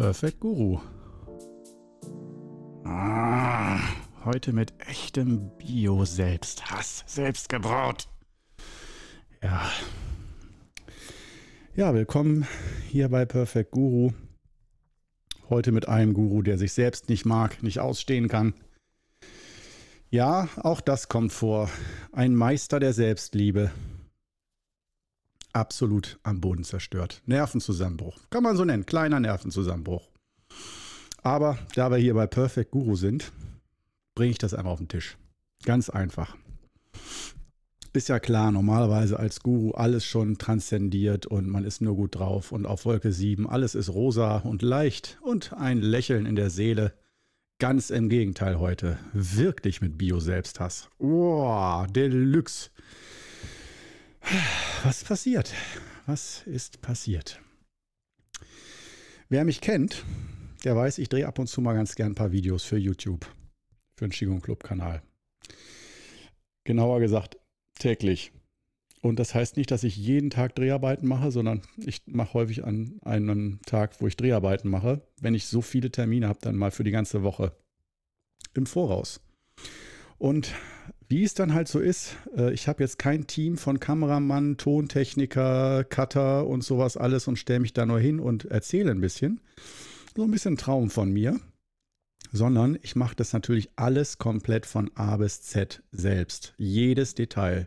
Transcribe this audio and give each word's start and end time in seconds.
Perfect 0.00 0.40
Guru. 0.40 0.80
Ah, 2.86 3.78
heute 4.24 4.54
mit 4.54 4.72
echtem 4.78 5.50
Bio-Selbsthass. 5.58 7.04
Selbstgebraut. 7.06 8.08
Ja. 9.42 9.70
Ja, 11.76 11.92
willkommen 11.92 12.46
hier 12.88 13.10
bei 13.10 13.26
Perfect 13.26 13.72
Guru. 13.72 14.14
Heute 15.50 15.70
mit 15.70 15.86
einem 15.86 16.14
Guru, 16.14 16.40
der 16.40 16.56
sich 16.56 16.72
selbst 16.72 17.10
nicht 17.10 17.26
mag, 17.26 17.62
nicht 17.62 17.80
ausstehen 17.80 18.28
kann. 18.28 18.54
Ja, 20.08 20.48
auch 20.62 20.80
das 20.80 21.10
kommt 21.10 21.34
vor. 21.34 21.68
Ein 22.10 22.34
Meister 22.34 22.80
der 22.80 22.94
Selbstliebe. 22.94 23.70
Absolut 25.52 26.18
am 26.22 26.40
Boden 26.40 26.64
zerstört. 26.64 27.22
Nervenzusammenbruch. 27.26 28.18
Kann 28.30 28.42
man 28.42 28.56
so 28.56 28.64
nennen. 28.64 28.86
Kleiner 28.86 29.20
Nervenzusammenbruch. 29.20 30.08
Aber 31.22 31.58
da 31.74 31.90
wir 31.90 31.98
hier 31.98 32.14
bei 32.14 32.26
Perfect 32.26 32.70
Guru 32.70 32.96
sind, 32.96 33.32
bringe 34.14 34.30
ich 34.30 34.38
das 34.38 34.54
einmal 34.54 34.72
auf 34.72 34.78
den 34.78 34.88
Tisch. 34.88 35.16
Ganz 35.64 35.90
einfach. 35.90 36.36
Ist 37.92 38.08
ja 38.08 38.20
klar, 38.20 38.52
normalerweise 38.52 39.18
als 39.18 39.40
Guru 39.40 39.72
alles 39.72 40.04
schon 40.04 40.38
transzendiert 40.38 41.26
und 41.26 41.48
man 41.48 41.64
ist 41.64 41.82
nur 41.82 41.96
gut 41.96 42.14
drauf 42.14 42.52
und 42.52 42.64
auf 42.64 42.84
Wolke 42.84 43.12
7 43.12 43.48
alles 43.50 43.74
ist 43.74 43.88
rosa 43.88 44.36
und 44.38 44.62
leicht 44.62 45.18
und 45.22 45.52
ein 45.54 45.82
Lächeln 45.82 46.24
in 46.24 46.36
der 46.36 46.50
Seele. 46.50 46.94
Ganz 47.58 47.90
im 47.90 48.08
Gegenteil 48.08 48.60
heute. 48.60 48.98
Wirklich 49.12 49.80
mit 49.80 49.98
Bio-Selbsthass. 49.98 50.88
Oh, 50.98 51.84
Deluxe. 51.90 52.70
Was 54.84 55.04
passiert? 55.04 55.52
Was 56.06 56.42
ist 56.46 56.80
passiert? 56.80 57.40
Wer 59.28 59.44
mich 59.44 59.60
kennt, 59.60 60.04
der 60.64 60.76
weiß, 60.76 60.98
ich 60.98 61.08
drehe 61.08 61.26
ab 61.26 61.38
und 61.38 61.46
zu 61.46 61.60
mal 61.60 61.74
ganz 61.74 61.94
gern 61.94 62.12
ein 62.12 62.16
paar 62.16 62.32
Videos 62.32 62.64
für 62.64 62.76
YouTube, 62.76 63.26
für 63.96 64.06
den 64.06 64.10
Qigong 64.10 64.40
Club 64.40 64.64
Kanal. 64.64 65.02
Genauer 66.64 67.00
gesagt, 67.00 67.38
täglich. 67.78 68.32
Und 69.02 69.18
das 69.18 69.34
heißt 69.34 69.56
nicht, 69.56 69.70
dass 69.70 69.82
ich 69.82 69.96
jeden 69.96 70.28
Tag 70.30 70.54
Dreharbeiten 70.54 71.08
mache, 71.08 71.30
sondern 71.30 71.62
ich 71.78 72.02
mache 72.06 72.34
häufig 72.34 72.64
an 72.64 73.00
einem 73.02 73.60
Tag, 73.64 74.00
wo 74.00 74.06
ich 74.06 74.16
Dreharbeiten 74.16 74.68
mache, 74.68 75.02
wenn 75.20 75.34
ich 75.34 75.46
so 75.46 75.62
viele 75.62 75.90
Termine 75.90 76.28
habe, 76.28 76.40
dann 76.42 76.56
mal 76.56 76.70
für 76.70 76.84
die 76.84 76.90
ganze 76.90 77.22
Woche 77.22 77.56
im 78.52 78.66
Voraus. 78.66 79.20
Und 80.18 80.54
wie 81.10 81.24
es 81.24 81.34
dann 81.34 81.52
halt 81.52 81.66
so 81.66 81.80
ist, 81.80 82.16
äh, 82.36 82.52
ich 82.52 82.68
habe 82.68 82.84
jetzt 82.84 82.98
kein 82.98 83.26
Team 83.26 83.58
von 83.58 83.80
Kameramann, 83.80 84.56
Tontechniker, 84.56 85.82
Cutter 85.82 86.46
und 86.46 86.62
sowas 86.62 86.96
alles 86.96 87.26
und 87.26 87.36
stelle 87.36 87.58
mich 87.58 87.72
da 87.72 87.84
nur 87.84 87.98
hin 87.98 88.20
und 88.20 88.44
erzähle 88.44 88.92
ein 88.92 89.00
bisschen. 89.00 89.40
So 90.16 90.22
ein 90.22 90.30
bisschen 90.30 90.56
Traum 90.56 90.88
von 90.88 91.12
mir. 91.12 91.38
Sondern 92.32 92.78
ich 92.82 92.94
mache 92.94 93.16
das 93.16 93.32
natürlich 93.32 93.70
alles 93.74 94.18
komplett 94.18 94.66
von 94.66 94.88
A 94.94 95.16
bis 95.16 95.42
Z 95.42 95.82
selbst. 95.90 96.54
Jedes 96.58 97.16
Detail. 97.16 97.66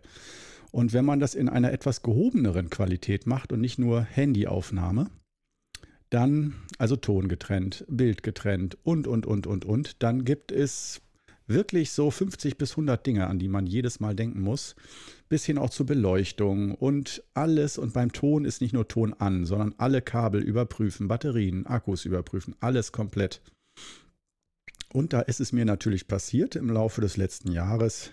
Und 0.72 0.94
wenn 0.94 1.04
man 1.04 1.20
das 1.20 1.36
in 1.36 1.50
einer 1.50 1.74
etwas 1.74 2.02
gehobeneren 2.02 2.70
Qualität 2.70 3.28
macht 3.28 3.52
und 3.52 3.60
nicht 3.60 3.78
nur 3.78 4.04
Handyaufnahme, 4.04 5.10
dann, 6.10 6.56
also 6.78 6.96
Ton 6.96 7.28
getrennt, 7.28 7.84
Bild 7.90 8.24
getrennt 8.24 8.78
und, 8.84 9.06
und, 9.06 9.26
und, 9.26 9.48
und, 9.48 9.66
und, 9.66 10.02
dann 10.02 10.24
gibt 10.24 10.54
es 10.54 11.02
wirklich 11.54 11.92
so 11.92 12.12
50 12.12 12.58
bis 12.58 12.72
100 12.72 13.06
Dinge, 13.06 13.28
an 13.28 13.40
die 13.40 13.48
man 13.48 13.66
jedes 13.66 14.00
Mal 14.00 14.16
denken 14.16 14.42
muss, 14.42 14.76
bis 15.30 15.46
hin 15.46 15.58
auch 15.58 15.70
zur 15.70 15.86
Beleuchtung 15.86 16.76
und 16.76 17.24
alles. 17.34 17.78
Und 17.78 17.94
beim 17.94 18.12
Ton 18.12 18.46
ist 18.46 18.62
nicht 18.62 18.74
nur 18.74 18.88
Ton 18.88 19.14
an, 19.14 19.46
sondern 19.46 19.76
alle 19.78 20.02
Kabel 20.02 20.42
überprüfen, 20.42 21.08
Batterien, 21.08 21.66
Akkus 21.66 22.06
überprüfen, 22.06 22.56
alles 22.60 22.92
komplett. 22.92 23.42
Und 24.92 25.14
da 25.14 25.22
ist 25.22 25.40
es 25.40 25.52
mir 25.52 25.66
natürlich 25.66 26.08
passiert 26.08 26.56
im 26.56 26.70
Laufe 26.70 27.02
des 27.02 27.18
letzten 27.18 27.52
Jahres, 27.52 28.12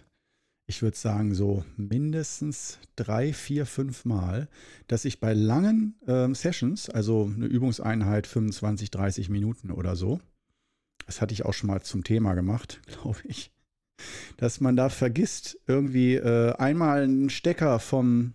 ich 0.71 0.83
würde 0.83 0.97
sagen 0.97 1.35
so 1.35 1.65
mindestens 1.77 2.79
drei, 2.95 3.33
vier, 3.33 3.67
fünf 3.67 4.05
Mal, 4.05 4.49
dass 4.87 5.05
ich 5.05 5.19
bei 5.19 5.35
langen 5.35 5.97
äh, 6.07 6.33
Sessions, 6.33 6.89
also 6.89 7.29
eine 7.35 7.47
Übungseinheit 7.47 8.29
25, 8.29 8.93
30 8.93 9.31
Minuten 9.31 9.73
oder 9.73 9.97
so, 9.97 10.21
das 11.11 11.21
hatte 11.21 11.35
ich 11.35 11.45
auch 11.45 11.53
schon 11.53 11.67
mal 11.67 11.83
zum 11.83 12.05
Thema 12.05 12.35
gemacht, 12.35 12.81
glaube 12.87 13.19
ich, 13.25 13.51
dass 14.37 14.61
man 14.61 14.77
da 14.77 14.89
vergisst, 14.89 15.59
irgendwie 15.67 16.15
äh, 16.15 16.53
einmal 16.53 17.03
ein 17.03 17.31
Stecker 17.31 17.81
vom 17.81 18.35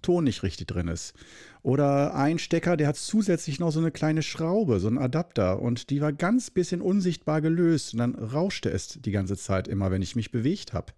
Ton 0.00 0.24
nicht 0.24 0.42
richtig 0.42 0.68
drin 0.68 0.88
ist. 0.88 1.12
Oder 1.60 2.14
ein 2.14 2.38
Stecker, 2.38 2.78
der 2.78 2.88
hat 2.88 2.96
zusätzlich 2.96 3.60
noch 3.60 3.72
so 3.72 3.80
eine 3.80 3.90
kleine 3.90 4.22
Schraube, 4.22 4.80
so 4.80 4.88
ein 4.88 4.96
Adapter 4.96 5.60
und 5.60 5.90
die 5.90 6.00
war 6.00 6.14
ganz 6.14 6.50
bisschen 6.50 6.80
unsichtbar 6.80 7.42
gelöst 7.42 7.92
und 7.92 7.98
dann 7.98 8.14
rauschte 8.14 8.70
es 8.70 8.88
die 8.88 9.10
ganze 9.12 9.36
Zeit 9.36 9.68
immer, 9.68 9.90
wenn 9.90 10.00
ich 10.00 10.16
mich 10.16 10.30
bewegt 10.30 10.72
habe. 10.72 10.94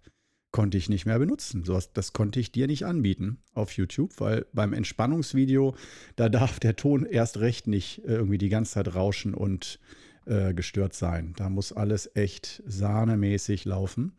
Konnte 0.51 0.77
ich 0.77 0.87
nicht 0.87 1.05
mehr 1.05 1.19
benutzen. 1.19 1.65
So, 1.65 1.77
das 1.93 2.13
konnte 2.13 2.39
ich 2.39 2.53
dir 2.53 2.67
nicht 2.67 2.85
anbieten 2.85 3.39
auf 3.53 3.73
YouTube, 3.73 4.13
weil 4.21 4.45
beim 4.53 4.71
Entspannungsvideo, 4.71 5.75
da 6.15 6.29
darf 6.29 6.61
der 6.61 6.77
Ton 6.77 7.05
erst 7.05 7.39
recht 7.39 7.67
nicht 7.67 8.01
irgendwie 8.05 8.37
die 8.37 8.47
ganze 8.47 8.71
Zeit 8.73 8.95
rauschen 8.95 9.33
und 9.33 9.77
äh, 10.27 10.53
gestört 10.53 10.93
sein. 10.93 11.33
Da 11.37 11.49
muss 11.49 11.71
alles 11.71 12.09
echt 12.15 12.63
sahnemäßig 12.65 13.65
laufen. 13.65 14.13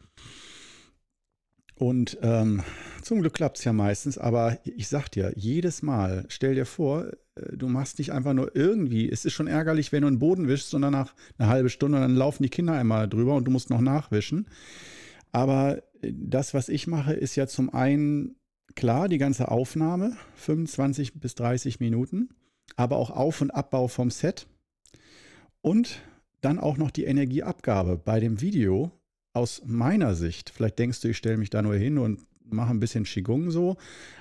Und 1.79 2.19
ähm, 2.23 2.63
zum 3.03 3.21
Glück 3.21 3.35
klappt 3.35 3.59
es 3.59 3.65
ja 3.65 3.73
meistens, 3.73 4.19
aber 4.19 4.59
ich 4.65 4.89
sag 4.89 5.09
dir, 5.11 5.33
jedes 5.37 5.81
Mal, 5.81 6.25
stell 6.29 6.57
dir 6.57 6.67
vor, 6.67 7.07
äh, 7.37 7.57
du 7.57 7.69
machst 7.69 7.99
nicht 7.99 8.13
einfach 8.13 8.35
nur 8.35 8.57
irgendwie, 8.57 9.09
es 9.09 9.25
ist 9.25 9.35
schon 9.35 9.47
ärgerlich, 9.47 9.93
wenn 9.93 10.03
du 10.03 10.09
einen 10.09 10.19
Boden 10.19 10.49
wischst, 10.49 10.71
sondern 10.71 10.93
nach 10.93 11.15
einer 11.39 11.49
halben 11.49 11.71
Stunde, 11.71 12.01
dann 12.01 12.17
laufen 12.17 12.43
die 12.43 12.49
Kinder 12.49 12.73
einmal 12.73 13.09
drüber 13.09 13.37
und 13.37 13.45
du 13.45 13.53
musst 13.53 13.71
noch 13.71 13.81
nachwischen. 13.81 14.49
Aber 15.31 15.83
äh, 16.03 16.13
das, 16.13 16.53
was 16.53 16.69
ich 16.69 16.89
mache, 16.89 17.13
ist 17.13 17.37
ja 17.37 17.47
zum 17.47 17.73
einen 17.73 18.35
klar, 18.75 19.09
die 19.09 19.19
ganze 19.19 19.49
Aufnahme, 19.49 20.17
25 20.35 21.21
bis 21.21 21.37
30 21.37 21.79
Minuten, 21.79 22.31
aber 22.77 22.97
auch 22.97 23.11
Auf- 23.11 23.41
und 23.41 23.53
Abbau 23.53 23.87
vom 23.87 24.11
Set. 24.11 24.49
Und 25.69 26.01
dann 26.41 26.59
auch 26.59 26.79
noch 26.79 26.91
die 26.91 27.05
Energieabgabe 27.05 27.99
bei 28.03 28.21
dem 28.21 28.41
Video 28.41 28.91
aus 29.35 29.61
meiner 29.67 30.15
Sicht. 30.15 30.49
Vielleicht 30.49 30.79
denkst 30.79 31.03
du, 31.03 31.09
ich 31.09 31.19
stelle 31.19 31.37
mich 31.37 31.51
da 31.51 31.61
nur 31.61 31.75
hin 31.75 31.99
und 31.99 32.21
mache 32.43 32.71
ein 32.71 32.81
bisschen 32.81 33.05
Qigong 33.05 33.51
so. 33.51 33.77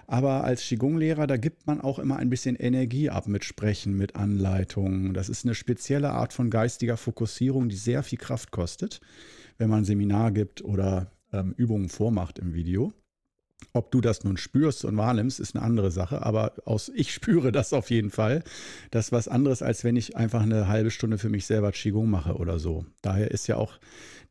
Aber 0.08 0.44
als 0.44 0.62
Qigong-Lehrer, 0.63 1.25
da 1.25 1.38
gibt 1.38 1.66
man 1.66 1.80
auch 1.80 2.00
immer 2.00 2.18
ein 2.18 2.30
bisschen 2.30 2.58
Energie 2.58 3.09
ab 3.09 3.30
mit 3.30 3.46
Sprechen, 3.46 3.96
mit 3.96 4.18
Anleitungen. 4.18 5.13
Das 5.13 5.30
ist 5.30 5.46
eine 5.46 5.56
spezielle 5.56 6.09
Art 6.09 6.34
von 6.34 6.50
geistiger 6.50 6.97
Fokussierung, 6.97 7.69
die 7.69 7.78
sehr 7.78 8.03
viel 8.03 8.18
Kraft 8.18 8.52
kostet, 8.52 9.00
wenn 9.58 9.69
man 9.69 9.84
ein 9.84 9.85
Seminar 9.85 10.34
gibt 10.34 10.66
oder 10.66 11.14
ähm, 11.31 11.53
Übungen 11.56 11.88
vormacht 11.88 12.40
im 12.40 12.56
Video. 12.56 12.91
Ob 13.73 13.91
du 13.91 14.01
das 14.01 14.23
nun 14.23 14.38
spürst 14.38 14.85
und 14.85 14.97
wahrnimmst, 14.97 15.40
ist 15.40 15.56
eine 15.56 15.63
andere 15.63 15.91
Sache, 15.91 16.25
aber 16.25 16.53
aus, 16.66 16.90
ich 16.95 17.13
spüre 17.13 17.51
das 17.51 17.73
auf 17.73 17.90
jeden 17.90 18.09
Fall. 18.09 18.44
Das 18.91 19.07
ist 19.07 19.12
was 19.12 19.28
anderes, 19.28 19.62
als 19.62 19.84
wenn 19.84 19.95
ich 19.95 20.16
einfach 20.16 20.41
eine 20.41 20.68
halbe 20.68 20.91
Stunde 20.91 21.18
für 21.18 21.29
mich 21.29 21.45
selber 21.45 21.72
Qigong 21.72 22.09
mache 22.09 22.35
oder 22.35 22.59
so. 22.59 22.85
Daher 23.01 23.31
ist 23.31 23.47
ja 23.47 23.57
auch 23.57 23.79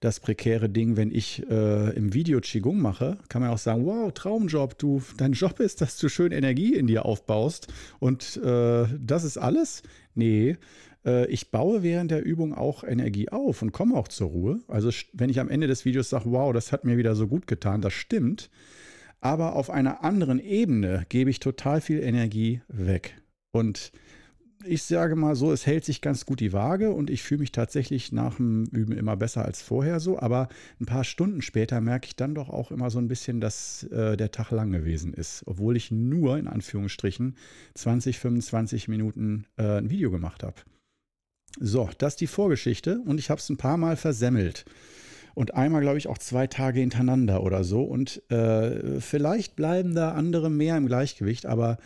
das 0.00 0.20
prekäre 0.20 0.68
Ding, 0.68 0.96
wenn 0.96 1.10
ich 1.10 1.48
äh, 1.48 1.96
im 1.96 2.12
Video 2.12 2.40
Qigong 2.40 2.80
mache, 2.80 3.18
kann 3.28 3.40
man 3.40 3.50
auch 3.50 3.58
sagen, 3.58 3.86
wow, 3.86 4.12
Traumjob, 4.12 4.78
du, 4.78 5.02
dein 5.16 5.32
Job 5.32 5.60
ist, 5.60 5.80
dass 5.80 5.96
du 5.98 6.08
schön 6.08 6.32
Energie 6.32 6.74
in 6.74 6.86
dir 6.86 7.06
aufbaust 7.06 7.68
und 7.98 8.36
äh, 8.36 8.86
das 8.98 9.24
ist 9.24 9.38
alles? 9.38 9.82
Nee, 10.14 10.56
äh, 11.04 11.26
ich 11.28 11.50
baue 11.50 11.82
während 11.82 12.10
der 12.10 12.24
Übung 12.24 12.52
auch 12.52 12.84
Energie 12.84 13.30
auf 13.30 13.62
und 13.62 13.72
komme 13.72 13.96
auch 13.96 14.08
zur 14.08 14.28
Ruhe. 14.28 14.60
Also 14.68 14.90
wenn 15.12 15.30
ich 15.30 15.40
am 15.40 15.48
Ende 15.48 15.66
des 15.66 15.84
Videos 15.84 16.10
sage, 16.10 16.30
wow, 16.30 16.52
das 16.52 16.72
hat 16.72 16.84
mir 16.84 16.98
wieder 16.98 17.14
so 17.14 17.26
gut 17.26 17.46
getan, 17.46 17.80
das 17.80 17.94
stimmt, 17.94 18.50
aber 19.26 19.56
auf 19.56 19.70
einer 19.70 20.04
anderen 20.04 20.38
Ebene 20.38 21.04
gebe 21.08 21.30
ich 21.30 21.40
total 21.40 21.80
viel 21.80 22.00
Energie 22.00 22.60
weg. 22.68 23.20
Und 23.50 23.90
ich 24.64 24.84
sage 24.84 25.16
mal 25.16 25.34
so, 25.34 25.50
es 25.50 25.66
hält 25.66 25.84
sich 25.84 26.00
ganz 26.00 26.26
gut 26.26 26.38
die 26.38 26.52
Waage 26.52 26.90
und 26.90 27.10
ich 27.10 27.24
fühle 27.24 27.40
mich 27.40 27.50
tatsächlich 27.50 28.12
nach 28.12 28.36
dem 28.36 28.66
Üben 28.66 28.92
immer 28.92 29.16
besser 29.16 29.44
als 29.44 29.62
vorher 29.62 29.98
so. 29.98 30.20
Aber 30.20 30.48
ein 30.80 30.86
paar 30.86 31.02
Stunden 31.02 31.42
später 31.42 31.80
merke 31.80 32.06
ich 32.06 32.14
dann 32.14 32.36
doch 32.36 32.48
auch 32.48 32.70
immer 32.70 32.88
so 32.88 33.00
ein 33.00 33.08
bisschen, 33.08 33.40
dass 33.40 33.82
äh, 33.84 34.16
der 34.16 34.30
Tag 34.30 34.52
lang 34.52 34.70
gewesen 34.70 35.12
ist, 35.12 35.42
obwohl 35.46 35.76
ich 35.76 35.90
nur 35.90 36.38
in 36.38 36.46
Anführungsstrichen 36.46 37.36
20, 37.74 38.20
25 38.20 38.86
Minuten 38.86 39.46
äh, 39.56 39.78
ein 39.78 39.90
Video 39.90 40.12
gemacht 40.12 40.44
habe. 40.44 40.56
So, 41.58 41.90
das 41.98 42.14
ist 42.14 42.20
die 42.20 42.26
Vorgeschichte 42.28 43.00
und 43.04 43.18
ich 43.18 43.28
habe 43.28 43.40
es 43.40 43.50
ein 43.50 43.56
paar 43.56 43.76
Mal 43.76 43.96
versemmelt 43.96 44.64
und 45.36 45.52
einmal, 45.52 45.82
glaube 45.82 45.98
ich, 45.98 46.08
auch 46.08 46.16
zwei 46.16 46.46
Tage 46.46 46.80
hintereinander 46.80 47.42
oder 47.42 47.62
so. 47.62 47.82
Und 47.82 48.22
äh, 48.30 49.02
vielleicht 49.02 49.54
bleiben 49.54 49.94
da 49.94 50.12
andere 50.12 50.48
mehr 50.48 50.78
im 50.78 50.86
Gleichgewicht, 50.86 51.44
aber 51.44 51.76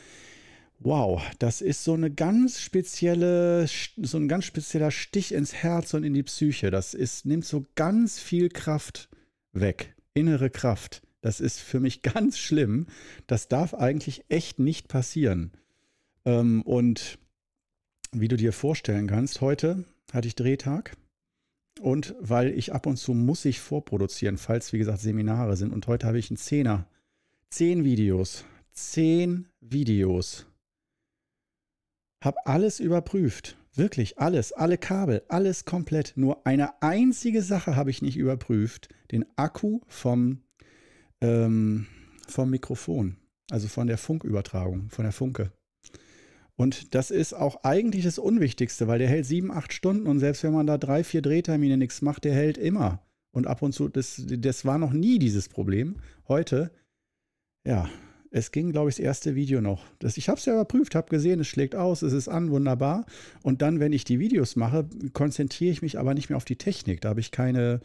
wow, 0.78 1.20
das 1.40 1.60
ist 1.60 1.82
so 1.82 1.94
eine 1.94 2.12
ganz 2.12 2.60
spezielle, 2.60 3.66
so 3.96 4.18
ein 4.18 4.28
ganz 4.28 4.44
spezieller 4.44 4.92
Stich 4.92 5.32
ins 5.32 5.52
Herz 5.52 5.94
und 5.94 6.04
in 6.04 6.14
die 6.14 6.22
Psyche. 6.22 6.70
Das 6.70 6.94
ist, 6.94 7.26
nimmt 7.26 7.44
so 7.44 7.66
ganz 7.74 8.20
viel 8.20 8.50
Kraft 8.50 9.08
weg, 9.52 9.96
innere 10.14 10.48
Kraft. 10.48 11.02
Das 11.20 11.40
ist 11.40 11.58
für 11.58 11.80
mich 11.80 12.02
ganz 12.02 12.38
schlimm. 12.38 12.86
Das 13.26 13.48
darf 13.48 13.74
eigentlich 13.74 14.26
echt 14.28 14.60
nicht 14.60 14.86
passieren. 14.86 15.50
Ähm, 16.24 16.62
und 16.62 17.18
wie 18.12 18.28
du 18.28 18.36
dir 18.36 18.52
vorstellen 18.52 19.08
kannst, 19.08 19.40
heute 19.40 19.86
hatte 20.12 20.28
ich 20.28 20.36
Drehtag. 20.36 20.96
Und 21.80 22.14
weil 22.20 22.50
ich 22.50 22.74
ab 22.74 22.86
und 22.86 22.98
zu 22.98 23.14
muss 23.14 23.46
ich 23.46 23.58
vorproduzieren, 23.58 24.36
falls, 24.36 24.72
wie 24.74 24.78
gesagt, 24.78 25.00
Seminare 25.00 25.56
sind. 25.56 25.72
Und 25.72 25.86
heute 25.86 26.06
habe 26.06 26.18
ich 26.18 26.30
einen 26.30 26.36
Zehner. 26.36 26.86
Zehn 27.48 27.84
Videos. 27.84 28.44
Zehn 28.72 29.48
Videos. 29.60 30.44
Hab 32.22 32.36
alles 32.46 32.80
überprüft. 32.80 33.56
Wirklich 33.74 34.18
alles. 34.18 34.52
Alle 34.52 34.76
Kabel. 34.76 35.22
Alles 35.28 35.64
komplett. 35.64 36.12
Nur 36.16 36.46
eine 36.46 36.82
einzige 36.82 37.40
Sache 37.40 37.76
habe 37.76 37.90
ich 37.90 38.02
nicht 38.02 38.18
überprüft. 38.18 38.90
Den 39.10 39.24
Akku 39.36 39.80
vom, 39.86 40.42
ähm, 41.22 41.86
vom 42.28 42.50
Mikrofon. 42.50 43.16
Also 43.50 43.68
von 43.68 43.86
der 43.86 43.96
Funkübertragung, 43.96 44.90
von 44.90 45.04
der 45.04 45.12
Funke. 45.12 45.50
Und 46.60 46.94
das 46.94 47.10
ist 47.10 47.32
auch 47.32 47.64
eigentlich 47.64 48.04
das 48.04 48.18
Unwichtigste, 48.18 48.86
weil 48.86 48.98
der 48.98 49.08
hält 49.08 49.24
sieben, 49.24 49.50
acht 49.50 49.72
Stunden 49.72 50.06
und 50.06 50.18
selbst 50.18 50.42
wenn 50.42 50.52
man 50.52 50.66
da 50.66 50.76
drei, 50.76 51.04
vier 51.04 51.22
Drehtermine 51.22 51.78
nichts 51.78 52.02
macht, 52.02 52.24
der 52.24 52.34
hält 52.34 52.58
immer. 52.58 53.00
Und 53.32 53.46
ab 53.46 53.62
und 53.62 53.72
zu, 53.72 53.88
das, 53.88 54.22
das 54.26 54.66
war 54.66 54.76
noch 54.76 54.92
nie 54.92 55.18
dieses 55.18 55.48
Problem. 55.48 55.96
Heute, 56.28 56.70
ja, 57.66 57.88
es 58.30 58.52
ging, 58.52 58.72
glaube 58.72 58.90
ich, 58.90 58.96
das 58.96 59.02
erste 59.02 59.34
Video 59.34 59.62
noch. 59.62 59.86
Das, 60.00 60.18
ich 60.18 60.28
habe 60.28 60.38
es 60.38 60.44
ja 60.44 60.52
überprüft, 60.52 60.94
habe 60.94 61.08
gesehen, 61.08 61.40
es 61.40 61.46
schlägt 61.46 61.74
aus, 61.74 62.02
es 62.02 62.12
ist 62.12 62.28
an, 62.28 62.50
wunderbar. 62.50 63.06
Und 63.42 63.62
dann, 63.62 63.80
wenn 63.80 63.94
ich 63.94 64.04
die 64.04 64.18
Videos 64.18 64.54
mache, 64.54 64.86
konzentriere 65.14 65.72
ich 65.72 65.80
mich 65.80 65.98
aber 65.98 66.12
nicht 66.12 66.28
mehr 66.28 66.36
auf 66.36 66.44
die 66.44 66.56
Technik. 66.56 67.00
Da 67.00 67.08
habe 67.08 67.20
ich 67.20 67.30
keine, 67.30 67.80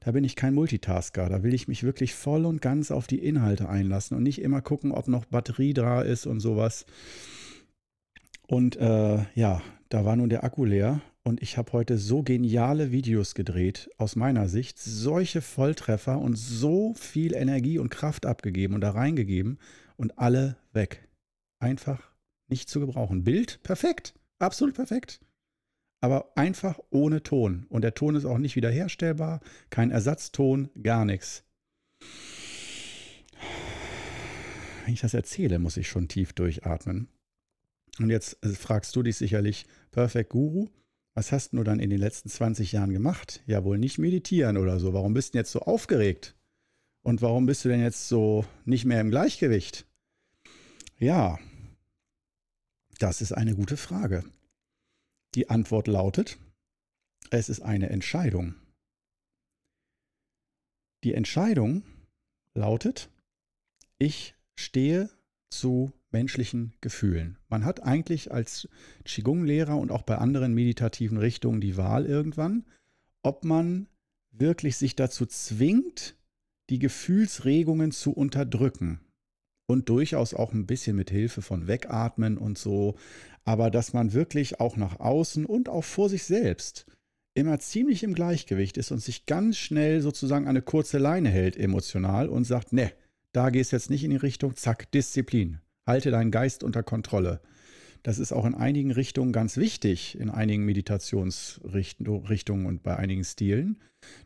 da 0.00 0.12
bin 0.12 0.24
ich 0.24 0.34
kein 0.34 0.54
Multitasker. 0.54 1.28
Da 1.28 1.42
will 1.42 1.52
ich 1.52 1.68
mich 1.68 1.82
wirklich 1.82 2.14
voll 2.14 2.46
und 2.46 2.62
ganz 2.62 2.90
auf 2.90 3.06
die 3.06 3.18
Inhalte 3.18 3.68
einlassen 3.68 4.16
und 4.16 4.22
nicht 4.22 4.40
immer 4.40 4.62
gucken, 4.62 4.92
ob 4.92 5.08
noch 5.08 5.26
Batterie 5.26 5.74
da 5.74 6.00
ist 6.00 6.24
und 6.24 6.40
sowas. 6.40 6.86
Und 8.46 8.76
äh, 8.76 9.24
ja, 9.34 9.62
da 9.88 10.04
war 10.04 10.16
nun 10.16 10.28
der 10.28 10.44
Akku 10.44 10.64
leer 10.64 11.00
und 11.22 11.42
ich 11.42 11.56
habe 11.56 11.72
heute 11.72 11.96
so 11.96 12.22
geniale 12.22 12.92
Videos 12.92 13.34
gedreht, 13.34 13.88
aus 13.96 14.16
meiner 14.16 14.48
Sicht, 14.48 14.78
solche 14.78 15.40
Volltreffer 15.40 16.18
und 16.18 16.36
so 16.36 16.92
viel 16.94 17.34
Energie 17.34 17.78
und 17.78 17.90
Kraft 17.90 18.26
abgegeben 18.26 18.74
und 18.74 18.82
da 18.82 18.90
reingegeben 18.90 19.58
und 19.96 20.18
alle 20.18 20.56
weg. 20.72 21.08
Einfach 21.58 22.12
nicht 22.48 22.68
zu 22.68 22.80
gebrauchen. 22.80 23.24
Bild 23.24 23.62
perfekt, 23.62 24.14
absolut 24.38 24.74
perfekt. 24.74 25.20
Aber 26.02 26.36
einfach 26.36 26.78
ohne 26.90 27.22
Ton. 27.22 27.64
Und 27.70 27.82
der 27.82 27.94
Ton 27.94 28.14
ist 28.14 28.26
auch 28.26 28.36
nicht 28.36 28.56
wiederherstellbar, 28.56 29.40
kein 29.70 29.90
Ersatzton, 29.90 30.68
gar 30.82 31.06
nichts. 31.06 31.44
Wenn 34.84 34.92
ich 34.92 35.00
das 35.00 35.14
erzähle, 35.14 35.58
muss 35.58 35.78
ich 35.78 35.88
schon 35.88 36.08
tief 36.08 36.34
durchatmen. 36.34 37.08
Und 37.98 38.10
jetzt 38.10 38.44
äh, 38.44 38.48
fragst 38.50 38.94
du 38.96 39.02
dich 39.02 39.16
sicherlich, 39.16 39.66
Perfect 39.90 40.30
Guru, 40.30 40.68
was 41.14 41.30
hast 41.30 41.52
du 41.52 41.62
dann 41.62 41.78
in 41.78 41.90
den 41.90 42.00
letzten 42.00 42.28
20 42.28 42.72
Jahren 42.72 42.92
gemacht? 42.92 43.42
Ja, 43.46 43.64
wohl 43.64 43.78
nicht 43.78 43.98
meditieren 43.98 44.56
oder 44.56 44.80
so. 44.80 44.92
Warum 44.92 45.14
bist 45.14 45.28
du 45.28 45.32
denn 45.32 45.40
jetzt 45.40 45.52
so 45.52 45.60
aufgeregt? 45.60 46.34
Und 47.02 47.22
warum 47.22 47.46
bist 47.46 47.64
du 47.64 47.68
denn 47.68 47.80
jetzt 47.80 48.08
so 48.08 48.44
nicht 48.64 48.84
mehr 48.84 49.00
im 49.00 49.10
Gleichgewicht? 49.10 49.86
Ja, 50.98 51.38
das 52.98 53.20
ist 53.20 53.32
eine 53.32 53.54
gute 53.54 53.76
Frage. 53.76 54.24
Die 55.34 55.50
Antwort 55.50 55.86
lautet, 55.86 56.38
es 57.30 57.48
ist 57.48 57.60
eine 57.60 57.90
Entscheidung. 57.90 58.54
Die 61.04 61.14
Entscheidung 61.14 61.82
lautet, 62.54 63.10
ich 63.98 64.34
stehe 64.56 65.10
zu 65.58 65.92
menschlichen 66.10 66.74
Gefühlen. 66.80 67.38
Man 67.48 67.64
hat 67.64 67.82
eigentlich 67.82 68.32
als 68.32 68.68
Qigong-Lehrer 69.04 69.76
und 69.76 69.90
auch 69.90 70.02
bei 70.02 70.18
anderen 70.18 70.54
meditativen 70.54 71.18
Richtungen 71.18 71.60
die 71.60 71.76
Wahl 71.76 72.06
irgendwann, 72.06 72.64
ob 73.22 73.44
man 73.44 73.88
wirklich 74.30 74.76
sich 74.76 74.96
dazu 74.96 75.26
zwingt, 75.26 76.16
die 76.70 76.78
Gefühlsregungen 76.78 77.92
zu 77.92 78.12
unterdrücken. 78.12 79.00
Und 79.66 79.88
durchaus 79.88 80.34
auch 80.34 80.52
ein 80.52 80.66
bisschen 80.66 80.94
mit 80.94 81.10
Hilfe 81.10 81.40
von 81.40 81.66
Wegatmen 81.66 82.36
und 82.36 82.58
so. 82.58 82.96
Aber 83.44 83.70
dass 83.70 83.94
man 83.94 84.12
wirklich 84.12 84.60
auch 84.60 84.76
nach 84.76 85.00
außen 85.00 85.46
und 85.46 85.70
auch 85.70 85.84
vor 85.84 86.10
sich 86.10 86.24
selbst 86.24 86.86
immer 87.34 87.58
ziemlich 87.58 88.02
im 88.02 88.14
Gleichgewicht 88.14 88.76
ist 88.76 88.92
und 88.92 89.00
sich 89.00 89.26
ganz 89.26 89.56
schnell 89.56 90.00
sozusagen 90.00 90.46
eine 90.46 90.62
kurze 90.62 90.98
Leine 90.98 91.30
hält 91.30 91.56
emotional 91.56 92.28
und 92.28 92.44
sagt, 92.44 92.72
ne, 92.72 92.92
da 93.34 93.50
gehst 93.50 93.72
jetzt 93.72 93.90
nicht 93.90 94.04
in 94.04 94.10
die 94.10 94.16
Richtung, 94.16 94.56
zack, 94.56 94.90
Disziplin. 94.92 95.58
Halte 95.86 96.10
deinen 96.10 96.30
Geist 96.30 96.64
unter 96.64 96.82
Kontrolle. 96.82 97.40
Das 98.04 98.18
ist 98.18 98.32
auch 98.32 98.44
in 98.44 98.54
einigen 98.54 98.92
Richtungen 98.92 99.32
ganz 99.32 99.56
wichtig, 99.56 100.18
in 100.18 100.30
einigen 100.30 100.64
Meditationsrichtungen 100.64 102.66
und 102.66 102.82
bei 102.82 102.96
einigen 102.96 103.24
Stilen, 103.24 103.80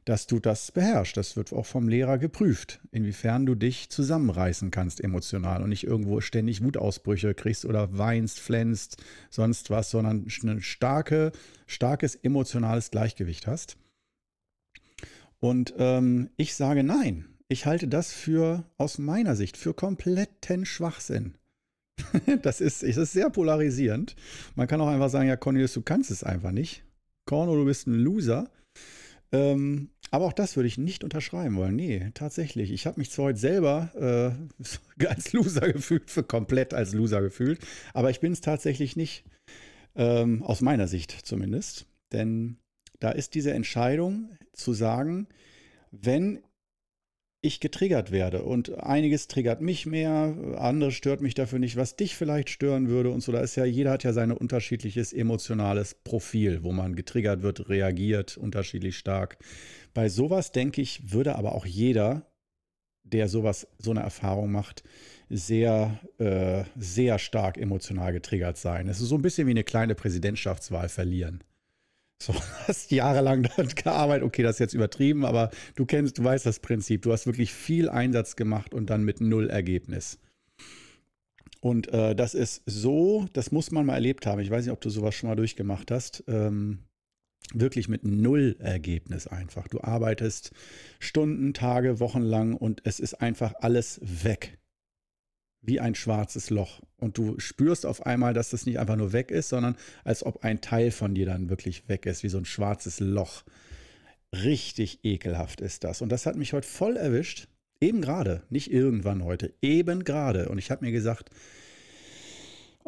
dass 0.05 0.27
du 0.27 0.41
das 0.41 0.73
beherrschst. 0.73 1.17
Das 1.17 1.37
wird 1.37 1.53
auch 1.53 1.65
vom 1.65 1.89
Lehrer 1.89 2.19
geprüft, 2.19 2.81
inwiefern 2.91 3.47
du 3.47 3.55
dich 3.55 3.89
zusammenreißen 3.89 4.71
kannst 4.71 5.01
emotional 5.01 5.63
und 5.63 5.71
nicht 5.71 5.85
irgendwo 5.85 6.21
ständig 6.21 6.63
Wutausbrüche 6.63 7.35
kriegst 7.35 7.65
oder 7.65 7.97
weinst, 7.97 8.41
flänzt, 8.41 9.03
sonst 9.31 9.71
was, 9.71 9.91
sondern 9.91 10.27
ein 10.43 10.61
starke, 10.61 11.33
starkes 11.67 12.17
emotionales 12.17 12.91
Gleichgewicht 12.91 13.47
hast. 13.47 13.79
Und 15.39 15.73
ähm, 15.79 16.31
ich 16.37 16.55
sage 16.55 16.83
nein. 16.83 17.27
Ich 17.51 17.65
halte 17.65 17.89
das 17.89 18.13
für, 18.13 18.65
aus 18.77 18.99
meiner 18.99 19.35
Sicht, 19.35 19.57
für 19.57 19.73
kompletten 19.73 20.67
Schwachsinn. 20.67 21.35
das, 22.43 22.61
ist, 22.61 22.83
das 22.83 22.97
ist 22.97 23.13
sehr 23.13 23.31
polarisierend. 23.31 24.17
Man 24.55 24.69
kann 24.69 24.81
auch 24.83 24.89
einfach 24.89 25.09
sagen, 25.09 25.29
ja, 25.29 25.37
Cornelius, 25.37 25.73
du 25.73 25.81
kannst 25.81 26.11
es 26.11 26.23
einfach 26.23 26.53
nicht. 26.53 26.85
Corno, 27.25 27.57
du 27.57 27.65
bist 27.65 27.87
ein 27.87 27.95
Loser. 27.95 28.51
Ähm, 29.33 29.91
aber 30.11 30.27
auch 30.27 30.33
das 30.33 30.57
würde 30.57 30.69
ich 30.69 30.79
nicht 30.79 31.05
unterschreiben 31.05 31.57
wollen. 31.57 31.77
Nee, 31.77 32.11
tatsächlich. 32.15 32.71
Ich 32.71 32.87
habe 32.87 33.01
mich 33.01 33.11
zwar 33.11 33.27
heute 33.27 33.39
selber 33.39 34.47
äh, 35.01 35.07
als 35.07 35.33
Loser 35.33 35.73
gefühlt, 35.73 36.11
für 36.11 36.23
komplett 36.23 36.75
als 36.75 36.93
Loser 36.93 37.23
gefühlt, 37.23 37.61
aber 37.95 38.11
ich 38.11 38.21
bin 38.21 38.33
es 38.33 38.41
tatsächlich 38.41 38.97
nicht. 38.97 39.25
Ähm, 39.97 40.43
aus 40.45 40.61
meiner 40.61 40.87
Sicht 40.87 41.11
zumindest. 41.11 41.87
Denn 42.13 42.59
da 43.01 43.11
ist 43.11 43.35
diese 43.35 43.53
Entscheidung 43.53 44.31
zu 44.53 44.73
sagen, 44.73 45.27
wenn 45.91 46.41
ich 47.41 47.61
getriggert 47.61 48.11
werde. 48.11 48.43
Und 48.43 48.79
einiges 48.79 49.29
triggert 49.29 49.61
mich 49.61 49.87
mehr, 49.87 50.37
anderes 50.59 50.95
stört 50.95 51.21
mich 51.21 51.35
dafür 51.35 51.59
nicht, 51.59 51.77
was 51.77 51.97
dich 51.97 52.17
vielleicht 52.17 52.51
stören 52.51 52.89
würde 52.89 53.11
und 53.11 53.21
so. 53.21 53.33
Da 53.33 53.41
ist 53.41 53.57
ja, 53.57 53.65
jeder 53.65 53.93
hat 53.93 54.05
ja 54.05 54.13
sein 54.13 54.33
unterschiedliches 54.33 55.13
emotionales 55.13 55.95
Profil, 55.95 56.63
wo 56.63 56.73
man 56.73 56.97
getriggert 56.97 57.43
wird, 57.43 57.69
reagiert 57.69 58.37
unterschiedlich 58.37 58.99
stark. 58.99 59.39
Bei 59.95 60.09
sowas, 60.09 60.53
denke 60.53 60.83
ich, 60.83 61.13
würde 61.13 61.37
aber 61.37 61.55
auch 61.55 61.67
jeder, 61.67 62.27
der 63.05 63.29
sowas, 63.29 63.69
so 63.79 63.93
eine 63.93 64.01
Erfahrung 64.01 64.51
macht, 64.51 64.83
sehr, 65.31 66.01
äh, 66.19 66.65
sehr 66.77 67.19
stark 67.19 67.57
emotional 67.57 68.13
getriggert 68.13 68.57
sein. 68.57 68.89
Es 68.89 69.01
ist 69.01 69.09
so 69.09 69.17
ein 69.17 69.23
bisschen 69.23 69.47
wie 69.47 69.53
eine 69.53 69.65
kleine 69.65 69.95
Präsidentschaftswahl 69.95 70.89
verlieren. 70.89 71.45
So, 72.21 72.35
hast 72.67 72.91
jahrelang 72.91 73.49
dort 73.57 73.77
gearbeitet. 73.77 74.25
Okay, 74.25 74.43
das 74.43 74.57
ist 74.57 74.61
jetzt 74.61 74.75
übertrieben, 74.75 75.25
aber 75.25 75.51
du 75.77 75.87
kennst, 75.87 76.19
du 76.19 76.25
weißt 76.25 76.47
das 76.47 76.61
Prinzip. 76.61 77.03
Du 77.03 77.13
hast 77.13 77.27
wirklich 77.27 77.53
viel 77.53 77.89
Einsatz 77.89 78.37
gemacht 78.37 78.75
und 78.75 78.91
dann 78.91 79.05
mit 79.05 79.21
null 79.21 79.51
Ergebnis. 79.51 80.19
Und 81.61 81.93
äh, 81.93 82.15
das 82.15 82.35
ist 82.35 82.63
so, 82.67 83.27
das 83.33 83.51
muss 83.51 83.71
man 83.71 83.87
mal 83.87 83.95
erlebt 83.95 84.27
haben. 84.27 84.41
Ich 84.41 84.51
weiß 84.51 84.65
nicht, 84.65 84.73
ob 84.73 84.81
du 84.81 84.91
sowas 84.91 85.15
schon 85.15 85.29
mal 85.29 85.37
durchgemacht 85.37 85.91
hast. 85.91 86.23
Ähm, 86.29 86.81
wirklich 87.53 87.89
mit 87.89 88.05
null 88.05 88.57
Ergebnis 88.59 89.27
einfach. 89.27 89.69
Du 89.69 89.81
arbeitest 89.81 90.53
Stunden, 91.01 91.55
Tage, 91.55 91.99
Wochen 91.99 92.23
lang 92.23 92.55
und 92.55 92.83
es 92.85 93.01
ist 93.01 93.15
einfach 93.15 93.55
alles 93.61 94.01
weg 94.03 94.59
wie 95.69 95.81
ein 95.81 95.95
schwarzes 95.95 96.51
Loch. 96.51 96.81
Und 96.97 97.17
du 97.19 97.39
spürst 97.39 97.87
auf 97.87 98.05
einmal, 98.05 98.35
dass 98.35 98.51
das 98.51 98.67
nicht 98.67 98.79
einfach 98.79 98.97
nur 98.97 99.13
weg 99.13 99.31
ist, 99.31 99.51
sondern 99.51 99.77
als 100.03 100.25
ob 100.27 100.43
ein 100.43 100.61
Teil 100.61 100.91
von 100.91 101.15
dir 101.15 101.27
dann 101.27 101.51
wirklich 101.51 101.89
weg 101.89 102.07
ist, 102.07 102.23
wie 102.23 102.29
so 102.29 102.39
ein 102.39 102.45
schwarzes 102.45 102.99
Loch. 102.99 103.45
Richtig 104.35 105.05
ekelhaft 105.05 105.61
ist 105.61 105.85
das. 105.85 106.03
Und 106.03 106.11
das 106.11 106.27
hat 106.27 106.37
mich 106.37 106.53
heute 106.53 106.67
voll 106.67 106.97
erwischt. 106.97 107.49
Eben 107.81 108.01
gerade, 108.01 108.43
nicht 108.51 108.73
irgendwann 108.73 109.23
heute, 109.23 109.55
eben 109.63 110.03
gerade. 110.03 110.49
Und 110.49 110.59
ich 110.59 110.73
habe 110.73 110.85
mir 110.85 110.91
gesagt, 110.91 111.31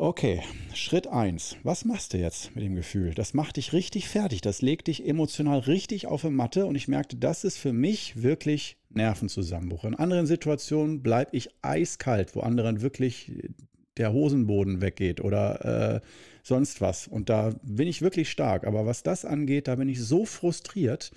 Okay, 0.03 0.41
Schritt 0.73 1.09
1. 1.09 1.59
Was 1.63 1.85
machst 1.85 2.15
du 2.15 2.17
jetzt 2.17 2.55
mit 2.55 2.65
dem 2.65 2.75
Gefühl? 2.75 3.13
Das 3.13 3.35
macht 3.35 3.59
dich 3.59 3.75
richtig 3.75 4.09
fertig. 4.09 4.41
Das 4.41 4.63
legt 4.63 4.87
dich 4.87 5.07
emotional 5.07 5.59
richtig 5.59 6.07
auf 6.07 6.23
die 6.23 6.31
Matte. 6.31 6.65
Und 6.65 6.75
ich 6.75 6.89
merkte, 6.89 7.17
das 7.17 7.45
ist 7.45 7.59
für 7.59 7.75
mich 7.75 8.23
wirklich 8.23 8.79
Nervenzusammenbruch. 8.89 9.85
In 9.85 9.95
anderen 9.95 10.27
Situationen 10.27 11.03
bleibe 11.03 11.37
ich 11.37 11.51
eiskalt, 11.61 12.35
wo 12.35 12.41
anderen 12.41 12.81
wirklich 12.81 13.31
der 13.99 14.15
Hosenboden 14.15 14.81
weggeht 14.81 15.21
oder 15.21 15.97
äh, 15.97 16.01
sonst 16.43 16.81
was. 16.81 17.07
Und 17.07 17.29
da 17.29 17.53
bin 17.63 17.87
ich 17.87 18.01
wirklich 18.01 18.31
stark. 18.31 18.67
Aber 18.67 18.87
was 18.87 19.03
das 19.03 19.27
angeht, 19.27 19.69
da 19.69 19.75
bin 19.77 19.91
ich 19.91 20.01
so 20.01 20.25
frustriert 20.25 21.13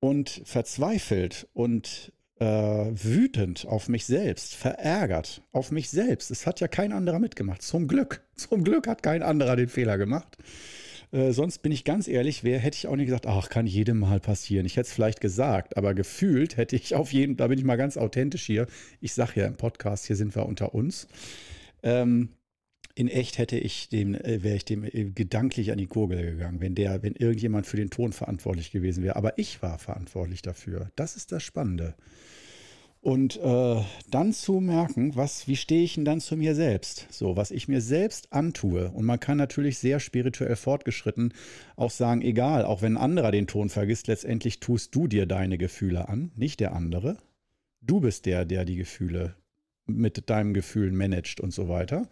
und 0.00 0.42
verzweifelt 0.44 1.46
und 1.54 2.12
äh, 2.42 3.04
wütend 3.04 3.66
auf 3.66 3.88
mich 3.88 4.04
selbst, 4.04 4.56
verärgert 4.56 5.42
auf 5.52 5.70
mich 5.70 5.90
selbst. 5.90 6.30
Es 6.32 6.44
hat 6.44 6.58
ja 6.58 6.66
kein 6.66 6.92
anderer 6.92 7.20
mitgemacht. 7.20 7.62
Zum 7.62 7.86
Glück. 7.86 8.22
Zum 8.34 8.64
Glück 8.64 8.88
hat 8.88 9.02
kein 9.02 9.22
anderer 9.22 9.54
den 9.54 9.68
Fehler 9.68 9.96
gemacht. 9.96 10.36
Äh, 11.12 11.30
sonst 11.32 11.58
bin 11.58 11.70
ich 11.70 11.84
ganz 11.84 12.08
ehrlich, 12.08 12.42
wer 12.42 12.58
hätte 12.58 12.76
ich 12.76 12.88
auch 12.88 12.96
nicht 12.96 13.06
gesagt, 13.06 13.26
ach, 13.26 13.48
kann 13.48 13.68
jedem 13.68 14.00
mal 14.00 14.18
passieren. 14.18 14.66
Ich 14.66 14.76
hätte 14.76 14.88
es 14.88 14.92
vielleicht 14.92 15.20
gesagt, 15.20 15.76
aber 15.76 15.94
gefühlt 15.94 16.56
hätte 16.56 16.74
ich 16.74 16.96
auf 16.96 17.12
jeden, 17.12 17.36
da 17.36 17.46
bin 17.46 17.58
ich 17.58 17.64
mal 17.64 17.76
ganz 17.76 17.96
authentisch 17.96 18.44
hier. 18.44 18.66
Ich 19.00 19.14
sage 19.14 19.40
ja 19.40 19.46
im 19.46 19.56
Podcast, 19.56 20.06
hier 20.06 20.16
sind 20.16 20.34
wir 20.34 20.46
unter 20.46 20.74
uns. 20.74 21.06
Ähm, 21.84 22.30
in 22.96 23.08
echt 23.08 23.38
hätte 23.38 23.56
ich 23.56 23.88
dem, 23.88 24.14
äh, 24.14 24.42
wäre 24.42 24.56
ich 24.56 24.64
dem 24.64 24.82
äh, 24.82 25.04
gedanklich 25.10 25.70
an 25.70 25.78
die 25.78 25.86
Gurgel 25.86 26.22
gegangen, 26.22 26.60
wenn 26.60 26.74
der, 26.74 27.04
wenn 27.04 27.14
irgendjemand 27.14 27.66
für 27.66 27.76
den 27.76 27.90
Ton 27.90 28.12
verantwortlich 28.12 28.72
gewesen 28.72 29.04
wäre. 29.04 29.14
Aber 29.14 29.38
ich 29.38 29.62
war 29.62 29.78
verantwortlich 29.78 30.42
dafür. 30.42 30.90
Das 30.96 31.14
ist 31.14 31.30
das 31.30 31.44
Spannende. 31.44 31.94
Und 33.02 33.36
äh, 33.38 33.82
dann 34.10 34.32
zu 34.32 34.60
merken, 34.60 35.16
was, 35.16 35.48
wie 35.48 35.56
stehe 35.56 35.82
ich 35.82 35.96
denn 35.96 36.04
dann 36.04 36.20
zu 36.20 36.36
mir 36.36 36.54
selbst? 36.54 37.08
So, 37.10 37.36
was 37.36 37.50
ich 37.50 37.66
mir 37.66 37.80
selbst 37.80 38.32
antue. 38.32 38.92
Und 38.92 39.04
man 39.04 39.18
kann 39.18 39.36
natürlich 39.36 39.78
sehr 39.78 39.98
spirituell 39.98 40.54
fortgeschritten 40.54 41.34
auch 41.74 41.90
sagen, 41.90 42.22
egal, 42.22 42.64
auch 42.64 42.80
wenn 42.80 42.96
ein 42.96 43.02
anderer 43.02 43.32
den 43.32 43.48
Ton 43.48 43.70
vergisst, 43.70 44.06
letztendlich 44.06 44.60
tust 44.60 44.94
du 44.94 45.08
dir 45.08 45.26
deine 45.26 45.58
Gefühle 45.58 46.08
an, 46.08 46.30
nicht 46.36 46.60
der 46.60 46.74
andere. 46.74 47.18
Du 47.80 47.98
bist 47.98 48.24
der, 48.24 48.44
der 48.44 48.64
die 48.64 48.76
Gefühle 48.76 49.34
mit 49.86 50.30
deinem 50.30 50.54
Gefühlen 50.54 50.94
managt 50.94 51.40
und 51.40 51.52
so 51.52 51.68
weiter. 51.68 52.08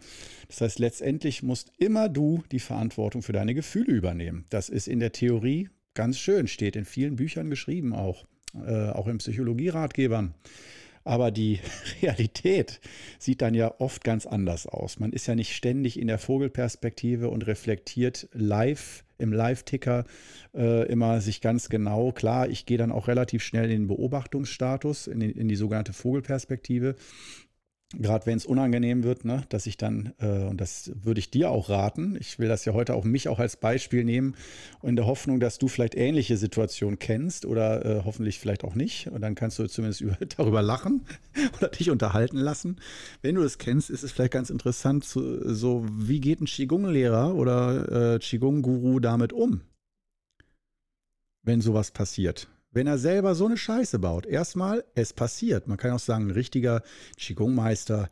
Das 0.49 0.59
heißt, 0.59 0.79
letztendlich 0.79 1.41
musst 1.41 1.71
immer 1.77 2.09
du 2.09 2.43
die 2.51 2.59
Verantwortung 2.59 3.21
für 3.21 3.31
deine 3.31 3.53
Gefühle 3.53 3.93
übernehmen. 3.93 4.43
Das 4.49 4.67
ist 4.67 4.89
in 4.89 4.99
der 4.99 5.13
Theorie 5.13 5.69
ganz 5.93 6.19
schön, 6.19 6.47
steht 6.47 6.75
in 6.75 6.83
vielen 6.83 7.15
Büchern 7.15 7.49
geschrieben 7.49 7.93
auch, 7.93 8.25
äh, 8.55 8.89
auch 8.89 9.07
in 9.07 9.19
Psychologieratgebern. 9.19 10.33
Aber 11.03 11.31
die 11.31 11.59
Realität 12.01 12.79
sieht 13.19 13.41
dann 13.41 13.53
ja 13.53 13.73
oft 13.79 14.03
ganz 14.03 14.25
anders 14.25 14.67
aus. 14.67 14.99
Man 14.99 15.13
ist 15.13 15.27
ja 15.27 15.35
nicht 15.35 15.55
ständig 15.55 15.99
in 15.99 16.07
der 16.07 16.19
Vogelperspektive 16.19 17.29
und 17.29 17.47
reflektiert 17.47 18.27
live 18.33 19.03
im 19.21 19.31
Live-Ticker 19.31 20.05
äh, 20.55 20.87
immer 20.87 21.21
sich 21.21 21.41
ganz 21.41 21.69
genau. 21.69 22.11
Klar, 22.11 22.49
ich 22.49 22.65
gehe 22.65 22.77
dann 22.77 22.91
auch 22.91 23.07
relativ 23.07 23.43
schnell 23.43 23.65
in 23.65 23.81
den 23.81 23.87
Beobachtungsstatus, 23.87 25.07
in, 25.07 25.19
die, 25.19 25.31
in 25.31 25.47
die 25.47 25.55
sogenannte 25.55 25.93
Vogelperspektive 25.93 26.95
gerade 27.97 28.25
wenn 28.25 28.37
es 28.37 28.45
unangenehm 28.45 29.03
wird, 29.03 29.25
ne, 29.25 29.43
dass 29.49 29.65
ich 29.65 29.77
dann, 29.77 30.13
äh, 30.19 30.45
und 30.45 30.61
das 30.61 30.91
würde 31.03 31.19
ich 31.19 31.29
dir 31.29 31.49
auch 31.49 31.69
raten, 31.69 32.15
ich 32.19 32.39
will 32.39 32.47
das 32.47 32.65
ja 32.65 32.73
heute 32.73 32.93
auch 32.93 33.03
mich 33.03 33.27
auch 33.27 33.39
als 33.39 33.57
Beispiel 33.57 34.03
nehmen, 34.03 34.35
in 34.81 34.95
der 34.95 35.05
Hoffnung, 35.05 35.39
dass 35.39 35.57
du 35.57 35.67
vielleicht 35.67 35.95
ähnliche 35.95 36.37
Situationen 36.37 36.99
kennst 36.99 37.45
oder 37.45 37.85
äh, 37.85 38.01
hoffentlich 38.05 38.39
vielleicht 38.39 38.63
auch 38.63 38.75
nicht. 38.75 39.07
Und 39.07 39.21
dann 39.21 39.35
kannst 39.35 39.59
du 39.59 39.67
zumindest 39.67 40.01
über, 40.01 40.17
darüber 40.37 40.61
lachen 40.61 41.05
oder 41.57 41.69
dich 41.69 41.89
unterhalten 41.89 42.37
lassen. 42.37 42.77
Wenn 43.21 43.35
du 43.35 43.41
das 43.41 43.57
kennst, 43.57 43.89
ist 43.89 44.03
es 44.03 44.11
vielleicht 44.11 44.33
ganz 44.33 44.49
interessant, 44.49 45.03
so, 45.03 45.53
so 45.53 45.85
wie 45.91 46.21
geht 46.21 46.41
ein 46.41 46.45
Qigong-Lehrer 46.45 47.35
oder 47.35 48.15
äh, 48.15 48.19
Qigong-Guru 48.19 48.99
damit 48.99 49.33
um, 49.33 49.61
wenn 51.43 51.61
sowas 51.61 51.91
passiert 51.91 52.47
wenn 52.71 52.87
er 52.87 52.97
selber 52.97 53.35
so 53.35 53.45
eine 53.45 53.57
Scheiße 53.57 53.99
baut. 53.99 54.25
Erstmal, 54.25 54.83
es 54.95 55.13
passiert. 55.13 55.67
Man 55.67 55.77
kann 55.77 55.91
auch 55.91 55.99
sagen, 55.99 56.27
ein 56.27 56.31
richtiger 56.31 56.81
Qigong-Meister, 57.17 58.09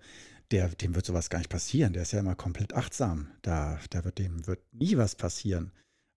dem 0.52 0.96
wird 0.96 1.06
sowas 1.06 1.30
gar 1.30 1.40
nicht 1.40 1.50
passieren. 1.50 1.94
Der 1.94 2.02
ist 2.02 2.12
ja 2.12 2.20
immer 2.20 2.36
komplett 2.36 2.74
achtsam. 2.74 3.28
Da, 3.42 3.80
da 3.90 4.04
wird 4.04 4.18
dem 4.20 4.48
wird 4.48 4.60
nie 4.74 4.98
was 4.98 5.16
passieren. 5.16 5.72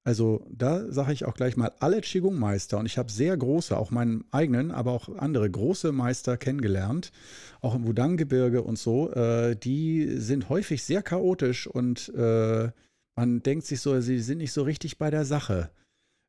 Also 0.05 0.45
da 0.51 0.91
sage 0.91 1.13
ich 1.13 1.25
auch 1.25 1.35
gleich 1.35 1.57
mal, 1.57 1.73
alle 1.79 2.01
Qigong-Meister, 2.01 2.79
und 2.79 2.87
ich 2.87 2.99
habe 2.99 3.13
sehr 3.13 3.37
große, 3.37 3.77
auch 3.77 3.93
meinen 3.93 4.25
eigenen, 4.33 4.73
aber 4.73 4.91
auch 4.91 5.09
andere 5.17 5.49
große 5.49 5.93
Meister 5.93 6.37
kennengelernt, 6.37 7.13
auch 7.61 7.77
im 7.77 7.87
Wudang-Gebirge 7.87 8.63
und 8.63 8.79
so, 8.79 9.13
äh, 9.13 9.55
die 9.55 10.17
sind 10.19 10.49
häufig 10.49 10.83
sehr 10.83 11.03
chaotisch 11.03 11.69
und 11.69 12.13
äh, 12.17 12.71
man 13.15 13.43
denkt 13.45 13.67
sich 13.67 13.81
so, 13.81 14.01
sie 14.01 14.19
sind 14.19 14.39
nicht 14.39 14.53
so 14.53 14.63
richtig 14.63 14.99
bei 14.99 15.11
der 15.11 15.25
Sache. 15.25 15.71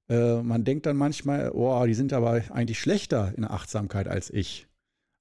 Äh, 0.10 0.42
man 0.42 0.64
denkt 0.64 0.86
dann 0.86 0.98
manchmal, 0.98 1.52
oh, 1.54 1.86
die 1.86 1.94
sind 1.94 2.14
aber 2.14 2.42
eigentlich 2.50 2.80
schlechter 2.80 3.34
in 3.36 3.46
Achtsamkeit 3.46 4.08
als 4.08 4.30
ich. 4.30 4.68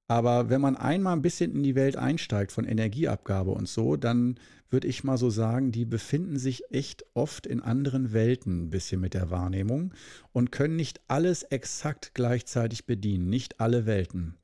Aber 0.08 0.50
wenn 0.50 0.60
man 0.60 0.76
einmal 0.76 1.14
ein 1.14 1.22
bisschen 1.22 1.52
in 1.52 1.62
die 1.62 1.74
Welt 1.74 1.96
einsteigt 1.96 2.52
von 2.52 2.64
Energieabgabe 2.64 3.50
und 3.50 3.68
so, 3.68 3.96
dann 3.96 4.38
würde 4.68 4.88
ich 4.88 5.04
mal 5.04 5.18
so 5.18 5.30
sagen, 5.30 5.70
die 5.70 5.84
befinden 5.84 6.38
sich 6.38 6.70
echt 6.70 7.04
oft 7.14 7.46
in 7.46 7.60
anderen 7.60 8.12
Welten 8.12 8.64
ein 8.64 8.70
bisschen 8.70 9.00
mit 9.00 9.14
der 9.14 9.30
Wahrnehmung 9.30 9.94
und 10.32 10.50
können 10.50 10.76
nicht 10.76 11.00
alles 11.08 11.42
exakt 11.44 12.12
gleichzeitig 12.14 12.86
bedienen, 12.86 13.28
nicht 13.28 13.60
alle 13.60 13.86
Welten. 13.86 14.36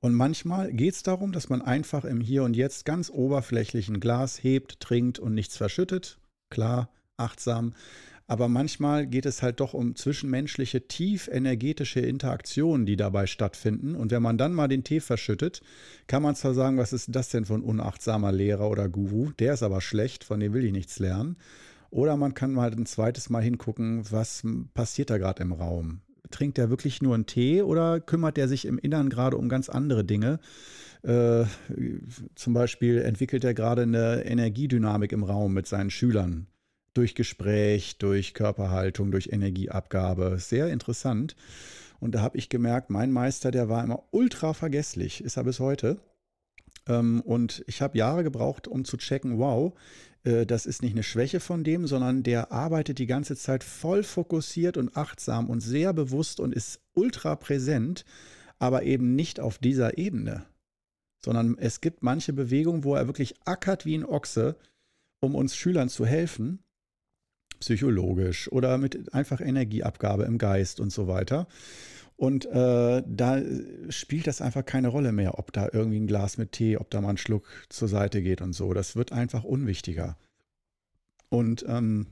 Und 0.00 0.14
manchmal 0.14 0.72
geht 0.72 0.94
es 0.94 1.02
darum, 1.02 1.32
dass 1.32 1.50
man 1.50 1.60
einfach 1.60 2.04
im 2.04 2.20
Hier 2.20 2.42
und 2.42 2.56
Jetzt 2.56 2.86
ganz 2.86 3.10
oberflächlich 3.10 3.88
ein 3.88 4.00
Glas 4.00 4.42
hebt, 4.42 4.80
trinkt 4.80 5.18
und 5.18 5.34
nichts 5.34 5.56
verschüttet. 5.56 6.18
Klar, 6.48 6.88
achtsam. 7.18 7.74
Aber 8.30 8.46
manchmal 8.46 9.08
geht 9.08 9.26
es 9.26 9.42
halt 9.42 9.58
doch 9.58 9.74
um 9.74 9.96
zwischenmenschliche, 9.96 10.86
tief 10.86 11.26
energetische 11.26 11.98
Interaktionen, 11.98 12.86
die 12.86 12.94
dabei 12.94 13.26
stattfinden. 13.26 13.96
Und 13.96 14.12
wenn 14.12 14.22
man 14.22 14.38
dann 14.38 14.52
mal 14.52 14.68
den 14.68 14.84
Tee 14.84 15.00
verschüttet, 15.00 15.62
kann 16.06 16.22
man 16.22 16.36
zwar 16.36 16.54
sagen, 16.54 16.78
was 16.78 16.92
ist 16.92 17.08
das 17.10 17.30
denn 17.30 17.44
für 17.44 17.54
ein 17.54 17.64
unachtsamer 17.64 18.30
Lehrer 18.30 18.70
oder 18.70 18.88
Guru? 18.88 19.32
Der 19.40 19.54
ist 19.54 19.64
aber 19.64 19.80
schlecht, 19.80 20.22
von 20.22 20.38
dem 20.38 20.52
will 20.52 20.64
ich 20.64 20.70
nichts 20.70 21.00
lernen. 21.00 21.38
Oder 21.90 22.16
man 22.16 22.32
kann 22.34 22.52
mal 22.52 22.70
ein 22.70 22.86
zweites 22.86 23.30
Mal 23.30 23.42
hingucken, 23.42 24.04
was 24.12 24.44
passiert 24.74 25.10
da 25.10 25.18
gerade 25.18 25.42
im 25.42 25.50
Raum? 25.50 25.98
Trinkt 26.30 26.56
er 26.60 26.70
wirklich 26.70 27.02
nur 27.02 27.16
einen 27.16 27.26
Tee 27.26 27.62
oder 27.62 27.98
kümmert 27.98 28.38
er 28.38 28.46
sich 28.46 28.64
im 28.64 28.78
Inneren 28.78 29.08
gerade 29.08 29.38
um 29.38 29.48
ganz 29.48 29.68
andere 29.68 30.04
Dinge? 30.04 30.38
Äh, 31.02 31.46
zum 32.36 32.54
Beispiel 32.54 32.98
entwickelt 32.98 33.42
er 33.42 33.54
gerade 33.54 33.82
eine 33.82 34.24
Energiedynamik 34.24 35.10
im 35.10 35.24
Raum 35.24 35.52
mit 35.52 35.66
seinen 35.66 35.90
Schülern 35.90 36.46
durch 36.94 37.14
Gespräch, 37.14 37.98
durch 37.98 38.34
Körperhaltung, 38.34 39.10
durch 39.10 39.28
Energieabgabe. 39.32 40.38
Sehr 40.38 40.68
interessant. 40.68 41.36
Und 42.00 42.14
da 42.14 42.22
habe 42.22 42.38
ich 42.38 42.48
gemerkt, 42.48 42.90
mein 42.90 43.12
Meister, 43.12 43.50
der 43.50 43.68
war 43.68 43.84
immer 43.84 44.04
ultra 44.10 44.54
vergesslich, 44.54 45.22
ist 45.22 45.36
er 45.36 45.44
bis 45.44 45.60
heute. 45.60 46.00
Ähm, 46.88 47.20
und 47.20 47.62
ich 47.66 47.82
habe 47.82 47.98
Jahre 47.98 48.24
gebraucht, 48.24 48.66
um 48.66 48.84
zu 48.84 48.96
checken, 48.96 49.38
wow, 49.38 49.74
äh, 50.24 50.46
das 50.46 50.66
ist 50.66 50.82
nicht 50.82 50.92
eine 50.92 51.02
Schwäche 51.02 51.40
von 51.40 51.62
dem, 51.62 51.86
sondern 51.86 52.22
der 52.22 52.52
arbeitet 52.52 52.98
die 52.98 53.06
ganze 53.06 53.36
Zeit 53.36 53.62
voll 53.62 54.02
fokussiert 54.02 54.76
und 54.76 54.96
achtsam 54.96 55.50
und 55.50 55.60
sehr 55.60 55.92
bewusst 55.92 56.40
und 56.40 56.54
ist 56.54 56.80
ultra 56.94 57.36
präsent, 57.36 58.04
aber 58.58 58.82
eben 58.82 59.14
nicht 59.14 59.38
auf 59.38 59.58
dieser 59.58 59.98
Ebene. 59.98 60.46
Sondern 61.22 61.58
es 61.58 61.82
gibt 61.82 62.02
manche 62.02 62.32
Bewegungen, 62.32 62.82
wo 62.82 62.94
er 62.94 63.06
wirklich 63.06 63.34
ackert 63.44 63.84
wie 63.84 63.96
ein 63.96 64.06
Ochse, 64.06 64.56
um 65.20 65.34
uns 65.34 65.54
Schülern 65.54 65.90
zu 65.90 66.06
helfen 66.06 66.64
psychologisch 67.60 68.50
oder 68.50 68.78
mit 68.78 69.14
einfach 69.14 69.40
Energieabgabe 69.40 70.24
im 70.24 70.38
Geist 70.38 70.80
und 70.80 70.90
so 70.92 71.06
weiter. 71.06 71.46
Und 72.16 72.44
äh, 72.46 73.02
da 73.06 73.40
spielt 73.88 74.26
das 74.26 74.42
einfach 74.42 74.64
keine 74.64 74.88
Rolle 74.88 75.12
mehr, 75.12 75.38
ob 75.38 75.52
da 75.52 75.68
irgendwie 75.72 76.00
ein 76.00 76.06
Glas 76.06 76.36
mit 76.36 76.52
Tee, 76.52 76.76
ob 76.76 76.90
da 76.90 77.00
mal 77.00 77.10
ein 77.10 77.16
Schluck 77.16 77.48
zur 77.70 77.88
Seite 77.88 78.20
geht 78.20 78.42
und 78.42 78.52
so. 78.52 78.74
Das 78.74 78.94
wird 78.94 79.12
einfach 79.12 79.42
unwichtiger. 79.44 80.18
Und 81.30 81.64
ähm, 81.66 82.08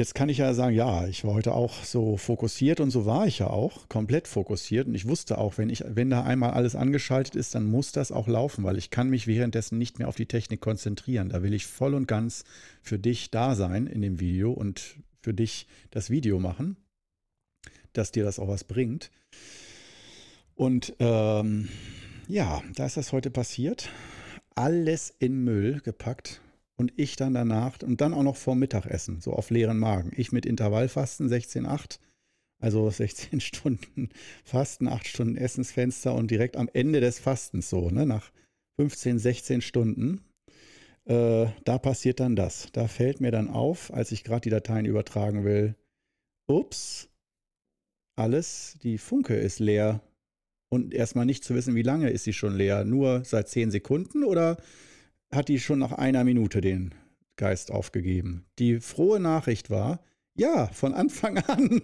Jetzt 0.00 0.14
kann 0.14 0.30
ich 0.30 0.38
ja 0.38 0.54
sagen, 0.54 0.74
ja, 0.74 1.06
ich 1.08 1.26
war 1.26 1.34
heute 1.34 1.52
auch 1.52 1.84
so 1.84 2.16
fokussiert 2.16 2.80
und 2.80 2.90
so 2.90 3.04
war 3.04 3.26
ich 3.26 3.40
ja 3.40 3.48
auch, 3.48 3.86
komplett 3.90 4.28
fokussiert. 4.28 4.86
Und 4.86 4.94
ich 4.94 5.06
wusste 5.06 5.36
auch, 5.36 5.58
wenn 5.58 5.68
ich, 5.68 5.84
wenn 5.86 6.08
da 6.08 6.24
einmal 6.24 6.52
alles 6.52 6.74
angeschaltet 6.74 7.36
ist, 7.36 7.54
dann 7.54 7.66
muss 7.66 7.92
das 7.92 8.10
auch 8.10 8.26
laufen, 8.26 8.64
weil 8.64 8.78
ich 8.78 8.88
kann 8.88 9.10
mich 9.10 9.26
währenddessen 9.26 9.76
nicht 9.76 9.98
mehr 9.98 10.08
auf 10.08 10.16
die 10.16 10.24
Technik 10.24 10.62
konzentrieren. 10.62 11.28
Da 11.28 11.42
will 11.42 11.52
ich 11.52 11.66
voll 11.66 11.92
und 11.92 12.08
ganz 12.08 12.44
für 12.80 12.98
dich 12.98 13.30
da 13.30 13.54
sein 13.54 13.86
in 13.86 14.00
dem 14.00 14.20
Video 14.20 14.52
und 14.52 14.96
für 15.20 15.34
dich 15.34 15.66
das 15.90 16.08
Video 16.08 16.38
machen, 16.38 16.78
dass 17.92 18.10
dir 18.10 18.24
das 18.24 18.38
auch 18.38 18.48
was 18.48 18.64
bringt. 18.64 19.10
Und 20.54 20.94
ähm, 20.98 21.68
ja, 22.26 22.62
da 22.74 22.86
ist 22.86 22.96
das 22.96 23.12
heute 23.12 23.30
passiert. 23.30 23.90
Alles 24.54 25.12
in 25.18 25.44
Müll 25.44 25.82
gepackt 25.84 26.40
und 26.80 26.94
ich 26.96 27.14
dann 27.16 27.34
danach 27.34 27.78
und 27.82 28.00
dann 28.00 28.14
auch 28.14 28.22
noch 28.22 28.36
vor 28.36 28.56
Mittagessen, 28.56 29.20
so 29.20 29.34
auf 29.34 29.50
leeren 29.50 29.78
Magen. 29.78 30.12
Ich 30.16 30.32
mit 30.32 30.46
Intervallfasten 30.46 31.28
16,8, 31.28 31.98
also 32.58 32.88
16 32.90 33.40
Stunden 33.40 34.08
Fasten, 34.44 34.88
8 34.88 35.06
Stunden 35.06 35.36
Essensfenster 35.36 36.14
und 36.14 36.30
direkt 36.30 36.56
am 36.56 36.70
Ende 36.72 37.00
des 37.00 37.18
Fastens 37.18 37.68
so, 37.68 37.90
ne, 37.90 38.06
nach 38.06 38.32
15, 38.80 39.18
16 39.18 39.60
Stunden. 39.60 40.24
Äh, 41.04 41.48
da 41.64 41.78
passiert 41.78 42.18
dann 42.18 42.34
das. 42.34 42.68
Da 42.72 42.88
fällt 42.88 43.20
mir 43.20 43.30
dann 43.30 43.48
auf, 43.48 43.92
als 43.92 44.10
ich 44.10 44.24
gerade 44.24 44.40
die 44.40 44.50
Dateien 44.50 44.86
übertragen 44.86 45.44
will, 45.44 45.76
ups, 46.48 47.10
alles, 48.16 48.78
die 48.82 48.96
Funke 48.96 49.34
ist 49.34 49.58
leer. 49.60 50.00
Und 50.72 50.94
erstmal 50.94 51.26
nicht 51.26 51.44
zu 51.44 51.54
wissen, 51.54 51.74
wie 51.74 51.82
lange 51.82 52.08
ist 52.08 52.24
sie 52.24 52.32
schon 52.32 52.56
leer. 52.56 52.84
Nur 52.84 53.22
seit 53.24 53.48
10 53.48 53.70
Sekunden 53.70 54.24
oder 54.24 54.56
hat 55.32 55.48
die 55.48 55.60
schon 55.60 55.78
nach 55.78 55.92
einer 55.92 56.24
Minute 56.24 56.60
den 56.60 56.94
Geist 57.36 57.70
aufgegeben. 57.70 58.46
Die 58.58 58.80
frohe 58.80 59.20
Nachricht 59.20 59.70
war, 59.70 60.00
Ja, 60.34 60.68
von 60.68 60.94
Anfang 60.94 61.38
an. 61.48 61.80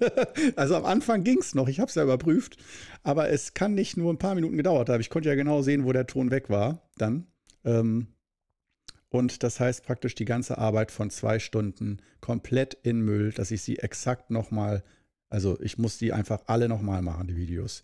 Also 0.55 0.77
am 0.77 0.85
Anfang 0.85 1.25
ging 1.25 1.39
es 1.39 1.55
noch, 1.55 1.69
ich 1.69 1.81
habe 1.81 1.89
es 1.89 1.95
ja 1.95 2.05
überprüft. 2.05 2.57
Aber 3.03 3.29
es 3.29 3.55
kann 3.55 3.75
nicht 3.75 3.97
nur 3.97 4.13
ein 4.13 4.19
paar 4.19 4.35
Minuten 4.35 4.57
gedauert 4.57 4.89
haben. 4.89 5.01
Ich 5.01 5.11
konnte 5.11 5.29
ja 5.29 5.35
genau 5.35 5.63
sehen, 5.63 5.85
wo 5.85 5.93
der 5.93 6.07
Ton 6.07 6.31
weg 6.31 6.49
war 6.49 6.89
dann. 6.97 7.27
Ähm, 7.65 8.09
und 9.09 9.43
das 9.43 9.61
heißt 9.61 9.85
praktisch 9.85 10.15
die 10.15 10.25
ganze 10.25 10.59
Arbeit 10.59 10.91
von 10.91 11.11
zwei 11.11 11.39
Stunden 11.39 11.99
komplett 12.21 12.75
in 12.83 13.01
Müll, 13.01 13.33
dass 13.33 13.51
ich 13.51 13.63
sie 13.63 13.79
exakt 13.79 14.31
nochmal 14.31 14.83
also 15.37 15.59
ich 15.61 15.77
muss 15.77 15.99
die 15.99 16.15
einfach 16.15 16.41
alle 16.47 16.67
nochmal 16.67 17.03
machen, 17.03 17.27
die 17.27 17.37
Videos. 17.37 17.83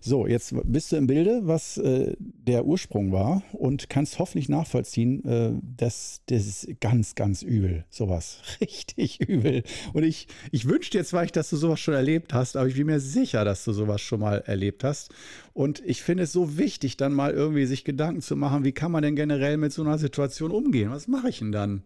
So, 0.00 0.26
jetzt 0.26 0.52
bist 0.64 0.90
du 0.90 0.96
im 0.96 1.06
Bilde, 1.06 1.42
was 1.44 1.78
äh, 1.78 2.16
der 2.18 2.66
Ursprung 2.66 3.12
war 3.12 3.44
und 3.52 3.88
kannst 3.88 4.18
hoffentlich 4.18 4.48
nachvollziehen, 4.48 5.24
äh, 5.24 5.52
dass 5.76 6.22
das 6.26 6.44
ist 6.44 6.80
ganz, 6.80 7.14
ganz 7.14 7.42
übel. 7.42 7.84
Sowas. 7.88 8.40
Richtig 8.60 9.20
übel. 9.20 9.62
Und 9.92 10.02
ich, 10.02 10.26
ich 10.50 10.68
wünsche 10.68 10.90
dir 10.90 11.04
zwar, 11.04 11.24
dass 11.26 11.50
du 11.50 11.56
sowas 11.56 11.78
schon 11.78 11.94
erlebt 11.94 12.34
hast, 12.34 12.56
aber 12.56 12.66
ich 12.66 12.74
bin 12.74 12.86
mir 12.86 12.98
sicher, 12.98 13.44
dass 13.44 13.62
du 13.62 13.72
sowas 13.72 14.00
schon 14.00 14.18
mal 14.18 14.38
erlebt 14.38 14.82
hast. 14.82 15.10
Und 15.52 15.80
ich 15.86 16.02
finde 16.02 16.24
es 16.24 16.32
so 16.32 16.58
wichtig, 16.58 16.96
dann 16.96 17.12
mal 17.12 17.30
irgendwie 17.30 17.66
sich 17.66 17.84
Gedanken 17.84 18.22
zu 18.22 18.34
machen, 18.34 18.64
wie 18.64 18.72
kann 18.72 18.90
man 18.90 19.04
denn 19.04 19.14
generell 19.14 19.56
mit 19.56 19.72
so 19.72 19.82
einer 19.82 19.98
Situation 19.98 20.50
umgehen? 20.50 20.90
Was 20.90 21.06
mache 21.06 21.28
ich 21.28 21.38
denn 21.38 21.52
dann? 21.52 21.84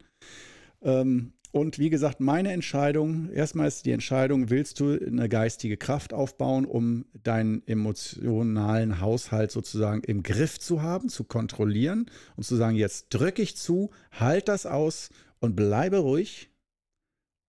Ähm, 0.81 1.35
und 1.53 1.79
wie 1.79 1.91
gesagt, 1.91 2.19
meine 2.21 2.51
Entscheidung, 2.51 3.31
erstmal 3.31 3.69
ist 3.69 3.85
die 3.85 3.93
Entscheidung, 3.93 4.49
willst 4.49 4.81
du 4.81 4.99
eine 4.99 5.29
geistige 5.29 5.77
Kraft 5.77 6.15
aufbauen, 6.15 6.65
um 6.65 7.05
deinen 7.13 7.67
emotionalen 7.67 9.01
Haushalt 9.01 9.51
sozusagen 9.51 10.03
im 10.05 10.23
Griff 10.23 10.59
zu 10.59 10.81
haben, 10.81 11.11
zu 11.11 11.25
kontrollieren 11.25 12.11
und 12.37 12.45
zu 12.45 12.57
sagen, 12.57 12.75
jetzt 12.77 13.09
drücke 13.11 13.43
ich 13.43 13.55
zu, 13.55 13.91
halt 14.13 14.49
das 14.49 14.65
aus 14.65 15.11
und 15.41 15.55
bleibe 15.55 15.99
ruhig, 15.99 16.51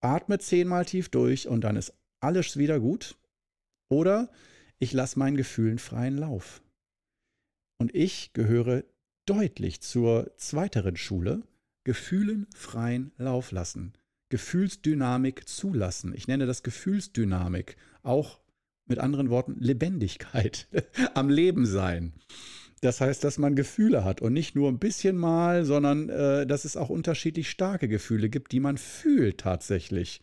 atme 0.01 0.37
zehnmal 0.37 0.83
tief 0.83 1.07
durch 1.07 1.47
und 1.47 1.61
dann 1.61 1.77
ist 1.77 1.93
alles 2.19 2.57
wieder 2.57 2.81
gut. 2.81 3.15
Oder 3.89 4.29
ich 4.79 4.91
lasse 4.91 5.17
meinen 5.17 5.37
Gefühlen 5.37 5.79
freien 5.79 6.17
Lauf. 6.17 6.61
Und 7.77 7.95
ich 7.95 8.33
gehöre 8.33 8.83
deutlich 9.25 9.79
zur 9.79 10.35
zweiteren 10.35 10.97
Schule, 10.97 11.43
Gefühlen 11.83 12.47
freien 12.55 13.11
Lauf 13.17 13.51
lassen. 13.51 13.93
Gefühlsdynamik 14.29 15.47
zulassen. 15.47 16.13
Ich 16.15 16.27
nenne 16.27 16.45
das 16.45 16.63
Gefühlsdynamik. 16.63 17.77
Auch 18.01 18.39
mit 18.85 18.99
anderen 18.99 19.29
Worten 19.29 19.57
Lebendigkeit. 19.59 20.67
Am 21.13 21.29
Leben 21.29 21.65
sein. 21.65 22.13
Das 22.81 22.99
heißt, 22.99 23.23
dass 23.23 23.37
man 23.37 23.55
Gefühle 23.55 24.03
hat 24.03 24.21
und 24.21 24.33
nicht 24.33 24.55
nur 24.55 24.69
ein 24.69 24.79
bisschen 24.79 25.15
mal, 25.17 25.63
sondern 25.63 26.09
äh, 26.09 26.45
dass 26.45 26.65
es 26.65 26.75
auch 26.75 26.89
unterschiedlich 26.89 27.49
starke 27.49 27.87
Gefühle 27.87 28.29
gibt, 28.29 28.51
die 28.51 28.59
man 28.59 28.77
fühlt 28.77 29.39
tatsächlich. 29.39 30.21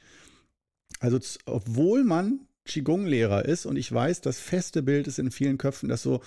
Also, 0.99 1.19
obwohl 1.47 2.05
man 2.05 2.40
Qigong-Lehrer 2.67 3.47
ist 3.47 3.64
und 3.64 3.76
ich 3.76 3.90
weiß, 3.90 4.21
das 4.21 4.38
feste 4.40 4.83
Bild 4.83 5.07
ist 5.07 5.19
in 5.19 5.31
vielen 5.31 5.57
Köpfen, 5.57 5.88
dass 5.88 6.02
so 6.02 6.21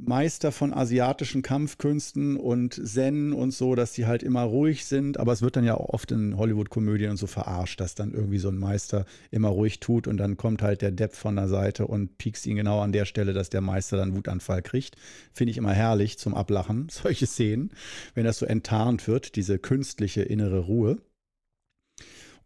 Meister 0.00 0.52
von 0.52 0.72
asiatischen 0.72 1.42
Kampfkünsten 1.42 2.36
und 2.36 2.80
Zen 2.86 3.32
und 3.32 3.50
so, 3.52 3.74
dass 3.74 3.92
die 3.92 4.06
halt 4.06 4.22
immer 4.22 4.42
ruhig 4.42 4.84
sind. 4.84 5.18
Aber 5.18 5.32
es 5.32 5.42
wird 5.42 5.56
dann 5.56 5.64
ja 5.64 5.74
auch 5.74 5.88
oft 5.88 6.12
in 6.12 6.36
Hollywood-Komödien 6.36 7.10
und 7.10 7.16
so 7.16 7.26
verarscht, 7.26 7.80
dass 7.80 7.94
dann 7.94 8.12
irgendwie 8.12 8.38
so 8.38 8.48
ein 8.48 8.58
Meister 8.58 9.06
immer 9.30 9.48
ruhig 9.48 9.80
tut 9.80 10.06
und 10.06 10.16
dann 10.18 10.36
kommt 10.36 10.62
halt 10.62 10.82
der 10.82 10.92
Depp 10.92 11.14
von 11.14 11.36
der 11.36 11.48
Seite 11.48 11.86
und 11.86 12.18
piekst 12.18 12.46
ihn 12.46 12.56
genau 12.56 12.80
an 12.80 12.92
der 12.92 13.04
Stelle, 13.04 13.32
dass 13.32 13.50
der 13.50 13.60
Meister 13.60 13.96
dann 13.96 14.14
Wutanfall 14.14 14.62
kriegt. 14.62 14.96
Finde 15.32 15.50
ich 15.50 15.56
immer 15.56 15.72
herrlich 15.72 16.18
zum 16.18 16.34
Ablachen, 16.34 16.88
solche 16.90 17.26
Szenen, 17.26 17.70
wenn 18.14 18.24
das 18.24 18.38
so 18.38 18.46
enttarnt 18.46 19.08
wird, 19.08 19.36
diese 19.36 19.58
künstliche 19.58 20.22
innere 20.22 20.60
Ruhe. 20.60 20.98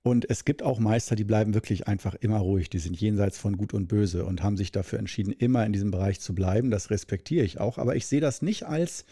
Und 0.04 0.28
es 0.28 0.44
gibt 0.44 0.62
auch 0.64 0.80
Meister, 0.80 1.14
die 1.14 1.24
bleiben 1.24 1.54
wirklich 1.54 1.86
einfach 1.86 2.14
immer 2.16 2.38
ruhig. 2.38 2.68
Die 2.70 2.80
sind 2.80 3.00
jenseits 3.00 3.38
von 3.38 3.56
Gut 3.56 3.72
und 3.72 3.86
Böse 3.86 4.24
und 4.24 4.42
haben 4.42 4.56
sich 4.56 4.72
dafür 4.72 4.98
entschieden, 4.98 5.32
immer 5.32 5.64
in 5.64 5.72
diesem 5.72 5.92
Bereich 5.92 6.18
zu 6.20 6.34
bleiben. 6.34 6.70
Das 6.70 6.90
respektiere 6.90 7.44
ich 7.44 7.60
auch. 7.60 7.78
Aber 7.78 7.94
ich 7.94 8.06
sehe 8.06 8.20
das 8.20 8.42
nicht 8.42 8.64
als 8.64 9.04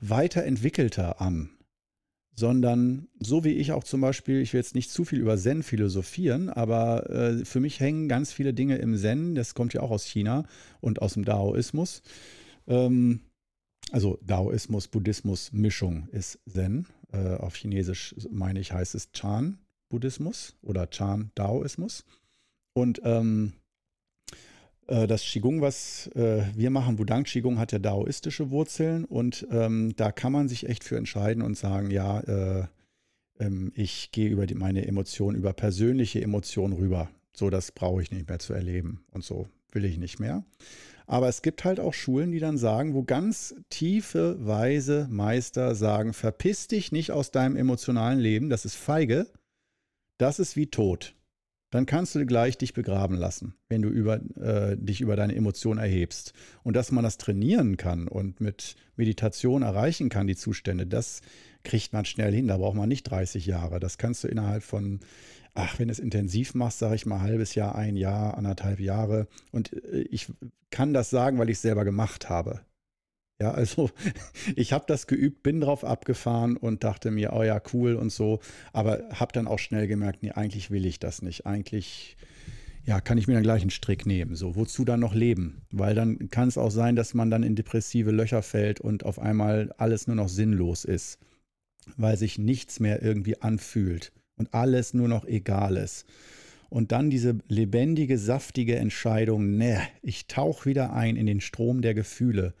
weiterentwickelter 0.00 1.22
an, 1.22 1.50
sondern 2.34 3.08
so 3.18 3.44
wie 3.44 3.52
ich 3.52 3.72
auch 3.72 3.84
zum 3.84 4.02
Beispiel, 4.02 4.40
ich 4.40 4.52
will 4.52 4.60
jetzt 4.60 4.74
nicht 4.74 4.90
zu 4.90 5.06
viel 5.06 5.20
über 5.20 5.38
Zen 5.38 5.62
philosophieren, 5.62 6.50
aber 6.50 7.08
äh, 7.08 7.44
für 7.46 7.60
mich 7.60 7.80
hängen 7.80 8.08
ganz 8.08 8.30
viele 8.30 8.52
Dinge 8.52 8.76
im 8.76 8.96
Zen, 8.96 9.34
das 9.34 9.54
kommt 9.54 9.72
ja 9.72 9.80
auch 9.80 9.90
aus 9.90 10.04
China 10.04 10.44
und 10.80 11.00
aus 11.00 11.14
dem 11.14 11.24
Daoismus. 11.24 12.02
Ähm, 12.66 13.20
also 13.90 14.18
Daoismus, 14.22 14.88
Buddhismus, 14.88 15.52
Mischung 15.52 16.08
ist 16.12 16.38
Zen. 16.46 16.86
Äh, 17.12 17.36
auf 17.36 17.56
Chinesisch 17.56 18.14
meine 18.30 18.60
ich 18.60 18.72
heißt 18.72 18.94
es 18.94 19.12
Chan. 19.12 19.58
Buddhismus 19.88 20.56
oder 20.62 20.90
Chan 20.90 21.30
Daoismus. 21.34 22.04
Und 22.74 23.00
ähm, 23.04 23.52
äh, 24.86 25.06
das 25.06 25.22
Qigong, 25.22 25.60
was 25.60 26.08
äh, 26.14 26.44
wir 26.54 26.70
machen, 26.70 26.98
Wudang 26.98 27.24
Qigong, 27.24 27.58
hat 27.58 27.72
ja 27.72 27.78
daoistische 27.78 28.50
Wurzeln 28.50 29.04
und 29.04 29.46
ähm, 29.50 29.94
da 29.96 30.12
kann 30.12 30.32
man 30.32 30.48
sich 30.48 30.68
echt 30.68 30.84
für 30.84 30.96
entscheiden 30.96 31.42
und 31.42 31.56
sagen, 31.56 31.90
ja, 31.90 32.20
äh, 32.20 32.66
ähm, 33.38 33.72
ich 33.74 34.12
gehe 34.12 34.28
über 34.28 34.46
die, 34.46 34.54
meine 34.54 34.86
Emotionen, 34.86 35.36
über 35.36 35.52
persönliche 35.52 36.22
Emotionen 36.22 36.74
rüber. 36.74 37.10
So, 37.32 37.50
das 37.50 37.72
brauche 37.72 38.02
ich 38.02 38.10
nicht 38.10 38.28
mehr 38.28 38.38
zu 38.38 38.52
erleben 38.52 39.04
und 39.10 39.24
so 39.24 39.48
will 39.72 39.84
ich 39.84 39.98
nicht 39.98 40.18
mehr. 40.18 40.44
Aber 41.06 41.28
es 41.28 41.42
gibt 41.42 41.64
halt 41.64 41.78
auch 41.78 41.94
Schulen, 41.94 42.32
die 42.32 42.40
dann 42.40 42.58
sagen, 42.58 42.94
wo 42.94 43.04
ganz 43.04 43.54
tiefe, 43.70 44.36
weise 44.40 45.06
Meister 45.10 45.74
sagen, 45.74 46.12
verpiss 46.12 46.66
dich 46.66 46.90
nicht 46.92 47.12
aus 47.12 47.30
deinem 47.30 47.56
emotionalen 47.56 48.18
Leben, 48.18 48.48
das 48.48 48.64
ist 48.64 48.74
feige, 48.74 49.26
das 50.18 50.38
ist 50.38 50.56
wie 50.56 50.66
tot. 50.66 51.14
Dann 51.70 51.84
kannst 51.84 52.14
du 52.14 52.24
gleich 52.24 52.56
dich 52.56 52.74
begraben 52.74 53.16
lassen, 53.16 53.54
wenn 53.68 53.82
du 53.82 53.88
über, 53.88 54.20
äh, 54.36 54.76
dich 54.78 55.00
über 55.00 55.16
deine 55.16 55.34
Emotionen 55.34 55.80
erhebst. 55.80 56.32
Und 56.62 56.76
dass 56.76 56.92
man 56.92 57.02
das 57.02 57.18
trainieren 57.18 57.76
kann 57.76 58.06
und 58.06 58.40
mit 58.40 58.76
Meditation 58.96 59.62
erreichen 59.62 60.08
kann, 60.08 60.28
die 60.28 60.36
Zustände, 60.36 60.86
das 60.86 61.22
kriegt 61.64 61.92
man 61.92 62.04
schnell 62.04 62.32
hin. 62.32 62.46
Da 62.46 62.56
braucht 62.56 62.76
man 62.76 62.88
nicht 62.88 63.02
30 63.02 63.46
Jahre. 63.46 63.80
Das 63.80 63.98
kannst 63.98 64.22
du 64.22 64.28
innerhalb 64.28 64.62
von, 64.62 65.00
ach, 65.54 65.78
wenn 65.78 65.88
du 65.88 65.92
es 65.92 65.98
intensiv 65.98 66.54
machst, 66.54 66.78
sage 66.78 66.94
ich 66.94 67.04
mal, 67.04 67.20
halbes 67.20 67.56
Jahr, 67.56 67.74
ein 67.74 67.96
Jahr, 67.96 68.38
anderthalb 68.38 68.78
Jahre. 68.78 69.26
Und 69.50 69.72
äh, 69.72 70.02
ich 70.02 70.28
kann 70.70 70.94
das 70.94 71.10
sagen, 71.10 71.38
weil 71.38 71.50
ich 71.50 71.56
es 71.56 71.62
selber 71.62 71.84
gemacht 71.84 72.28
habe. 72.28 72.60
Ja, 73.40 73.50
also 73.52 73.90
ich 74.56 74.72
habe 74.72 74.84
das 74.86 75.06
geübt, 75.06 75.42
bin 75.42 75.60
drauf 75.60 75.84
abgefahren 75.84 76.56
und 76.56 76.84
dachte 76.84 77.10
mir, 77.10 77.32
oh 77.34 77.42
ja, 77.42 77.60
cool 77.72 77.94
und 77.94 78.10
so, 78.10 78.40
aber 78.72 79.04
habe 79.12 79.32
dann 79.32 79.46
auch 79.46 79.58
schnell 79.58 79.86
gemerkt, 79.86 80.22
nee, 80.22 80.32
eigentlich 80.32 80.70
will 80.70 80.86
ich 80.86 80.98
das 80.98 81.22
nicht. 81.22 81.46
Eigentlich 81.46 82.16
ja, 82.86 83.00
kann 83.00 83.18
ich 83.18 83.26
mir 83.26 83.34
dann 83.34 83.42
gleich 83.42 83.62
einen 83.62 83.70
Strick 83.70 84.06
nehmen. 84.06 84.36
So, 84.36 84.54
wozu 84.54 84.84
dann 84.84 85.00
noch 85.00 85.14
leben? 85.14 85.62
Weil 85.70 85.94
dann 85.94 86.30
kann 86.30 86.48
es 86.48 86.56
auch 86.56 86.70
sein, 86.70 86.94
dass 86.94 87.14
man 87.14 87.30
dann 87.30 87.42
in 87.42 87.56
depressive 87.56 88.12
Löcher 88.12 88.42
fällt 88.42 88.80
und 88.80 89.04
auf 89.04 89.18
einmal 89.18 89.74
alles 89.76 90.06
nur 90.06 90.16
noch 90.16 90.28
sinnlos 90.28 90.84
ist, 90.84 91.18
weil 91.96 92.16
sich 92.16 92.38
nichts 92.38 92.78
mehr 92.78 93.02
irgendwie 93.02 93.42
anfühlt 93.42 94.12
und 94.38 94.54
alles 94.54 94.94
nur 94.94 95.08
noch 95.08 95.24
egal 95.24 95.76
ist. 95.76 96.06
Und 96.68 96.92
dann 96.92 97.10
diese 97.10 97.38
lebendige, 97.48 98.18
saftige 98.18 98.76
Entscheidung, 98.76 99.56
ne, 99.56 99.80
ich 100.02 100.26
tauche 100.26 100.66
wieder 100.66 100.92
ein 100.92 101.16
in 101.16 101.26
den 101.26 101.40
Strom 101.40 101.82
der 101.82 101.94
Gefühle 101.94 102.54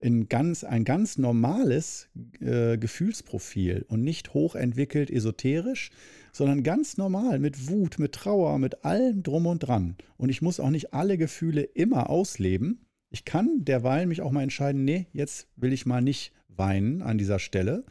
in 0.00 0.28
ganz, 0.28 0.64
ein 0.64 0.84
ganz 0.84 1.18
normales 1.18 2.08
äh, 2.40 2.78
Gefühlsprofil 2.78 3.84
und 3.88 4.02
nicht 4.02 4.32
hochentwickelt 4.34 5.10
esoterisch, 5.10 5.90
sondern 6.32 6.62
ganz 6.62 6.96
normal 6.96 7.38
mit 7.38 7.68
Wut, 7.68 7.98
mit 7.98 8.12
Trauer, 8.12 8.58
mit 8.58 8.84
allem 8.84 9.22
drum 9.22 9.46
und 9.46 9.60
dran. 9.60 9.96
Und 10.16 10.28
ich 10.28 10.40
muss 10.40 10.60
auch 10.60 10.70
nicht 10.70 10.94
alle 10.94 11.18
Gefühle 11.18 11.62
immer 11.62 12.10
ausleben. 12.10 12.86
Ich 13.10 13.24
kann 13.24 13.64
derweil 13.64 14.06
mich 14.06 14.22
auch 14.22 14.30
mal 14.30 14.42
entscheiden, 14.42 14.84
nee, 14.84 15.06
jetzt 15.12 15.48
will 15.56 15.72
ich 15.72 15.86
mal 15.86 16.02
nicht 16.02 16.32
weinen 16.48 17.02
an 17.02 17.18
dieser 17.18 17.38
Stelle. 17.38 17.84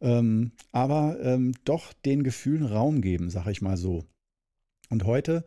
Ähm, 0.00 0.52
aber 0.72 1.18
ähm, 1.22 1.52
doch 1.64 1.92
den 1.92 2.22
Gefühlen 2.22 2.66
Raum 2.66 3.00
geben, 3.00 3.30
sag 3.30 3.46
ich 3.46 3.62
mal 3.62 3.76
so. 3.76 4.04
Und 4.90 5.04
heute 5.04 5.44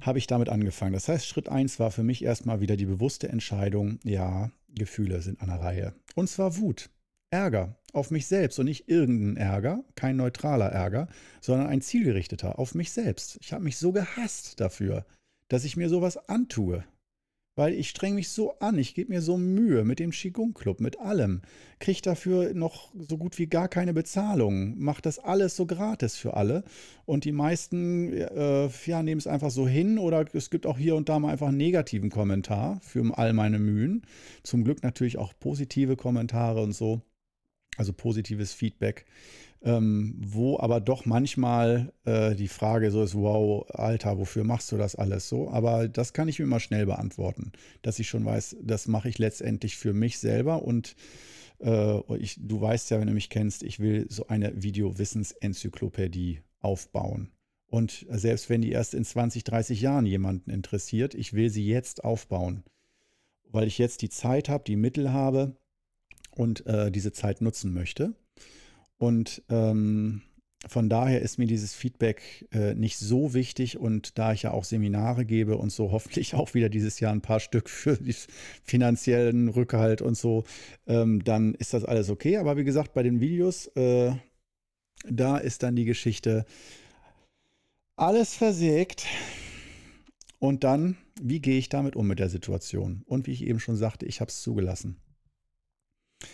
habe 0.00 0.18
ich 0.18 0.26
damit 0.26 0.48
angefangen. 0.48 0.92
Das 0.92 1.08
heißt, 1.08 1.26
Schritt 1.26 1.48
1 1.48 1.80
war 1.80 1.90
für 1.90 2.02
mich 2.02 2.22
erstmal 2.22 2.60
wieder 2.60 2.76
die 2.76 2.86
bewusste 2.86 3.28
Entscheidung, 3.28 3.98
ja, 4.04 4.50
Gefühle 4.74 5.22
sind 5.22 5.40
an 5.40 5.48
der 5.48 5.60
Reihe. 5.60 5.94
Und 6.14 6.28
zwar 6.28 6.56
Wut, 6.56 6.90
Ärger 7.30 7.78
auf 7.92 8.10
mich 8.10 8.26
selbst 8.26 8.58
und 8.58 8.66
nicht 8.66 8.88
irgendein 8.88 9.36
Ärger, 9.36 9.84
kein 9.94 10.16
neutraler 10.16 10.70
Ärger, 10.70 11.08
sondern 11.40 11.68
ein 11.68 11.80
zielgerichteter 11.80 12.58
auf 12.58 12.74
mich 12.74 12.92
selbst. 12.92 13.38
Ich 13.40 13.52
habe 13.52 13.64
mich 13.64 13.76
so 13.76 13.92
gehasst 13.92 14.60
dafür, 14.60 15.06
dass 15.48 15.64
ich 15.64 15.76
mir 15.76 15.88
sowas 15.88 16.16
antue 16.28 16.84
weil 17.56 17.74
ich 17.74 17.90
streng 17.90 18.14
mich 18.14 18.30
so 18.30 18.58
an, 18.58 18.78
ich 18.78 18.94
gebe 18.94 19.12
mir 19.12 19.22
so 19.22 19.36
Mühe 19.36 19.84
mit 19.84 19.98
dem 19.98 20.10
Qigong 20.10 20.54
Club, 20.54 20.80
mit 20.80 20.98
allem, 20.98 21.42
kriege 21.78 22.02
dafür 22.02 22.52
noch 22.54 22.92
so 22.98 23.16
gut 23.16 23.38
wie 23.38 23.46
gar 23.46 23.68
keine 23.68 23.94
Bezahlung, 23.94 24.78
mache 24.78 25.02
das 25.02 25.18
alles 25.18 25.54
so 25.56 25.66
gratis 25.66 26.16
für 26.16 26.34
alle 26.34 26.64
und 27.06 27.24
die 27.24 27.32
meisten 27.32 28.12
äh, 28.12 28.68
ja, 28.86 29.02
nehmen 29.02 29.18
es 29.18 29.26
einfach 29.26 29.50
so 29.50 29.68
hin 29.68 29.98
oder 29.98 30.24
es 30.32 30.50
gibt 30.50 30.66
auch 30.66 30.78
hier 30.78 30.96
und 30.96 31.08
da 31.08 31.18
mal 31.18 31.30
einfach 31.30 31.48
einen 31.48 31.56
negativen 31.56 32.10
Kommentar 32.10 32.80
für 32.80 33.04
all 33.16 33.32
meine 33.32 33.58
Mühen. 33.58 34.02
Zum 34.42 34.64
Glück 34.64 34.82
natürlich 34.82 35.18
auch 35.18 35.32
positive 35.38 35.96
Kommentare 35.96 36.62
und 36.62 36.72
so, 36.72 37.02
also 37.76 37.92
positives 37.92 38.52
Feedback. 38.52 39.04
Ähm, 39.64 40.14
wo 40.18 40.58
aber 40.60 40.80
doch 40.80 41.06
manchmal 41.06 41.92
äh, 42.04 42.34
die 42.34 42.48
Frage 42.48 42.90
so 42.90 43.02
ist, 43.02 43.14
wow, 43.14 43.64
Alter, 43.70 44.18
wofür 44.18 44.44
machst 44.44 44.70
du 44.70 44.76
das 44.76 44.94
alles 44.94 45.28
so? 45.28 45.48
Aber 45.50 45.88
das 45.88 46.12
kann 46.12 46.28
ich 46.28 46.38
mir 46.38 46.44
immer 46.44 46.60
schnell 46.60 46.84
beantworten, 46.84 47.52
dass 47.80 47.98
ich 47.98 48.08
schon 48.08 48.26
weiß, 48.26 48.56
das 48.62 48.86
mache 48.86 49.08
ich 49.08 49.18
letztendlich 49.18 49.76
für 49.76 49.94
mich 49.94 50.18
selber 50.18 50.62
und 50.62 50.96
äh, 51.60 52.16
ich, 52.16 52.36
du 52.38 52.60
weißt 52.60 52.90
ja, 52.90 53.00
wenn 53.00 53.08
du 53.08 53.14
mich 53.14 53.30
kennst, 53.30 53.62
ich 53.62 53.80
will 53.80 54.06
so 54.10 54.26
eine 54.26 54.62
Video-Wissensenzyklopädie 54.62 56.42
aufbauen. 56.60 57.30
Und 57.66 58.06
selbst 58.10 58.50
wenn 58.50 58.60
die 58.60 58.70
erst 58.70 58.92
in 58.92 59.04
20, 59.04 59.44
30 59.44 59.80
Jahren 59.80 60.04
jemanden 60.04 60.50
interessiert, 60.50 61.14
ich 61.14 61.32
will 61.32 61.48
sie 61.48 61.66
jetzt 61.66 62.04
aufbauen, 62.04 62.64
weil 63.50 63.66
ich 63.66 63.78
jetzt 63.78 64.02
die 64.02 64.10
Zeit 64.10 64.50
habe, 64.50 64.64
die 64.64 64.76
Mittel 64.76 65.10
habe 65.10 65.56
und 66.32 66.66
äh, 66.66 66.92
diese 66.92 67.12
Zeit 67.12 67.40
nutzen 67.40 67.72
möchte. 67.72 68.14
Und 68.98 69.42
ähm, 69.48 70.22
von 70.66 70.88
daher 70.88 71.20
ist 71.20 71.38
mir 71.38 71.46
dieses 71.46 71.74
Feedback 71.74 72.46
äh, 72.52 72.74
nicht 72.74 72.98
so 72.98 73.34
wichtig 73.34 73.78
und 73.78 74.18
da 74.18 74.32
ich 74.32 74.42
ja 74.42 74.52
auch 74.52 74.64
Seminare 74.64 75.26
gebe 75.26 75.56
und 75.56 75.70
so 75.70 75.92
hoffentlich 75.92 76.34
auch 76.34 76.54
wieder 76.54 76.68
dieses 76.68 77.00
Jahr 77.00 77.12
ein 77.12 77.20
paar 77.20 77.40
Stück 77.40 77.68
für 77.68 77.96
den 77.96 78.14
finanziellen 78.62 79.48
Rückhalt 79.48 80.00
und 80.00 80.16
so, 80.16 80.44
ähm, 80.86 81.22
dann 81.24 81.54
ist 81.54 81.74
das 81.74 81.84
alles 81.84 82.08
okay. 82.08 82.38
Aber 82.38 82.56
wie 82.56 82.64
gesagt, 82.64 82.94
bei 82.94 83.02
den 83.02 83.20
Videos, 83.20 83.66
äh, 83.76 84.12
da 85.08 85.36
ist 85.36 85.62
dann 85.62 85.76
die 85.76 85.84
Geschichte 85.84 86.46
alles 87.96 88.34
versägt. 88.34 89.06
Und 90.38 90.64
dann, 90.64 90.98
wie 91.20 91.40
gehe 91.40 91.58
ich 91.58 91.68
damit 91.70 91.96
um 91.96 92.06
mit 92.06 92.18
der 92.18 92.28
Situation? 92.28 93.02
Und 93.06 93.26
wie 93.26 93.32
ich 93.32 93.46
eben 93.46 93.60
schon 93.60 93.76
sagte, 93.76 94.04
ich 94.04 94.20
habe 94.20 94.30
es 94.30 94.42
zugelassen. 94.42 94.96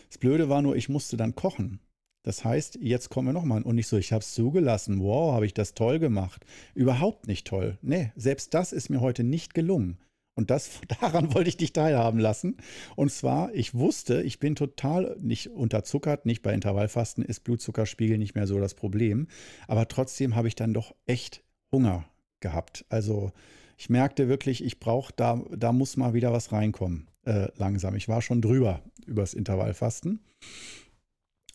Das 0.08 0.18
Blöde 0.18 0.48
war 0.48 0.62
nur, 0.62 0.74
ich 0.74 0.88
musste 0.88 1.16
dann 1.16 1.34
kochen. 1.34 1.80
Das 2.22 2.44
heißt, 2.44 2.78
jetzt 2.80 3.08
kommen 3.08 3.28
wir 3.28 3.32
nochmal 3.32 3.62
und 3.62 3.76
nicht 3.76 3.86
so, 3.86 3.96
ich 3.96 4.12
habe 4.12 4.22
es 4.22 4.34
zugelassen, 4.34 5.00
wow, 5.00 5.32
habe 5.32 5.46
ich 5.46 5.54
das 5.54 5.74
toll 5.74 5.98
gemacht. 5.98 6.44
Überhaupt 6.74 7.26
nicht 7.26 7.46
toll. 7.46 7.78
Nee, 7.80 8.12
selbst 8.14 8.52
das 8.54 8.72
ist 8.72 8.90
mir 8.90 9.00
heute 9.00 9.24
nicht 9.24 9.54
gelungen. 9.54 9.98
Und 10.34 10.50
das, 10.50 10.80
daran 11.00 11.34
wollte 11.34 11.48
ich 11.48 11.56
dich 11.56 11.72
teilhaben 11.72 12.18
lassen. 12.18 12.56
Und 12.96 13.10
zwar, 13.10 13.54
ich 13.54 13.74
wusste, 13.74 14.22
ich 14.22 14.38
bin 14.38 14.54
total 14.54 15.16
nicht 15.20 15.48
unterzuckert, 15.50 16.26
nicht 16.26 16.42
bei 16.42 16.52
Intervallfasten 16.52 17.24
ist 17.24 17.44
Blutzuckerspiegel 17.44 18.18
nicht 18.18 18.34
mehr 18.34 18.46
so 18.46 18.58
das 18.58 18.74
Problem. 18.74 19.26
Aber 19.66 19.88
trotzdem 19.88 20.36
habe 20.36 20.48
ich 20.48 20.54
dann 20.54 20.74
doch 20.74 20.94
echt 21.06 21.42
Hunger 21.72 22.04
gehabt. 22.40 22.84
Also 22.88 23.32
ich 23.76 23.88
merkte 23.88 24.28
wirklich, 24.28 24.62
ich 24.62 24.78
brauche, 24.78 25.12
da, 25.16 25.42
da 25.56 25.72
muss 25.72 25.96
mal 25.96 26.12
wieder 26.12 26.32
was 26.32 26.52
reinkommen, 26.52 27.08
äh, 27.24 27.48
langsam. 27.56 27.94
Ich 27.96 28.08
war 28.08 28.20
schon 28.20 28.42
drüber 28.42 28.82
übers 29.06 29.32
Intervallfasten. 29.32 30.20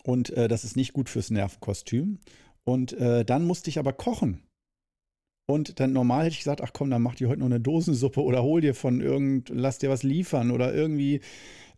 Und 0.05 0.29
äh, 0.31 0.47
das 0.47 0.63
ist 0.63 0.75
nicht 0.75 0.93
gut 0.93 1.09
fürs 1.09 1.31
Nervenkostüm. 1.31 2.19
Und 2.63 2.93
äh, 2.93 3.25
dann 3.25 3.45
musste 3.45 3.69
ich 3.69 3.79
aber 3.79 3.93
kochen. 3.93 4.43
Und 5.47 5.79
dann 5.79 5.93
normal 5.93 6.25
hätte 6.25 6.33
ich 6.33 6.39
gesagt, 6.39 6.61
ach 6.61 6.71
komm, 6.73 6.89
dann 6.89 7.03
mach 7.03 7.15
dir 7.15 7.29
heute 7.29 7.39
noch 7.39 7.45
eine 7.45 7.59
Dosensuppe 7.59 8.21
oder 8.21 8.41
hol 8.41 8.61
dir 8.61 8.73
von 8.73 8.99
irgend, 8.99 9.49
lass 9.49 9.77
dir 9.77 9.91
was 9.91 10.01
liefern 10.01 10.49
oder 10.49 10.73
irgendwie, 10.73 11.21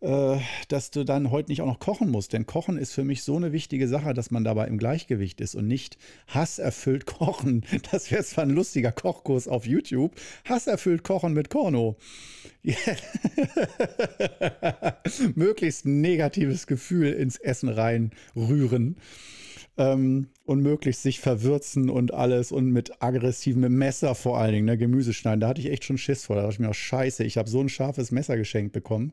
äh, 0.00 0.38
dass 0.68 0.90
du 0.90 1.04
dann 1.04 1.30
heute 1.30 1.50
nicht 1.50 1.60
auch 1.60 1.66
noch 1.66 1.78
kochen 1.78 2.10
musst. 2.10 2.32
Denn 2.32 2.46
Kochen 2.46 2.78
ist 2.78 2.92
für 2.92 3.04
mich 3.04 3.24
so 3.24 3.36
eine 3.36 3.52
wichtige 3.52 3.86
Sache, 3.86 4.14
dass 4.14 4.30
man 4.30 4.42
dabei 4.42 4.68
im 4.68 4.78
Gleichgewicht 4.78 5.42
ist 5.42 5.54
und 5.54 5.66
nicht 5.66 5.98
hasserfüllt 6.28 7.04
kochen. 7.04 7.64
Das 7.90 8.10
wäre 8.10 8.24
zwar 8.24 8.44
ein 8.44 8.50
lustiger 8.50 8.92
Kochkurs 8.92 9.48
auf 9.48 9.66
YouTube. 9.66 10.14
Hasserfüllt 10.46 11.04
kochen 11.04 11.34
mit 11.34 11.50
Korno. 11.50 11.96
Möglichst 15.34 15.84
negatives 15.84 16.66
Gefühl 16.66 17.12
ins 17.12 17.36
Essen 17.36 17.68
reinrühren. 17.68 18.96
Ähm, 19.78 20.26
möglichst 20.46 21.02
sich 21.02 21.20
verwürzen 21.20 21.88
und 21.88 22.12
alles 22.12 22.52
und 22.52 22.70
mit 22.70 23.00
aggressivem 23.00 23.72
Messer 23.72 24.14
vor 24.14 24.38
allen 24.38 24.52
Dingen, 24.52 24.66
ne, 24.66 24.76
Gemüse 24.76 25.14
schneiden. 25.14 25.40
Da 25.40 25.48
hatte 25.48 25.60
ich 25.60 25.70
echt 25.70 25.84
schon 25.84 25.98
Schiss 25.98 26.24
vor. 26.24 26.36
Da 26.36 26.42
dachte 26.42 26.54
ich 26.54 26.58
mir 26.58 26.70
auch, 26.70 26.74
scheiße, 26.74 27.24
ich 27.24 27.36
habe 27.36 27.48
so 27.48 27.60
ein 27.60 27.68
scharfes 27.68 28.10
Messer 28.10 28.36
geschenkt 28.36 28.72
bekommen 28.72 29.12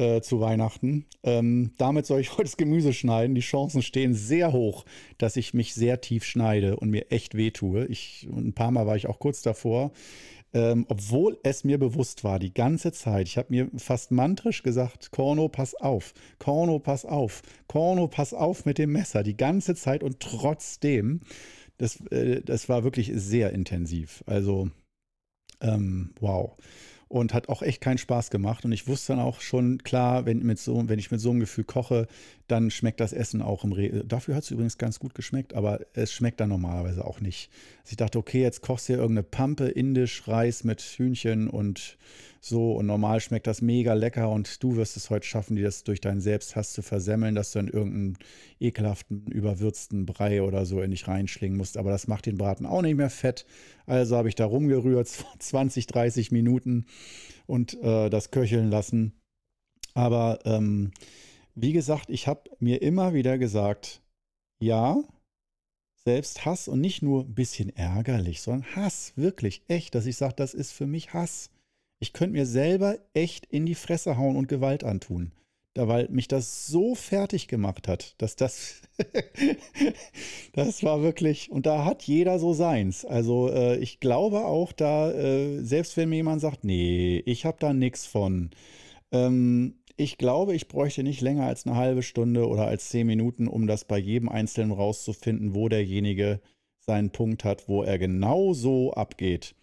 äh, 0.00 0.20
zu 0.22 0.40
Weihnachten. 0.40 1.04
Ähm, 1.22 1.72
damit 1.76 2.06
soll 2.06 2.20
ich 2.20 2.32
heute 2.32 2.44
das 2.44 2.56
Gemüse 2.56 2.92
schneiden. 2.92 3.34
Die 3.34 3.40
Chancen 3.40 3.82
stehen 3.82 4.14
sehr 4.14 4.52
hoch, 4.52 4.84
dass 5.18 5.36
ich 5.36 5.54
mich 5.54 5.74
sehr 5.74 6.00
tief 6.00 6.24
schneide 6.24 6.76
und 6.76 6.90
mir 6.90 7.10
echt 7.10 7.34
wehtue. 7.34 7.86
Ich, 7.86 8.28
ein 8.32 8.54
paar 8.54 8.70
Mal 8.70 8.86
war 8.86 8.96
ich 8.96 9.06
auch 9.06 9.18
kurz 9.18 9.42
davor 9.42 9.92
ähm, 10.52 10.86
obwohl 10.88 11.38
es 11.42 11.64
mir 11.64 11.78
bewusst 11.78 12.24
war, 12.24 12.38
die 12.38 12.52
ganze 12.52 12.92
Zeit, 12.92 13.28
ich 13.28 13.38
habe 13.38 13.48
mir 13.50 13.70
fast 13.76 14.10
mantrisch 14.10 14.62
gesagt, 14.62 15.10
Korno, 15.10 15.48
pass 15.48 15.74
auf, 15.74 16.12
Korno, 16.38 16.78
pass 16.78 17.04
auf, 17.04 17.42
Korno, 17.66 18.08
pass 18.08 18.34
auf 18.34 18.64
mit 18.64 18.78
dem 18.78 18.92
Messer, 18.92 19.22
die 19.22 19.36
ganze 19.36 19.74
Zeit 19.74 20.02
und 20.02 20.20
trotzdem, 20.20 21.20
das, 21.78 22.00
äh, 22.06 22.42
das 22.42 22.68
war 22.68 22.84
wirklich 22.84 23.12
sehr 23.14 23.52
intensiv. 23.52 24.24
Also, 24.26 24.70
ähm, 25.60 26.14
wow 26.20 26.56
und 27.10 27.34
hat 27.34 27.48
auch 27.48 27.60
echt 27.60 27.80
keinen 27.80 27.98
Spaß 27.98 28.30
gemacht. 28.30 28.64
Und 28.64 28.70
ich 28.70 28.86
wusste 28.86 29.14
dann 29.14 29.22
auch 29.22 29.40
schon, 29.40 29.78
klar, 29.78 30.26
wenn, 30.26 30.44
mit 30.44 30.60
so, 30.60 30.88
wenn 30.88 31.00
ich 31.00 31.10
mit 31.10 31.20
so 31.20 31.30
einem 31.30 31.40
Gefühl 31.40 31.64
koche, 31.64 32.06
dann 32.46 32.70
schmeckt 32.70 33.00
das 33.00 33.12
Essen 33.12 33.42
auch 33.42 33.64
im 33.64 33.72
Re 33.72 34.04
Dafür 34.06 34.36
hat 34.36 34.44
es 34.44 34.50
übrigens 34.52 34.78
ganz 34.78 35.00
gut 35.00 35.16
geschmeckt, 35.16 35.54
aber 35.54 35.80
es 35.92 36.12
schmeckt 36.12 36.38
dann 36.38 36.50
normalerweise 36.50 37.04
auch 37.04 37.20
nicht. 37.20 37.50
Also 37.82 37.90
ich 37.90 37.96
dachte, 37.96 38.18
okay, 38.18 38.40
jetzt 38.40 38.62
kochst 38.62 38.88
du 38.88 38.92
ja 38.92 39.00
irgendeine 39.00 39.24
Pampe, 39.24 39.66
indisch, 39.66 40.28
Reis 40.28 40.62
mit 40.62 40.80
Hühnchen 40.80 41.48
und 41.48 41.98
so 42.40 42.72
und 42.72 42.86
normal 42.86 43.20
schmeckt 43.20 43.46
das 43.46 43.60
mega 43.60 43.92
lecker 43.94 44.30
und 44.30 44.62
du 44.62 44.76
wirst 44.76 44.96
es 44.96 45.10
heute 45.10 45.26
schaffen, 45.26 45.56
dir 45.56 45.64
das 45.64 45.84
durch 45.84 46.00
deinen 46.00 46.20
Selbsthass 46.20 46.72
zu 46.72 46.80
versemmeln, 46.82 47.34
dass 47.34 47.52
du 47.52 47.58
in 47.58 47.68
irgendeinen 47.68 48.18
ekelhaften, 48.60 49.26
überwürzten 49.26 50.06
Brei 50.06 50.42
oder 50.42 50.64
so 50.64 50.80
in 50.80 50.90
dich 50.90 51.06
reinschlingen 51.06 51.58
musst. 51.58 51.76
Aber 51.76 51.90
das 51.90 52.06
macht 52.06 52.26
den 52.26 52.38
Braten 52.38 52.66
auch 52.66 52.82
nicht 52.82 52.96
mehr 52.96 53.10
fett. 53.10 53.46
Also 53.90 54.16
habe 54.16 54.28
ich 54.28 54.36
da 54.36 54.46
rumgerührt, 54.46 55.08
20, 55.38 55.88
30 55.88 56.30
Minuten 56.30 56.86
und 57.46 57.74
äh, 57.82 58.08
das 58.08 58.30
köcheln 58.30 58.70
lassen. 58.70 59.12
Aber 59.94 60.38
ähm, 60.44 60.92
wie 61.56 61.72
gesagt, 61.72 62.08
ich 62.08 62.28
habe 62.28 62.48
mir 62.60 62.82
immer 62.82 63.14
wieder 63.14 63.36
gesagt, 63.36 64.00
ja, 64.62 65.02
selbst 66.04 66.44
Hass 66.46 66.68
und 66.68 66.80
nicht 66.80 67.02
nur 67.02 67.24
ein 67.24 67.34
bisschen 67.34 67.74
ärgerlich, 67.76 68.40
sondern 68.40 68.76
Hass, 68.76 69.12
wirklich, 69.16 69.62
echt, 69.66 69.96
dass 69.96 70.06
ich 70.06 70.16
sage, 70.16 70.34
das 70.36 70.54
ist 70.54 70.70
für 70.70 70.86
mich 70.86 71.12
Hass. 71.12 71.50
Ich 71.98 72.12
könnte 72.12 72.34
mir 72.34 72.46
selber 72.46 72.96
echt 73.12 73.46
in 73.46 73.66
die 73.66 73.74
Fresse 73.74 74.16
hauen 74.16 74.36
und 74.36 74.46
Gewalt 74.46 74.84
antun. 74.84 75.32
Da, 75.74 75.86
weil 75.86 76.08
mich 76.08 76.26
das 76.26 76.66
so 76.66 76.96
fertig 76.96 77.46
gemacht 77.46 77.86
hat, 77.86 78.20
dass 78.20 78.34
das, 78.34 78.82
das 80.52 80.82
war 80.82 81.00
wirklich, 81.02 81.52
und 81.52 81.64
da 81.64 81.84
hat 81.84 82.02
jeder 82.02 82.40
so 82.40 82.52
seins. 82.52 83.04
Also 83.04 83.48
äh, 83.50 83.76
ich 83.78 84.00
glaube 84.00 84.46
auch 84.46 84.72
da, 84.72 85.12
äh, 85.12 85.62
selbst 85.62 85.96
wenn 85.96 86.08
mir 86.08 86.16
jemand 86.16 86.40
sagt, 86.40 86.64
nee, 86.64 87.22
ich 87.24 87.44
habe 87.44 87.58
da 87.60 87.72
nichts 87.72 88.04
von, 88.04 88.50
ähm, 89.12 89.80
ich 89.96 90.18
glaube, 90.18 90.54
ich 90.54 90.66
bräuchte 90.66 91.04
nicht 91.04 91.20
länger 91.20 91.46
als 91.46 91.66
eine 91.66 91.76
halbe 91.76 92.02
Stunde 92.02 92.48
oder 92.48 92.66
als 92.66 92.88
zehn 92.88 93.06
Minuten, 93.06 93.46
um 93.46 93.68
das 93.68 93.84
bei 93.84 93.98
jedem 93.98 94.28
Einzelnen 94.28 94.72
rauszufinden, 94.72 95.54
wo 95.54 95.68
derjenige 95.68 96.40
seinen 96.80 97.10
Punkt 97.10 97.44
hat, 97.44 97.68
wo 97.68 97.84
er 97.84 97.98
genau 97.98 98.54
so 98.54 98.92
abgeht. 98.92 99.54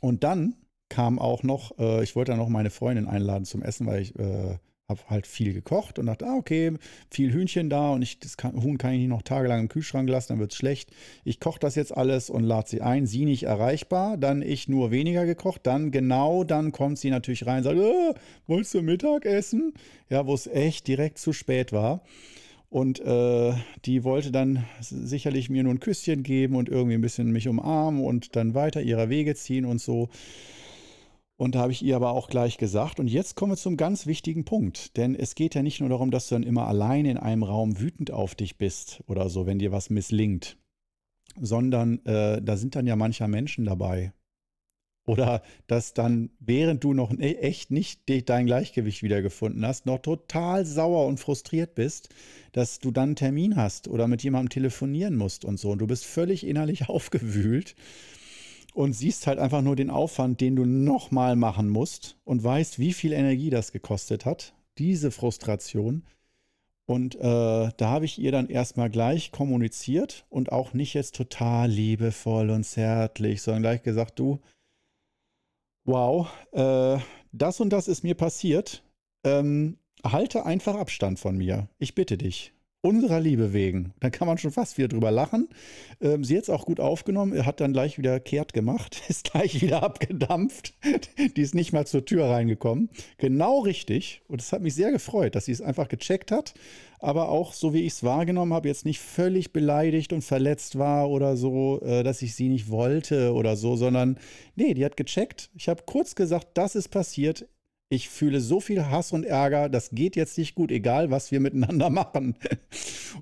Und 0.00 0.22
dann 0.22 0.54
kam 0.88 1.18
auch 1.18 1.42
noch, 1.42 1.78
äh, 1.78 2.04
ich 2.04 2.14
wollte 2.14 2.32
dann 2.32 2.38
noch 2.38 2.48
meine 2.48 2.70
Freundin 2.70 3.08
einladen 3.08 3.44
zum 3.44 3.62
Essen, 3.62 3.86
weil 3.86 4.02
ich 4.02 4.16
äh, 4.16 4.58
habe 4.90 5.00
halt 5.08 5.26
viel 5.26 5.54
gekocht 5.54 5.98
und 5.98 6.06
dachte, 6.06 6.26
ah, 6.26 6.36
okay, 6.36 6.72
viel 7.10 7.32
Hühnchen 7.32 7.70
da 7.70 7.90
und 7.90 8.02
ich, 8.02 8.18
das 8.18 8.36
kann, 8.36 8.62
Huhn 8.62 8.76
kann 8.76 8.92
ich 8.92 8.98
nicht 8.98 9.08
noch 9.08 9.22
tagelang 9.22 9.60
im 9.60 9.68
Kühlschrank 9.68 10.08
lassen, 10.08 10.34
dann 10.34 10.40
wird 10.40 10.52
es 10.52 10.58
schlecht. 10.58 10.90
Ich 11.24 11.40
koche 11.40 11.60
das 11.60 11.76
jetzt 11.76 11.96
alles 11.96 12.28
und 12.28 12.44
lade 12.44 12.68
sie 12.68 12.82
ein. 12.82 13.06
Sie 13.06 13.24
nicht 13.24 13.44
erreichbar, 13.44 14.18
dann 14.18 14.42
ich 14.42 14.68
nur 14.68 14.90
weniger 14.90 15.24
gekocht. 15.24 15.62
Dann 15.64 15.90
genau, 15.90 16.44
dann 16.44 16.72
kommt 16.72 16.98
sie 16.98 17.10
natürlich 17.10 17.46
rein 17.46 17.58
und 17.58 17.64
sagt, 17.64 17.78
äh, 17.78 18.14
wolltest 18.46 18.74
du 18.74 18.82
Mittag 18.82 19.24
essen? 19.24 19.72
Ja, 20.10 20.26
wo 20.26 20.34
es 20.34 20.46
echt 20.46 20.86
direkt 20.88 21.18
zu 21.18 21.32
spät 21.32 21.72
war. 21.72 22.02
Und 22.68 23.00
äh, 23.00 23.52
die 23.84 24.04
wollte 24.04 24.30
dann 24.30 24.64
sicherlich 24.80 25.50
mir 25.50 25.64
nur 25.64 25.74
ein 25.74 25.80
Küsschen 25.80 26.22
geben 26.22 26.54
und 26.54 26.68
irgendwie 26.68 26.94
ein 26.94 27.00
bisschen 27.00 27.32
mich 27.32 27.48
umarmen 27.48 28.04
und 28.04 28.36
dann 28.36 28.54
weiter 28.54 28.80
ihrer 28.80 29.08
Wege 29.08 29.34
ziehen 29.34 29.64
und 29.64 29.80
so. 29.80 30.08
Und 31.40 31.54
da 31.54 31.60
habe 31.60 31.72
ich 31.72 31.82
ihr 31.82 31.96
aber 31.96 32.10
auch 32.10 32.28
gleich 32.28 32.58
gesagt, 32.58 33.00
und 33.00 33.08
jetzt 33.08 33.34
kommen 33.34 33.52
wir 33.52 33.56
zum 33.56 33.78
ganz 33.78 34.04
wichtigen 34.06 34.44
Punkt. 34.44 34.98
Denn 34.98 35.14
es 35.14 35.34
geht 35.34 35.54
ja 35.54 35.62
nicht 35.62 35.80
nur 35.80 35.88
darum, 35.88 36.10
dass 36.10 36.28
du 36.28 36.34
dann 36.34 36.42
immer 36.42 36.66
allein 36.66 37.06
in 37.06 37.16
einem 37.16 37.44
Raum 37.44 37.80
wütend 37.80 38.10
auf 38.10 38.34
dich 38.34 38.58
bist 38.58 39.02
oder 39.06 39.30
so, 39.30 39.46
wenn 39.46 39.58
dir 39.58 39.72
was 39.72 39.88
misslingt, 39.88 40.58
sondern 41.40 42.04
äh, 42.04 42.42
da 42.42 42.58
sind 42.58 42.76
dann 42.76 42.86
ja 42.86 42.94
mancher 42.94 43.26
Menschen 43.26 43.64
dabei. 43.64 44.12
Oder 45.06 45.40
dass 45.66 45.94
dann, 45.94 46.28
während 46.40 46.84
du 46.84 46.92
noch 46.92 47.10
e-, 47.10 47.36
echt 47.36 47.70
nicht 47.70 48.02
dein 48.28 48.44
Gleichgewicht 48.44 49.02
wiedergefunden 49.02 49.64
hast, 49.64 49.86
noch 49.86 50.00
total 50.00 50.66
sauer 50.66 51.06
und 51.06 51.20
frustriert 51.20 51.74
bist, 51.74 52.10
dass 52.52 52.80
du 52.80 52.90
dann 52.90 53.08
einen 53.08 53.16
Termin 53.16 53.56
hast 53.56 53.88
oder 53.88 54.08
mit 54.08 54.22
jemandem 54.22 54.50
telefonieren 54.50 55.16
musst 55.16 55.46
und 55.46 55.58
so. 55.58 55.70
Und 55.70 55.78
du 55.78 55.86
bist 55.86 56.04
völlig 56.04 56.46
innerlich 56.46 56.88
aufgewühlt 56.90 57.76
und 58.74 58.92
siehst 58.92 59.26
halt 59.26 59.38
einfach 59.38 59.62
nur 59.62 59.76
den 59.76 59.90
Aufwand, 59.90 60.40
den 60.40 60.56
du 60.56 60.64
nochmal 60.64 61.36
machen 61.36 61.68
musst 61.68 62.16
und 62.24 62.42
weißt, 62.42 62.78
wie 62.78 62.92
viel 62.92 63.12
Energie 63.12 63.50
das 63.50 63.72
gekostet 63.72 64.24
hat, 64.24 64.54
diese 64.78 65.10
Frustration. 65.10 66.04
Und 66.86 67.14
äh, 67.16 67.20
da 67.20 67.72
habe 67.80 68.04
ich 68.04 68.18
ihr 68.18 68.32
dann 68.32 68.48
erstmal 68.48 68.90
gleich 68.90 69.30
kommuniziert 69.30 70.26
und 70.28 70.50
auch 70.50 70.72
nicht 70.72 70.94
jetzt 70.94 71.14
total 71.14 71.70
liebevoll 71.70 72.50
und 72.50 72.64
zärtlich, 72.64 73.42
sondern 73.42 73.62
gleich 73.62 73.82
gesagt, 73.82 74.18
du, 74.18 74.40
wow, 75.84 76.28
äh, 76.52 76.98
das 77.32 77.60
und 77.60 77.70
das 77.70 77.86
ist 77.86 78.02
mir 78.02 78.14
passiert. 78.14 78.82
Ähm, 79.24 79.78
halte 80.02 80.46
einfach 80.46 80.74
Abstand 80.74 81.20
von 81.20 81.36
mir. 81.36 81.68
Ich 81.78 81.94
bitte 81.94 82.18
dich 82.18 82.52
unserer 82.82 83.20
Liebe 83.20 83.52
wegen. 83.52 83.92
Dann 84.00 84.10
kann 84.10 84.26
man 84.26 84.38
schon 84.38 84.52
fast 84.52 84.78
wieder 84.78 84.88
drüber 84.88 85.10
lachen. 85.10 85.48
Ähm, 86.00 86.24
sie 86.24 86.36
hat 86.36 86.44
es 86.44 86.50
auch 86.50 86.64
gut 86.64 86.80
aufgenommen, 86.80 87.44
hat 87.44 87.60
dann 87.60 87.72
gleich 87.72 87.98
wieder 87.98 88.18
kehrt 88.20 88.52
gemacht, 88.52 89.02
ist 89.08 89.30
gleich 89.30 89.60
wieder 89.60 89.82
abgedampft. 89.82 90.74
Die 91.36 91.42
ist 91.42 91.54
nicht 91.54 91.72
mal 91.72 91.86
zur 91.86 92.04
Tür 92.04 92.26
reingekommen. 92.30 92.88
Genau 93.18 93.60
richtig. 93.60 94.22
Und 94.28 94.40
es 94.40 94.52
hat 94.52 94.62
mich 94.62 94.74
sehr 94.74 94.92
gefreut, 94.92 95.34
dass 95.34 95.44
sie 95.44 95.52
es 95.52 95.60
einfach 95.60 95.88
gecheckt 95.88 96.32
hat, 96.32 96.54
aber 97.00 97.28
auch 97.28 97.52
so 97.52 97.74
wie 97.74 97.82
ich 97.82 97.94
es 97.94 98.04
wahrgenommen 98.04 98.54
habe, 98.54 98.68
jetzt 98.68 98.86
nicht 98.86 99.00
völlig 99.00 99.52
beleidigt 99.52 100.12
und 100.12 100.22
verletzt 100.22 100.78
war 100.78 101.10
oder 101.10 101.36
so, 101.36 101.80
äh, 101.82 102.02
dass 102.02 102.22
ich 102.22 102.34
sie 102.34 102.48
nicht 102.48 102.70
wollte 102.70 103.34
oder 103.34 103.56
so, 103.56 103.76
sondern 103.76 104.18
nee, 104.56 104.72
die 104.74 104.84
hat 104.84 104.96
gecheckt. 104.96 105.50
Ich 105.54 105.68
habe 105.68 105.82
kurz 105.84 106.14
gesagt, 106.14 106.48
das 106.54 106.74
ist 106.74 106.88
passiert 106.88 107.46
ich 107.90 108.08
fühle 108.08 108.40
so 108.40 108.60
viel 108.60 108.86
Hass 108.86 109.12
und 109.12 109.24
Ärger, 109.24 109.68
das 109.68 109.90
geht 109.90 110.14
jetzt 110.14 110.38
nicht 110.38 110.54
gut, 110.54 110.70
egal 110.70 111.10
was 111.10 111.32
wir 111.32 111.40
miteinander 111.40 111.90
machen. 111.90 112.36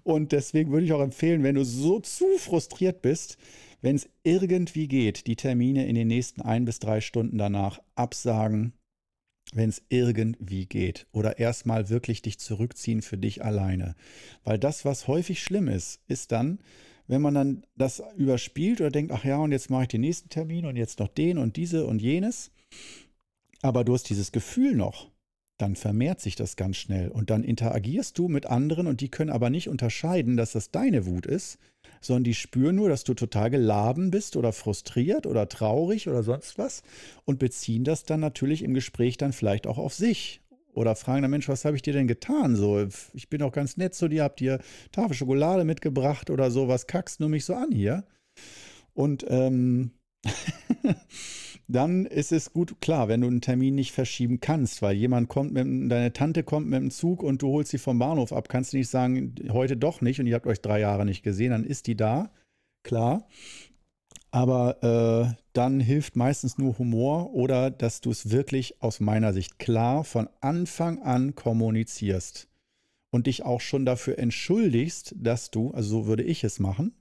Und 0.04 0.33
deswegen 0.33 0.70
würde 0.70 0.85
ich 0.85 0.92
auch 0.92 1.00
empfehlen, 1.00 1.42
wenn 1.42 1.57
du 1.57 1.64
so 1.64 1.98
zu 2.00 2.26
frustriert 2.37 3.02
bist, 3.02 3.38
wenn 3.81 3.96
es 3.96 4.11
irgendwie 4.24 4.87
geht, 4.87 5.26
die 5.26 5.37
Termine 5.37 5.87
in 5.87 5.94
den 5.94 6.09
nächsten 6.09 6.42
ein 6.42 6.66
bis 6.66 6.81
drei 6.81 7.00
Stunden 7.00 7.38
danach 7.38 7.81
absagen, 7.94 8.74
wenn 9.54 9.70
es 9.70 9.83
irgendwie 9.88 10.66
geht. 10.66 11.07
Oder 11.12 11.38
erstmal 11.38 11.88
wirklich 11.88 12.20
dich 12.20 12.38
zurückziehen 12.38 13.00
für 13.00 13.16
dich 13.16 13.42
alleine. 13.42 13.94
Weil 14.44 14.59
das, 14.59 14.85
was 14.85 15.09
häufig 15.09 15.42
schlimm 15.42 15.68
ist, 15.68 16.00
ist 16.09 16.31
dann, 16.31 16.59
wenn 17.07 17.22
man 17.22 17.33
dann 17.33 17.66
das 17.74 18.02
überspielt 18.18 18.83
oder 18.83 18.90
denkt, 18.90 19.12
ach 19.12 19.24
ja, 19.24 19.38
und 19.38 19.52
jetzt 19.52 19.70
mache 19.70 19.83
ich 19.83 19.88
den 19.88 20.02
nächsten 20.02 20.28
Termin 20.28 20.66
und 20.66 20.76
jetzt 20.76 20.98
noch 20.98 21.09
den 21.09 21.38
und 21.38 21.57
diese 21.57 21.87
und 21.87 22.02
jenes 22.02 22.50
aber 23.62 23.85
du 23.85 23.94
hast 23.94 24.09
dieses 24.09 24.33
Gefühl 24.33 24.75
noch, 24.75 25.11
dann 25.59 25.75
vermehrt 25.75 26.21
sich 26.21 26.37
das 26.37 26.57
ganz 26.57 26.77
schnell 26.77 27.09
und 27.09 27.31
dann 27.31 27.42
interagierst 27.42 28.16
du 28.16 28.29
mit 28.29 28.47
anderen 28.47 28.87
und 28.87 29.01
die 29.01 29.11
können 29.11 29.31
aber 29.31 29.51
nicht 29.51 29.68
unterscheiden, 29.68 30.37
dass 30.37 30.53
das 30.53 30.71
deine 30.71 31.05
Wut 31.05 31.27
ist, 31.27 31.59
sondern 32.01 32.25
die 32.25 32.35
spüren 32.35 32.77
nur, 32.77 32.88
dass 32.88 33.03
du 33.03 33.14
total 33.14 33.51
geladen 33.51 34.12
bist 34.12 34.37
oder 34.37 34.53
frustriert 34.53 35.27
oder 35.27 35.49
traurig 35.49 36.09
oder 36.09 36.23
sonst 36.23 36.59
was 36.59 36.83
und 37.25 37.40
beziehen 37.40 37.83
das 37.83 38.05
dann 38.05 38.21
natürlich 38.21 38.62
im 38.62 38.73
Gespräch 38.73 39.16
dann 39.16 39.33
vielleicht 39.33 39.66
auch 39.66 39.79
auf 39.79 39.94
sich 39.94 40.40
oder 40.73 40.94
fragen 40.94 41.23
dann, 41.23 41.33
Mensch, 41.33 41.49
was 41.49 41.64
habe 41.64 41.75
ich 41.75 41.83
dir 41.83 41.92
denn 41.92 42.07
getan? 42.07 42.55
So, 42.55 42.87
ich 43.12 43.29
bin 43.29 43.40
doch 43.40 43.51
ganz 43.51 43.77
nett 43.77 43.97
zu 43.97 44.07
dir, 44.07 44.23
hab 44.23 44.37
dir 44.37 44.61
Tafel 44.92 45.14
Schokolade 45.14 45.64
mitgebracht 45.64 46.31
oder 46.31 46.53
so, 46.53 46.68
was 46.68 46.87
kackst 46.87 47.21
du 47.21 47.29
mich 47.29 47.44
so 47.44 47.55
an 47.55 47.73
hier? 47.73 48.05
Und 48.94 49.27
ähm, 49.29 49.90
dann 51.69 52.07
ist 52.07 52.33
es 52.33 52.53
gut, 52.53 52.81
klar, 52.81 53.09
wenn 53.09 53.21
du 53.21 53.27
einen 53.27 53.41
Termin 53.41 53.75
nicht 53.75 53.93
verschieben 53.93 54.41
kannst, 54.41 54.81
weil 54.83 54.97
jemand 54.97 55.29
kommt 55.29 55.53
mit, 55.53 55.67
deine 55.91 56.12
Tante 56.12 56.43
kommt 56.43 56.69
mit 56.69 56.81
dem 56.81 56.91
Zug 56.91 57.23
und 57.23 57.43
du 57.43 57.49
holst 57.49 57.71
sie 57.71 57.79
vom 57.79 57.99
Bahnhof 57.99 58.33
ab, 58.33 58.49
kannst 58.49 58.73
du 58.73 58.79
nicht 58.79 58.88
sagen, 58.88 59.35
heute 59.51 59.77
doch 59.77 60.01
nicht 60.01 60.19
und 60.21 60.27
ihr 60.27 60.35
habt 60.35 60.47
euch 60.47 60.61
drei 60.61 60.81
Jahre 60.81 61.05
nicht 61.05 61.23
gesehen, 61.23 61.51
dann 61.51 61.64
ist 61.64 61.87
die 61.87 61.97
da, 61.97 62.31
klar. 62.83 63.27
Aber 64.31 64.83
äh, 64.83 65.35
dann 65.53 65.81
hilft 65.81 66.17
meistens 66.17 66.59
nur 66.59 66.79
Humor 66.79 67.33
oder 67.35 67.71
dass 67.71 68.01
du 68.01 68.11
es 68.11 68.31
wirklich 68.31 68.83
aus 68.83 69.01
meiner 69.01 69.33
Sicht 69.33 69.59
klar 69.59 70.05
von 70.05 70.29
Anfang 70.41 71.03
an 71.03 71.35
kommunizierst 71.35 72.49
und 73.11 73.27
dich 73.27 73.45
auch 73.45 73.61
schon 73.61 73.87
dafür 73.87 74.19
entschuldigst, 74.19 75.14
dass 75.17 75.51
du, 75.51 75.71
also 75.71 76.03
so 76.03 76.07
würde 76.07 76.23
ich 76.23 76.45
es 76.45 76.59
machen, 76.61 76.95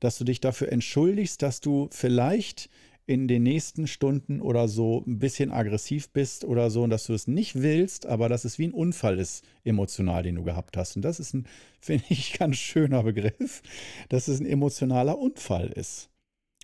dass 0.00 0.18
du 0.18 0.24
dich 0.24 0.40
dafür 0.40 0.70
entschuldigst, 0.72 1.42
dass 1.42 1.60
du 1.60 1.88
vielleicht 1.90 2.70
in 3.08 3.26
den 3.26 3.42
nächsten 3.42 3.86
Stunden 3.86 4.42
oder 4.42 4.68
so 4.68 5.02
ein 5.06 5.18
bisschen 5.18 5.50
aggressiv 5.50 6.10
bist 6.10 6.44
oder 6.44 6.70
so 6.70 6.82
und 6.82 6.90
dass 6.90 7.06
du 7.06 7.14
es 7.14 7.26
nicht 7.26 7.62
willst, 7.62 8.04
aber 8.04 8.28
dass 8.28 8.44
es 8.44 8.58
wie 8.58 8.66
ein 8.66 8.74
Unfall 8.74 9.18
ist, 9.18 9.44
emotional, 9.64 10.22
den 10.22 10.34
du 10.34 10.44
gehabt 10.44 10.76
hast. 10.76 10.94
Und 10.94 11.02
das 11.02 11.18
ist 11.18 11.32
ein, 11.32 11.46
finde 11.80 12.04
ich, 12.10 12.38
ganz 12.38 12.56
schöner 12.56 13.02
Begriff, 13.02 13.62
dass 14.10 14.28
es 14.28 14.40
ein 14.40 14.46
emotionaler 14.46 15.18
Unfall 15.18 15.68
ist. 15.68 16.10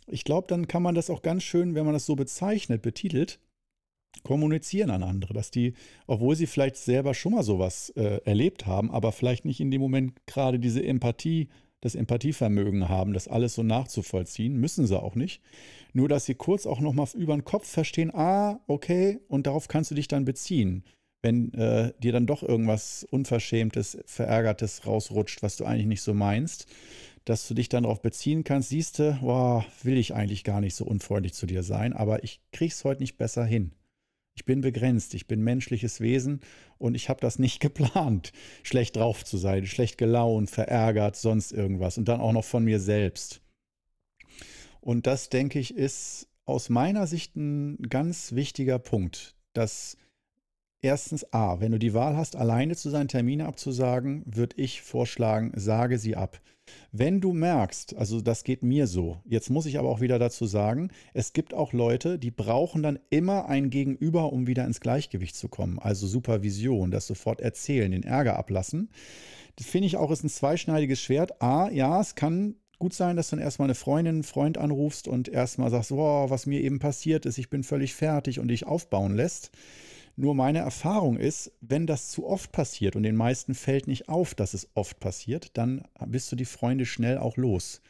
Ich 0.07 0.25
glaube, 0.25 0.47
dann 0.47 0.69
kann 0.69 0.83
man 0.83 0.95
das 0.95 1.09
auch 1.09 1.23
ganz 1.23 1.45
schön, 1.45 1.75
wenn 1.75 1.87
man 1.87 1.95
das 1.95 2.05
so 2.05 2.15
bezeichnet, 2.15 2.83
betitelt, 2.83 3.41
kommunizieren 4.23 4.91
an 4.91 5.03
andere, 5.03 5.33
dass 5.33 5.51
die, 5.51 5.73
obwohl 6.07 6.37
sie 6.37 6.47
vielleicht 6.47 6.77
selber 6.77 7.15
schon 7.15 7.33
mal 7.33 7.43
sowas 7.43 7.89
äh, 7.97 8.21
erlebt 8.27 8.67
haben, 8.67 8.91
aber 8.91 9.13
vielleicht 9.13 9.47
nicht 9.47 9.61
in 9.61 9.71
dem 9.71 9.81
Moment 9.81 10.15
gerade 10.27 10.59
diese 10.59 10.85
Empathie 10.85 11.49
das 11.85 11.95
Empathievermögen 11.95 12.89
haben, 12.89 13.13
das 13.13 13.29
alles 13.29 13.55
so 13.55 13.63
nachzuvollziehen. 13.63 14.57
Müssen 14.57 14.87
sie 14.87 14.99
auch 15.01 15.15
nicht. 15.15 15.43
Nur, 15.93 16.09
dass 16.09 16.25
sie 16.25 16.35
kurz 16.35 16.67
auch 16.67 16.81
nochmal 16.81 17.07
über 17.15 17.37
den 17.37 17.45
Kopf 17.45 17.69
verstehen, 17.69 18.11
ah, 18.15 18.59
okay, 18.67 19.21
und 19.29 19.47
darauf 19.47 19.69
kannst 19.69 19.91
du 19.91 19.95
dich 19.95 20.09
dann 20.09 20.25
beziehen. 20.25 20.83
Wenn 21.21 21.53
äh, 21.53 21.93
dir 22.03 22.13
dann 22.13 22.27
doch 22.27 22.43
irgendwas 22.43 23.07
Unverschämtes, 23.11 23.99
Verärgertes 24.07 24.87
rausrutscht, 24.87 25.43
was 25.43 25.57
du 25.57 25.67
eigentlich 25.67 25.87
nicht 25.87 26.03
so 26.03 26.15
meinst, 26.15 26.67
dass 27.27 27.47
du 27.47 27.55
dich 27.55 27.69
dann 27.69 27.83
darauf 27.85 28.01
beziehen 28.01 28.45
kannst, 28.45 28.71
siehst 28.71 28.99
du, 28.99 29.19
wow, 29.21 29.65
will 29.83 29.99
ich 29.99 30.15
eigentlich 30.15 30.43
gar 30.43 30.63
nicht 30.63 30.75
so 30.75 30.87
unfreundlich 30.87 31.35
zu 31.35 31.45
dir 31.45 31.63
sein, 31.63 31.93
aber 31.93 32.25
ich 32.25 32.41
krieg's 32.53 32.83
heute 32.85 33.03
nicht 33.03 33.19
besser 33.19 33.45
hin. 33.45 33.73
Ich 34.37 34.45
bin 34.45 34.61
begrenzt, 34.61 35.15
ich 35.15 35.27
bin 35.27 35.43
menschliches 35.43 36.01
Wesen 36.01 36.41
und 36.79 36.95
ich 36.95 37.09
habe 37.09 37.21
das 37.21 37.39
nicht 37.39 37.61
geplant, 37.61 38.33
schlecht 38.63 38.97
drauf 38.97 39.25
zu 39.25 39.37
sein, 39.37 39.67
schlecht 39.67 39.99
gelaunt, 39.99 40.51
verärgert, 40.51 41.17
sonst 41.17 41.53
irgendwas 41.53 41.99
und 41.99 42.09
dann 42.09 42.21
auch 42.21 42.33
noch 42.33 42.45
von 42.45 42.65
mir 42.65 42.81
selbst. 42.81 43.41
Und 44.81 45.07
das, 45.07 45.31
denke 45.31 45.59
ich, 45.59 45.75
ist 45.75 46.29
aus 46.45 46.69
meiner 46.69 47.07
Sicht 47.07 47.37
ein 47.37 47.79
ganz 47.89 48.33
wichtiger 48.33 48.79
Punkt, 48.79 49.35
dass 49.55 49.97
erstens 50.85 51.33
A, 51.33 51.61
wenn 51.61 51.73
du 51.73 51.79
die 51.79 51.95
Wahl 51.95 52.17
hast, 52.17 52.37
alleine 52.37 52.77
zu 52.77 52.91
sein, 52.91 53.09
Termine 53.09 53.47
abzusagen, 53.47 54.23
würde 54.27 54.57
ich 54.59 54.83
vorschlagen, 54.83 55.53
sage 55.57 55.99
sie 55.99 56.15
ab. 56.15 56.41
Wenn 56.93 57.21
du 57.21 57.33
merkst, 57.33 57.97
also 57.97 58.21
das 58.21 58.45
geht 58.45 58.63
mir 58.63 58.87
so, 58.87 59.19
jetzt 59.25 59.51
muss 59.51 59.67
ich 59.67 59.79
aber 59.79 59.89
auch 59.89 60.01
wieder 60.01 60.19
dazu 60.19 60.47
sagen, 60.47 60.91
es 61.13 61.33
gibt 61.33 61.53
auch 61.53 61.73
Leute, 61.73 62.19
die 62.19 62.31
brauchen 62.31 62.83
dann 62.83 62.99
immer 63.11 63.49
ein 63.49 63.71
Gegenüber, 63.71 64.33
um 64.33 64.47
wieder 64.47 64.65
ins 64.65 64.81
Gleichgewicht 64.81 65.37
zu 65.37 65.49
kommen. 65.49 65.79
Also 65.79 66.07
Supervision, 66.07 66.91
das 66.91 67.07
sofort 67.07 67.41
erzählen, 67.41 67.91
den 67.91 68.03
Ärger 68.03 68.39
ablassen. 68.39 68.91
Das 69.57 69.67
finde 69.67 69.87
ich 69.87 69.97
auch 69.97 70.11
ist 70.11 70.25
ein 70.25 70.31
zweischneidiges 70.31 71.01
Schwert. 71.01 71.43
A, 71.43 71.71
ja, 71.71 72.01
es 72.01 72.15
kann 72.15 72.57
gut 72.79 72.93
sein, 72.95 73.17
dass 73.17 73.31
du 73.31 73.37
dann 73.37 73.45
erstmal 73.45 73.67
eine 73.67 73.75
Freundin, 73.75 74.17
einen 74.17 74.23
Freund 74.23 74.59
anrufst 74.59 75.09
und 75.09 75.29
erstmal 75.29 75.71
sagst, 75.71 75.91
wow, 75.91 76.31
was 76.31 76.47
mir 76.47 76.61
eben 76.61 76.79
passiert 76.79 77.27
ist, 77.27 77.39
ich 77.39 77.51
bin 77.51 77.63
völlig 77.63 77.95
fertig 77.95 78.41
und 78.41 78.49
dich 78.49 78.67
aufbauen 78.67 79.15
lässt. 79.15 79.51
Nur 80.17 80.35
meine 80.35 80.61
Erfahrung 80.61 81.17
ist, 81.17 81.53
wenn 81.61 81.87
das 81.87 82.09
zu 82.09 82.27
oft 82.27 82.53
passiert 82.53 82.95
und 82.95 83.03
den 83.03 83.17
meisten 83.17 83.55
fällt 83.55 83.89
nicht 83.89 84.09
auf, 84.09 84.35
dass 84.35 84.55
es 84.55 84.69
oft 84.75 85.01
passiert, 85.01 85.57
dann 85.57 85.83
bist 86.07 86.31
du 86.31 86.37
die 86.37 86.45
Freunde 86.45 86.87
schnell 86.87 87.19
auch 87.19 87.37
los. 87.37 87.83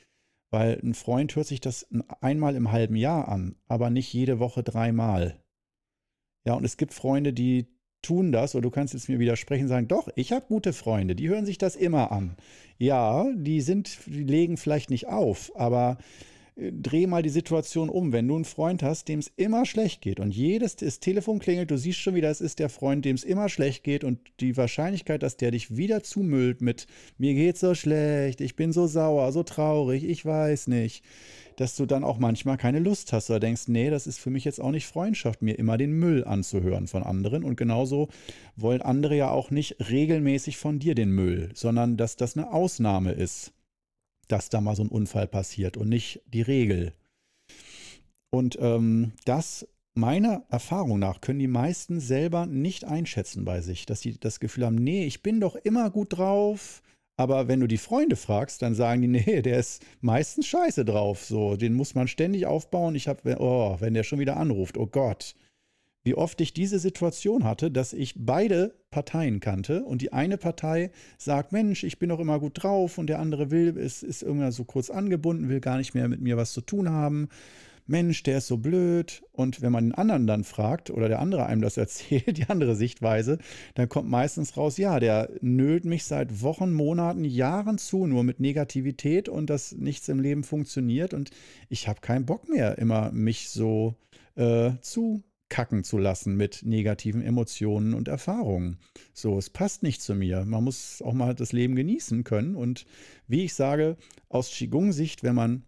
Weil 0.50 0.80
ein 0.82 0.94
Freund 0.94 1.34
hört 1.36 1.46
sich 1.46 1.60
das 1.60 1.86
einmal 2.20 2.54
im 2.54 2.72
halben 2.72 2.96
Jahr 2.96 3.28
an, 3.28 3.56
aber 3.66 3.90
nicht 3.90 4.12
jede 4.12 4.38
Woche 4.38 4.62
dreimal. 4.62 5.38
Ja, 6.46 6.54
und 6.54 6.64
es 6.64 6.76
gibt 6.76 6.94
Freunde, 6.94 7.32
die 7.32 7.66
tun 8.00 8.32
das, 8.32 8.54
oder 8.54 8.62
du 8.62 8.70
kannst 8.70 8.94
jetzt 8.94 9.08
mir 9.08 9.18
widersprechen 9.18 9.68
sagen, 9.68 9.88
doch, 9.88 10.08
ich 10.14 10.32
habe 10.32 10.46
gute 10.46 10.72
Freunde, 10.72 11.14
die 11.14 11.28
hören 11.28 11.46
sich 11.46 11.58
das 11.58 11.74
immer 11.74 12.12
an. 12.12 12.36
Ja, 12.78 13.26
die 13.34 13.60
sind, 13.60 13.98
die 14.06 14.24
legen 14.24 14.56
vielleicht 14.56 14.90
nicht 14.90 15.08
auf, 15.08 15.52
aber 15.56 15.98
dreh 16.56 17.06
mal 17.06 17.22
die 17.22 17.30
Situation 17.30 17.88
um. 17.88 18.12
Wenn 18.12 18.28
du 18.28 18.36
einen 18.36 18.44
Freund 18.44 18.82
hast, 18.82 19.08
dem 19.08 19.18
es 19.18 19.32
immer 19.36 19.66
schlecht 19.66 20.00
geht 20.00 20.20
und 20.20 20.34
jedes 20.34 20.76
das 20.76 21.00
Telefon 21.00 21.40
klingelt, 21.40 21.70
du 21.70 21.76
siehst 21.76 21.98
schon 21.98 22.14
wieder, 22.14 22.30
es 22.30 22.40
ist 22.40 22.60
der 22.60 22.68
Freund, 22.68 23.04
dem 23.04 23.16
es 23.16 23.24
immer 23.24 23.48
schlecht 23.48 23.82
geht 23.82 24.04
und 24.04 24.20
die 24.40 24.56
Wahrscheinlichkeit, 24.56 25.22
dass 25.22 25.36
der 25.36 25.50
dich 25.50 25.76
wieder 25.76 26.02
zumüllt 26.02 26.60
mit 26.60 26.86
mir 27.18 27.34
geht's 27.34 27.60
so 27.60 27.74
schlecht, 27.74 28.40
ich 28.40 28.54
bin 28.54 28.72
so 28.72 28.86
sauer, 28.86 29.32
so 29.32 29.42
traurig, 29.42 30.04
ich 30.04 30.24
weiß 30.24 30.68
nicht, 30.68 31.04
dass 31.56 31.74
du 31.74 31.86
dann 31.86 32.04
auch 32.04 32.18
manchmal 32.18 32.56
keine 32.56 32.78
Lust 32.78 33.12
hast 33.12 33.30
oder 33.30 33.40
denkst, 33.40 33.62
nee, 33.66 33.90
das 33.90 34.06
ist 34.06 34.18
für 34.18 34.30
mich 34.30 34.44
jetzt 34.44 34.60
auch 34.60 34.70
nicht 34.70 34.86
Freundschaft, 34.86 35.42
mir 35.42 35.58
immer 35.58 35.76
den 35.76 35.92
Müll 35.92 36.24
anzuhören 36.24 36.86
von 36.86 37.02
anderen 37.02 37.42
und 37.42 37.56
genauso 37.56 38.08
wollen 38.56 38.82
andere 38.82 39.16
ja 39.16 39.30
auch 39.30 39.50
nicht 39.50 39.76
regelmäßig 39.90 40.56
von 40.56 40.78
dir 40.78 40.94
den 40.94 41.10
Müll, 41.10 41.50
sondern 41.54 41.96
dass 41.96 42.16
das 42.16 42.36
eine 42.36 42.52
Ausnahme 42.52 43.12
ist 43.12 43.53
dass 44.26 44.48
da 44.48 44.60
mal 44.60 44.76
so 44.76 44.82
ein 44.82 44.88
Unfall 44.88 45.26
passiert 45.26 45.76
und 45.76 45.88
nicht 45.88 46.20
die 46.26 46.42
Regel. 46.42 46.92
Und 48.30 48.58
ähm, 48.60 49.12
das, 49.24 49.66
meiner 49.94 50.44
Erfahrung 50.48 50.98
nach, 50.98 51.20
können 51.20 51.38
die 51.38 51.46
meisten 51.46 52.00
selber 52.00 52.46
nicht 52.46 52.84
einschätzen 52.84 53.44
bei 53.44 53.60
sich, 53.60 53.86
dass 53.86 54.00
sie 54.00 54.18
das 54.18 54.40
Gefühl 54.40 54.66
haben, 54.66 54.74
nee, 54.74 55.06
ich 55.06 55.22
bin 55.22 55.40
doch 55.40 55.54
immer 55.54 55.90
gut 55.90 56.18
drauf. 56.18 56.82
Aber 57.16 57.46
wenn 57.46 57.60
du 57.60 57.68
die 57.68 57.78
Freunde 57.78 58.16
fragst, 58.16 58.60
dann 58.62 58.74
sagen 58.74 59.02
die, 59.02 59.08
nee, 59.26 59.42
der 59.42 59.58
ist 59.58 59.84
meistens 60.00 60.46
scheiße 60.46 60.84
drauf. 60.84 61.24
So, 61.24 61.56
den 61.56 61.74
muss 61.74 61.94
man 61.94 62.08
ständig 62.08 62.46
aufbauen. 62.46 62.96
Ich 62.96 63.06
habe, 63.08 63.36
oh, 63.38 63.76
wenn 63.78 63.94
der 63.94 64.02
schon 64.02 64.18
wieder 64.18 64.36
anruft, 64.36 64.76
oh 64.76 64.86
Gott, 64.86 65.34
wie 66.04 66.14
oft 66.14 66.40
ich 66.40 66.52
diese 66.52 66.78
Situation 66.78 67.44
hatte, 67.44 67.70
dass 67.70 67.92
ich 67.94 68.14
beide 68.16 68.74
Parteien 68.90 69.40
kannte 69.40 69.84
und 69.84 70.02
die 70.02 70.12
eine 70.12 70.36
Partei 70.36 70.90
sagt, 71.18 71.52
Mensch, 71.52 71.82
ich 71.82 71.98
bin 71.98 72.10
doch 72.10 72.20
immer 72.20 72.38
gut 72.38 72.62
drauf 72.62 72.98
und 72.98 73.08
der 73.08 73.18
andere 73.18 73.50
will, 73.50 73.76
ist, 73.76 74.02
ist 74.02 74.22
irgendwann 74.22 74.52
so 74.52 74.64
kurz 74.64 74.90
angebunden, 74.90 75.48
will 75.48 75.60
gar 75.60 75.78
nicht 75.78 75.94
mehr 75.94 76.08
mit 76.08 76.20
mir 76.20 76.36
was 76.36 76.52
zu 76.52 76.60
tun 76.60 76.90
haben. 76.90 77.28
Mensch, 77.86 78.22
der 78.22 78.38
ist 78.38 78.46
so 78.46 78.56
blöd. 78.56 79.22
Und 79.32 79.60
wenn 79.60 79.72
man 79.72 79.84
den 79.84 79.94
anderen 79.94 80.26
dann 80.26 80.44
fragt 80.44 80.90
oder 80.90 81.08
der 81.08 81.18
andere 81.18 81.46
einem 81.46 81.60
das 81.60 81.76
erzählt, 81.78 82.38
die 82.38 82.48
andere 82.48 82.76
Sichtweise, 82.76 83.38
dann 83.74 83.88
kommt 83.88 84.08
meistens 84.08 84.56
raus, 84.56 84.76
ja, 84.76 85.00
der 85.00 85.30
nölt 85.40 85.84
mich 85.84 86.04
seit 86.04 86.42
Wochen, 86.42 86.72
Monaten, 86.72 87.24
Jahren 87.24 87.78
zu, 87.78 88.06
nur 88.06 88.24
mit 88.24 88.40
Negativität 88.40 89.28
und 89.28 89.50
dass 89.50 89.72
nichts 89.72 90.08
im 90.08 90.20
Leben 90.20 90.44
funktioniert. 90.44 91.14
Und 91.14 91.30
ich 91.68 91.88
habe 91.88 92.00
keinen 92.00 92.26
Bock 92.26 92.48
mehr, 92.48 92.78
immer 92.78 93.10
mich 93.12 93.50
so 93.50 93.94
äh, 94.36 94.72
zu 94.80 95.22
kacken 95.48 95.84
zu 95.84 95.98
lassen 95.98 96.36
mit 96.36 96.62
negativen 96.64 97.22
Emotionen 97.22 97.94
und 97.94 98.08
Erfahrungen. 98.08 98.78
So, 99.12 99.38
es 99.38 99.50
passt 99.50 99.82
nicht 99.82 100.02
zu 100.02 100.14
mir. 100.14 100.44
Man 100.44 100.64
muss 100.64 101.02
auch 101.02 101.12
mal 101.12 101.34
das 101.34 101.52
Leben 101.52 101.76
genießen 101.76 102.24
können. 102.24 102.56
Und 102.56 102.86
wie 103.28 103.44
ich 103.44 103.54
sage, 103.54 103.96
aus 104.28 104.50
Qigong-Sicht, 104.50 105.22
wenn 105.22 105.34
man 105.34 105.64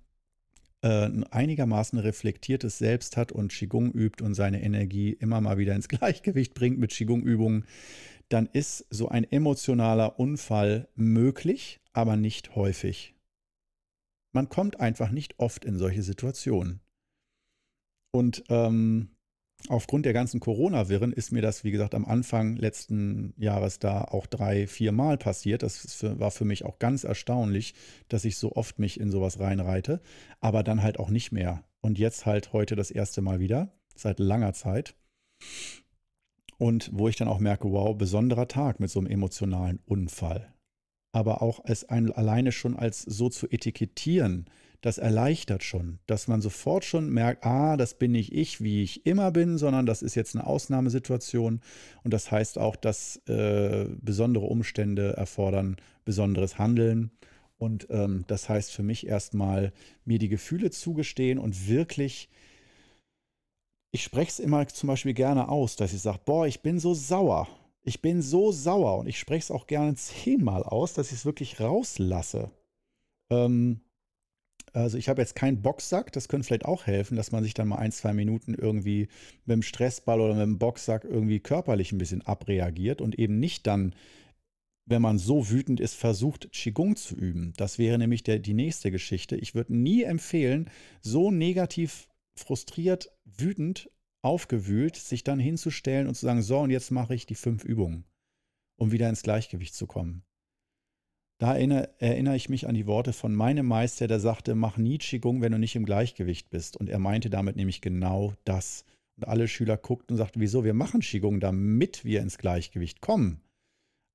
äh, 0.83 1.07
ein 1.07 1.25
einigermaßen 1.25 1.99
reflektiertes 1.99 2.79
Selbst 2.79 3.17
hat 3.17 3.33
und 3.33 3.53
Qigong 3.53 3.93
übt 3.93 4.25
und 4.25 4.35
seine 4.35 4.63
Energie 4.63 5.13
immer 5.13 5.41
mal 5.41 5.59
wieder 5.59 5.75
ins 5.75 5.89
Gleichgewicht 5.89 6.55
bringt 6.55 6.79
mit 6.79 6.91
Qigong-Übungen, 6.93 7.65
dann 8.29 8.47
ist 8.47 8.87
so 8.91 9.09
ein 9.09 9.25
emotionaler 9.31 10.19
Unfall 10.19 10.89
möglich, 10.95 11.81
aber 11.93 12.17
nicht 12.17 12.57
häufig. 12.57 13.15
Man 14.33 14.49
kommt 14.49 14.81
einfach 14.81 15.11
nicht 15.11 15.39
oft 15.39 15.65
in 15.65 15.79
solche 15.79 16.03
Situationen. 16.03 16.81
Und 18.11 18.45
ähm, 18.49 19.16
aufgrund 19.69 20.07
der 20.07 20.13
ganzen 20.13 20.41
Corona-Wirren 20.41 21.13
ist 21.13 21.33
mir 21.33 21.43
das, 21.43 21.65
wie 21.65 21.71
gesagt, 21.71 21.95
am 21.95 22.05
Anfang 22.05 22.57
letzten 22.57 23.35
Jahres 23.37 23.79
da 23.79 24.03
auch 24.03 24.27
drei, 24.27 24.67
vier 24.67 24.93
Mal 24.93 25.19
passiert. 25.19 25.63
Das 25.63 25.95
für, 25.95 26.19
war 26.21 26.31
für 26.31 26.45
mich 26.45 26.65
auch 26.65 26.79
ganz 26.79 27.05
erstaunlich, 27.05 27.75
dass 28.09 28.25
ich 28.25 28.37
so 28.37 28.53
oft 28.53 28.79
mich 28.79 29.01
in 29.01 29.11
sowas 29.11 29.41
reinreite, 29.41 30.01
aber 30.41 30.63
dann 30.63 30.83
halt 30.83 30.99
auch 30.99 31.11
nicht 31.11 31.33
mehr. 31.33 31.65
Und 31.81 31.99
jetzt 31.99 32.27
halt 32.27 32.53
heute 32.53 32.77
das 32.77 32.91
erste 32.91 33.23
Mal 33.23 33.41
wieder, 33.41 33.73
seit 33.95 34.19
langer 34.19 34.53
Zeit. 34.53 34.95
Und 36.59 36.91
wo 36.93 37.09
ich 37.09 37.17
dann 37.17 37.29
auch 37.29 37.39
merke, 37.39 37.71
wow, 37.71 37.97
besonderer 37.97 38.49
Tag 38.49 38.81
mit 38.81 38.91
so 38.91 38.99
einem 38.99 39.09
emotionalen 39.09 39.81
Unfall. 39.85 40.53
Aber 41.13 41.43
auch 41.43 41.61
es 41.65 41.85
ein, 41.85 42.13
alleine 42.13 42.53
schon 42.53 42.77
als 42.77 43.03
so 43.03 43.29
zu 43.29 43.49
etikettieren, 43.49 44.47
das 44.87 44.99
erleichtert 44.99 45.65
schon, 45.65 45.99
dass 46.07 46.29
man 46.29 46.41
sofort 46.41 46.85
schon 46.85 47.11
merkt, 47.11 47.45
ah, 47.45 47.77
das 47.77 47.95
bin 47.95 48.13
nicht 48.13 48.33
ich, 48.33 48.63
wie 48.63 48.85
ich 48.85 49.05
immer 49.05 49.33
bin, 49.33 49.59
sondern 49.59 49.85
das 49.85 50.01
ist 50.01 50.15
jetzt 50.15 50.37
eine 50.37 50.47
Ausnahmesituation. 50.47 51.61
Und 52.05 52.15
das 52.15 52.31
heißt 52.31 52.57
auch, 52.57 52.77
dass 52.77 53.17
äh, 53.27 53.87
besondere 54.01 54.47
Umstände 54.47 55.17
erfordern 55.17 55.77
besonderes 56.05 56.59
Handeln. 56.59 57.11
Und 57.59 57.89
ähm, 57.91 58.25
das 58.29 58.49
heißt 58.49 58.71
für 58.71 58.85
mich 58.85 59.09
erstmal, 59.09 59.73
mir 60.05 60.21
die 60.21 60.29
Gefühle 60.29 60.71
zugestehen 60.71 61.41
und 61.41 61.69
wirklich, 61.69 62.29
ich 63.91 64.05
spreche 64.05 64.31
es 64.31 64.39
immer 64.39 64.69
zum 64.69 64.87
Beispiel 64.87 65.15
gerne 65.15 65.49
aus, 65.49 65.75
dass 65.75 65.93
ich 65.93 66.01
sage, 66.01 66.21
boah, 66.25 66.47
ich 66.47 66.61
bin 66.61 66.79
so 66.79 66.95
sauer. 66.95 67.49
Ich 67.83 68.03
bin 68.03 68.23
so 68.23 68.53
sauer 68.53 68.99
und 68.99 69.09
ich 69.09 69.19
spreche 69.19 69.43
es 69.43 69.51
auch 69.51 69.67
gerne 69.67 69.97
zehnmal 69.97 70.63
aus, 70.63 70.93
dass 70.93 71.09
ich 71.09 71.19
es 71.19 71.27
wirklich 71.27 71.59
rauslasse. 71.59 72.53
Ähm, 73.31 73.81
also 74.77 74.99
ich 74.99 75.09
habe 75.09 75.23
jetzt 75.23 75.35
keinen 75.35 75.63
Boxsack, 75.63 76.13
das 76.13 76.29
könnte 76.29 76.47
vielleicht 76.47 76.67
auch 76.67 76.87
helfen, 76.87 77.17
dass 77.17 77.33
man 77.33 77.43
sich 77.43 77.55
dann 77.55 77.69
mal 77.69 77.79
ein, 77.79 77.93
zwei 77.93 78.13
Minuten 78.13 78.53
irgendwie 78.53 79.09
mit 79.47 79.55
dem 79.55 79.63
Stressball 79.63 80.21
oder 80.21 80.35
mit 80.35 80.43
dem 80.43 80.59
Boxsack 80.59 81.05
irgendwie 81.05 81.41
körperlich 81.41 81.93
ein 81.93 81.99
bisschen 81.99 82.23
abreagiert 82.23 83.01
und 83.01 83.19
eben 83.19 83.41
nicht 83.41 83.67
dann, 83.67 83.95
wenn 84.85 85.01
man 85.01 85.19
so 85.19 85.49
wütend 85.49 85.81
ist, 85.81 85.95
versucht, 85.95 86.53
Qigong 86.53 86.97
zu 86.97 87.17
üben. 87.17 87.55
Das 87.57 87.79
wäre 87.79 87.99
nämlich 87.99 88.23
der, 88.23 88.39
die 88.39 88.55
nächste 88.55 88.91
Geschichte. 88.91 89.37
Ich 89.37 89.55
würde 89.55 89.75
nie 89.75 90.03
empfehlen, 90.03 90.71
so 91.01 91.31
negativ 91.31 92.09
frustriert, 92.39 93.11
wütend, 93.25 93.91
aufgewühlt, 94.23 94.97
sich 94.97 95.25
dann 95.25 95.39
hinzustellen 95.39 96.07
und 96.07 96.17
zu 96.17 96.27
sagen, 96.27 96.43
so, 96.43 96.59
und 96.59 96.71
jetzt 96.71 96.91
mache 96.91 97.15
ich 97.15 97.25
die 97.25 97.35
fünf 97.35 97.65
Übungen, 97.65 98.05
um 98.77 98.93
wieder 98.93 99.09
ins 99.09 99.23
Gleichgewicht 99.23 99.75
zu 99.75 99.87
kommen. 99.87 100.26
Da 101.39 101.55
erinnere, 101.55 101.91
erinnere, 101.99 102.35
ich 102.35 102.49
mich 102.49 102.67
an 102.67 102.75
die 102.75 102.87
Worte 102.87 103.13
von 103.13 103.35
meinem 103.35 103.67
Meister, 103.67 104.07
der 104.07 104.21
sagte, 104.21 104.55
mach 104.55 104.79
nie 104.79 104.97
Qigong, 104.97 105.43
wenn 105.43 105.53
du 105.53 105.59
nicht 105.59 105.77
im 105.77 105.85
Gleichgewicht 105.85 106.49
bist. 106.49 106.79
Und 106.79 106.89
er 106.89 106.99
meinte 106.99 107.29
damit 107.29 107.57
nämlich 107.57 107.83
genau 107.83 108.33
das. 108.45 108.87
Und 109.17 109.29
alle 109.29 109.47
Schüler 109.47 109.77
guckten 109.77 110.15
und 110.15 110.19
sagten, 110.19 110.41
wieso? 110.41 110.65
Wir 110.65 110.73
machen 110.73 111.01
Qigong, 111.01 111.41
damit 111.41 112.07
wir 112.07 112.23
ins 112.23 112.39
Gleichgewicht 112.39 113.03
kommen. 113.03 113.43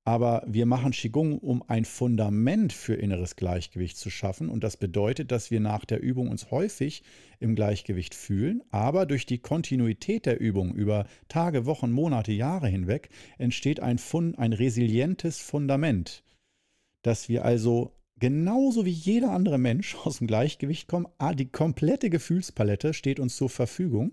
Aber 0.04 0.42
wir 0.48 0.66
machen 0.66 0.90
Qigong, 0.90 1.38
um 1.38 1.62
ein 1.68 1.84
Fundament 1.84 2.72
für 2.72 2.94
inneres 2.94 3.36
Gleichgewicht 3.36 3.96
zu 3.96 4.10
schaffen. 4.10 4.48
Und 4.48 4.64
das 4.64 4.76
bedeutet, 4.76 5.30
dass 5.30 5.52
wir 5.52 5.60
nach 5.60 5.84
der 5.84 6.02
Übung 6.02 6.28
uns 6.28 6.50
häufig 6.50 7.04
im 7.38 7.54
Gleichgewicht 7.54 8.16
fühlen. 8.16 8.64
Aber 8.70 9.06
durch 9.06 9.26
die 9.26 9.38
Kontinuität 9.38 10.26
der 10.26 10.40
Übung 10.40 10.74
über 10.74 11.06
Tage, 11.28 11.66
Wochen, 11.66 11.92
Monate, 11.92 12.32
Jahre 12.32 12.66
hinweg 12.66 13.10
entsteht 13.38 13.78
ein, 13.78 13.98
Fund, 13.98 14.40
ein 14.40 14.52
resilientes 14.52 15.38
Fundament 15.38 16.24
dass 17.02 17.28
wir 17.28 17.44
also 17.44 17.92
genauso 18.18 18.86
wie 18.86 18.90
jeder 18.90 19.32
andere 19.32 19.58
Mensch 19.58 19.96
aus 20.04 20.18
dem 20.18 20.26
Gleichgewicht 20.26 20.88
kommen. 20.88 21.06
Ah, 21.18 21.34
die 21.34 21.50
komplette 21.50 22.10
Gefühlspalette 22.10 22.94
steht 22.94 23.20
uns 23.20 23.36
zur 23.36 23.50
Verfügung, 23.50 24.12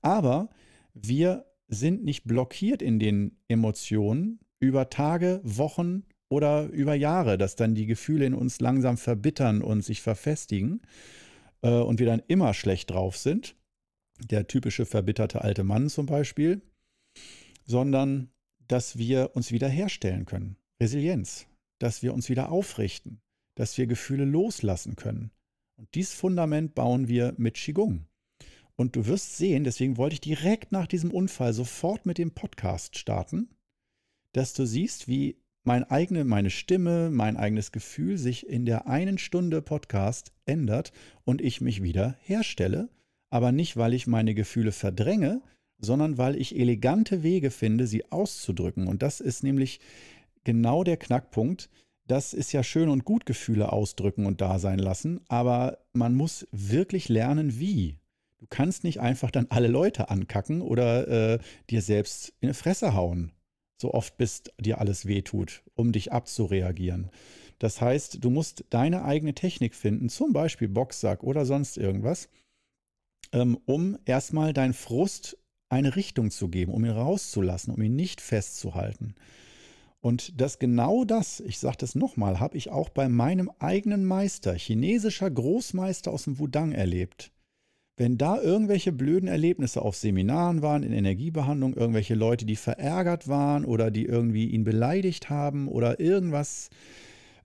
aber 0.00 0.50
wir 0.94 1.46
sind 1.68 2.04
nicht 2.04 2.24
blockiert 2.24 2.82
in 2.82 2.98
den 2.98 3.38
Emotionen 3.48 4.40
über 4.60 4.90
Tage, 4.90 5.40
Wochen 5.42 6.04
oder 6.28 6.66
über 6.66 6.94
Jahre, 6.94 7.36
dass 7.36 7.56
dann 7.56 7.74
die 7.74 7.86
Gefühle 7.86 8.26
in 8.26 8.34
uns 8.34 8.60
langsam 8.60 8.96
verbittern 8.96 9.62
und 9.62 9.82
sich 9.82 10.02
verfestigen 10.02 10.82
äh, 11.62 11.70
und 11.70 11.98
wir 11.98 12.06
dann 12.06 12.22
immer 12.28 12.54
schlecht 12.54 12.90
drauf 12.90 13.16
sind. 13.16 13.56
Der 14.30 14.46
typische 14.46 14.86
verbitterte 14.86 15.42
alte 15.42 15.64
Mann 15.64 15.88
zum 15.88 16.06
Beispiel, 16.06 16.62
sondern 17.64 18.30
dass 18.68 18.98
wir 18.98 19.34
uns 19.34 19.50
wiederherstellen 19.50 20.26
können. 20.26 20.56
Resilienz 20.80 21.46
dass 21.82 22.02
wir 22.02 22.14
uns 22.14 22.28
wieder 22.28 22.52
aufrichten, 22.52 23.20
dass 23.56 23.76
wir 23.76 23.86
Gefühle 23.86 24.24
loslassen 24.24 24.94
können. 24.94 25.32
Und 25.76 25.92
dieses 25.94 26.14
Fundament 26.14 26.74
bauen 26.74 27.08
wir 27.08 27.34
mit 27.38 27.54
Qigong. 27.54 28.06
Und 28.76 28.94
du 28.94 29.06
wirst 29.06 29.36
sehen, 29.36 29.64
deswegen 29.64 29.96
wollte 29.96 30.14
ich 30.14 30.20
direkt 30.20 30.70
nach 30.70 30.86
diesem 30.86 31.10
Unfall 31.10 31.52
sofort 31.52 32.06
mit 32.06 32.18
dem 32.18 32.30
Podcast 32.30 32.96
starten, 32.96 33.50
dass 34.32 34.54
du 34.54 34.64
siehst, 34.64 35.08
wie 35.08 35.36
mein 35.64 35.84
eigene, 35.84 36.24
meine 36.24 36.50
Stimme, 36.50 37.10
mein 37.10 37.36
eigenes 37.36 37.72
Gefühl 37.72 38.16
sich 38.16 38.46
in 38.48 38.64
der 38.64 38.86
einen 38.86 39.18
Stunde 39.18 39.60
Podcast 39.60 40.32
ändert 40.44 40.92
und 41.24 41.40
ich 41.40 41.60
mich 41.60 41.82
wieder 41.82 42.16
herstelle. 42.20 42.88
Aber 43.30 43.50
nicht, 43.50 43.76
weil 43.76 43.94
ich 43.94 44.06
meine 44.06 44.34
Gefühle 44.34 44.72
verdränge, 44.72 45.42
sondern 45.78 46.16
weil 46.16 46.36
ich 46.36 46.56
elegante 46.56 47.22
Wege 47.22 47.50
finde, 47.50 47.86
sie 47.86 48.10
auszudrücken. 48.12 48.86
Und 48.86 49.02
das 49.02 49.20
ist 49.20 49.42
nämlich 49.42 49.80
genau 50.44 50.84
der 50.84 50.96
Knackpunkt. 50.96 51.68
Das 52.06 52.32
ist 52.34 52.52
ja 52.52 52.62
schön 52.62 52.88
und 52.88 53.04
gut 53.04 53.26
Gefühle 53.26 53.72
ausdrücken 53.72 54.26
und 54.26 54.40
da 54.40 54.58
sein 54.58 54.78
lassen, 54.78 55.20
aber 55.28 55.78
man 55.92 56.14
muss 56.14 56.46
wirklich 56.50 57.08
lernen, 57.08 57.58
wie. 57.58 57.98
Du 58.38 58.46
kannst 58.50 58.82
nicht 58.82 59.00
einfach 59.00 59.30
dann 59.30 59.46
alle 59.50 59.68
Leute 59.68 60.10
ankacken 60.10 60.62
oder 60.62 61.06
äh, 61.06 61.38
dir 61.70 61.80
selbst 61.80 62.34
in 62.40 62.48
die 62.48 62.54
Fresse 62.54 62.92
hauen, 62.92 63.30
so 63.80 63.94
oft 63.94 64.16
bis 64.16 64.42
dir 64.60 64.80
alles 64.80 65.06
wehtut, 65.06 65.62
um 65.74 65.92
dich 65.92 66.12
abzureagieren. 66.12 67.10
Das 67.60 67.80
heißt, 67.80 68.18
du 68.24 68.30
musst 68.30 68.64
deine 68.70 69.04
eigene 69.04 69.34
Technik 69.34 69.76
finden, 69.76 70.08
zum 70.08 70.32
Beispiel 70.32 70.68
Boxsack 70.68 71.22
oder 71.22 71.46
sonst 71.46 71.78
irgendwas, 71.78 72.28
ähm, 73.32 73.56
um 73.64 73.96
erstmal 74.04 74.52
deinen 74.52 74.74
Frust 74.74 75.38
eine 75.68 75.94
Richtung 75.94 76.32
zu 76.32 76.48
geben, 76.48 76.72
um 76.72 76.84
ihn 76.84 76.90
rauszulassen, 76.90 77.72
um 77.72 77.80
ihn 77.80 77.94
nicht 77.94 78.20
festzuhalten. 78.20 79.14
Und 80.02 80.40
das 80.40 80.58
genau 80.58 81.04
das, 81.04 81.38
ich 81.38 81.60
sage 81.60 81.76
das 81.78 81.94
nochmal, 81.94 82.40
habe 82.40 82.56
ich 82.56 82.70
auch 82.70 82.88
bei 82.88 83.08
meinem 83.08 83.50
eigenen 83.60 84.04
Meister, 84.04 84.52
chinesischer 84.54 85.30
Großmeister 85.30 86.10
aus 86.10 86.24
dem 86.24 86.40
Wudang 86.40 86.72
erlebt. 86.72 87.30
Wenn 87.96 88.18
da 88.18 88.40
irgendwelche 88.40 88.90
blöden 88.90 89.28
Erlebnisse 89.28 89.80
auf 89.80 89.94
Seminaren 89.94 90.60
waren, 90.60 90.82
in 90.82 90.92
Energiebehandlung, 90.92 91.74
irgendwelche 91.74 92.16
Leute, 92.16 92.46
die 92.46 92.56
verärgert 92.56 93.28
waren 93.28 93.64
oder 93.64 93.92
die 93.92 94.06
irgendwie 94.06 94.48
ihn 94.48 94.64
beleidigt 94.64 95.30
haben 95.30 95.68
oder 95.68 96.00
irgendwas 96.00 96.68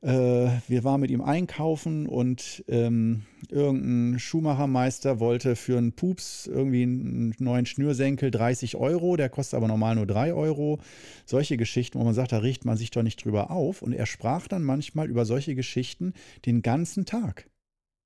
wir 0.01 0.83
waren 0.83 1.01
mit 1.01 1.09
ihm 1.09 1.21
einkaufen 1.21 2.05
und 2.05 2.63
ähm, 2.67 3.23
irgendein 3.49 4.19
Schuhmachermeister 4.19 5.19
wollte 5.19 5.55
für 5.55 5.77
einen 5.77 5.93
Pups 5.93 6.45
irgendwie 6.45 6.83
einen 6.83 7.33
neuen 7.39 7.65
Schnürsenkel 7.65 8.29
30 8.29 8.75
Euro, 8.75 9.17
der 9.17 9.29
kostet 9.29 9.57
aber 9.57 9.67
normal 9.67 9.95
nur 9.95 10.05
3 10.05 10.33
Euro. 10.33 10.79
Solche 11.25 11.57
Geschichten, 11.57 11.99
wo 11.99 12.03
man 12.03 12.13
sagt, 12.13 12.31
da 12.31 12.37
riecht 12.37 12.63
man 12.63 12.77
sich 12.77 12.91
doch 12.91 13.01
nicht 13.01 13.25
drüber 13.25 13.49
auf. 13.49 13.81
Und 13.81 13.93
er 13.93 14.05
sprach 14.05 14.47
dann 14.47 14.63
manchmal 14.63 15.09
über 15.09 15.25
solche 15.25 15.55
Geschichten 15.55 16.13
den 16.45 16.61
ganzen 16.61 17.05
Tag. 17.05 17.49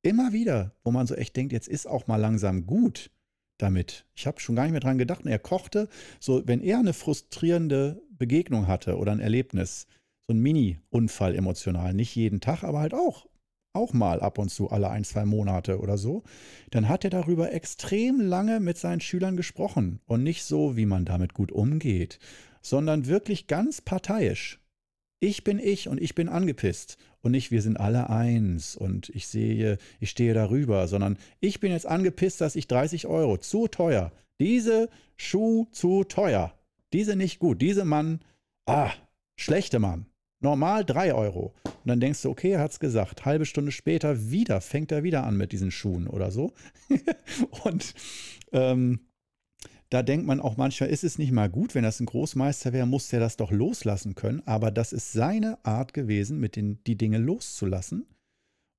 Immer 0.02 0.34
wieder, 0.34 0.74
wo 0.84 0.92
man 0.92 1.08
so 1.08 1.16
echt 1.16 1.36
denkt, 1.36 1.52
jetzt 1.52 1.68
ist 1.68 1.88
auch 1.88 2.08
mal 2.08 2.18
langsam 2.18 2.66
gut 2.66 3.12
damit. 3.58 4.06
Ich 4.16 4.26
habe 4.26 4.40
schon 4.40 4.56
gar 4.56 4.64
nicht 4.64 4.72
mehr 4.72 4.80
dran 4.80 4.98
gedacht. 4.98 5.24
Und 5.24 5.30
er 5.30 5.40
kochte, 5.40 5.90
so 6.20 6.42
wenn 6.48 6.62
er 6.62 6.80
eine 6.80 6.94
frustrierende 6.94 8.02
Begegnung 8.10 8.68
hatte 8.68 8.98
oder 8.98 9.12
ein 9.12 9.20
Erlebnis, 9.20 9.88
so 10.32 10.36
ein 10.38 10.42
Mini-Unfall 10.42 11.36
emotional, 11.36 11.94
nicht 11.94 12.16
jeden 12.16 12.40
Tag, 12.40 12.64
aber 12.64 12.80
halt 12.80 12.94
auch, 12.94 13.28
auch 13.74 13.92
mal 13.92 14.22
ab 14.22 14.38
und 14.38 14.50
zu 14.50 14.70
alle 14.70 14.90
ein, 14.90 15.04
zwei 15.04 15.26
Monate 15.26 15.80
oder 15.80 15.98
so, 15.98 16.24
dann 16.70 16.88
hat 16.88 17.04
er 17.04 17.10
darüber 17.10 17.52
extrem 17.52 18.22
lange 18.22 18.62
mit 18.62 18.78
seinen 18.78 19.02
Schülern 19.02 19.36
gesprochen 19.36 20.00
und 20.06 20.24
nicht 20.24 20.46
so, 20.46 20.78
wie 20.78 20.86
man 20.86 21.04
damit 21.04 21.34
gut 21.34 21.52
umgeht, 21.52 22.20
sondern 22.62 23.08
wirklich 23.08 23.48
ganz 23.48 23.82
parteiisch. 23.82 24.60
Ich 25.20 25.44
bin 25.44 25.60
ich 25.60 25.90
und 25.90 26.02
ich 26.02 26.16
bin 26.16 26.30
angepisst 26.30 26.98
und 27.22 27.34
nicht 27.34 27.52
wir 27.52 27.62
sind 27.62 27.78
alle 27.78 28.10
eins 28.10 28.78
und 28.78 29.10
ich 29.10 29.28
sehe, 29.28 29.80
ich 30.00 30.10
stehe 30.10 30.34
darüber, 30.34 30.88
sondern 30.88 31.18
ich 31.42 31.60
bin 31.60 31.74
jetzt 31.74 31.86
angepisst, 31.86 32.40
dass 32.40 32.56
ich 32.56 32.68
30 32.68 33.06
Euro 33.08 33.38
zu 33.38 33.68
teuer. 33.68 34.14
Diese 34.40 34.90
Schuh 35.18 35.68
zu 35.72 36.06
teuer. 36.06 36.58
Diese 36.94 37.18
nicht 37.18 37.38
gut. 37.40 37.62
Diese 37.62 37.86
Mann, 37.86 38.22
ah, 38.66 38.92
schlechte 39.36 39.80
Mann. 39.80 40.06
Normal 40.42 40.84
3 40.84 41.14
Euro. 41.14 41.54
Und 41.64 41.88
dann 41.88 42.00
denkst 42.00 42.22
du, 42.22 42.30
okay, 42.30 42.52
er 42.52 42.60
hat 42.60 42.72
es 42.72 42.80
gesagt. 42.80 43.26
Halbe 43.26 43.46
Stunde 43.46 43.72
später 43.72 44.30
wieder, 44.30 44.62
fängt 44.62 44.92
er 44.92 45.04
wieder 45.04 45.24
an 45.24 45.38
mit 45.38 45.52
diesen 45.52 45.72
Schuhen 45.72 46.08
oder 46.08 46.32
so. 46.32 46.54
und 47.64 47.94
ähm, 48.52 49.00
da 49.90 50.04
denkt 50.04 50.26
man 50.26 50.40
auch 50.40 50.58
manchmal, 50.58 50.90
ist 50.90 51.04
es 51.04 51.18
nicht 51.18 51.32
mal 51.32 51.50
gut, 51.50 51.76
wenn 51.76 51.84
das 51.84 52.00
ein 52.00 52.06
Großmeister 52.06 52.72
wäre, 52.72 52.88
muss 52.88 53.10
der 53.10 53.20
das 53.20 53.38
doch 53.38 53.52
loslassen 53.52 54.16
können. 54.16 54.42
Aber 54.46 54.72
das 54.72 54.94
ist 54.94 55.12
seine 55.12 55.64
Art 55.66 55.94
gewesen, 55.94 56.40
mit 56.40 56.56
den, 56.56 56.84
die 56.86 56.98
Dinge 56.98 57.18
loszulassen. 57.18 58.08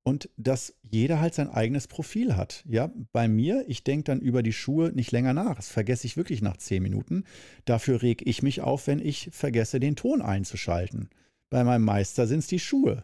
Und 0.05 0.29
dass 0.35 0.75
jeder 0.81 1.21
halt 1.21 1.33
sein 1.33 1.49
eigenes 1.49 1.87
Profil 1.87 2.35
hat. 2.35 2.65
Ja, 2.67 2.91
bei 3.13 3.29
mir, 3.29 3.63
ich 3.67 3.85
denke 3.85 4.05
dann 4.05 4.19
über 4.19 4.43
die 4.43 4.51
Schuhe 4.51 4.91
nicht 4.91 5.11
länger 5.11 5.33
nach. 5.33 5.55
Das 5.55 5.69
vergesse 5.69 6.07
ich 6.07 6.17
wirklich 6.17 6.41
nach 6.41 6.57
zehn 6.57 6.83
Minuten. 6.83 7.23
Dafür 7.63 8.01
reg 8.01 8.21
ich 8.25 8.43
mich 8.43 8.61
auf, 8.61 8.87
wenn 8.87 8.99
ich 8.99 9.29
vergesse, 9.31 9.79
den 9.79 9.95
Ton 9.95 10.21
einzuschalten. 10.21 11.09
Bei 11.53 11.63
meinem 11.63 11.85
Meister 11.85 12.25
sind 12.25 12.39
es 12.39 12.47
die 12.47 12.57
Schuhe. 12.57 13.03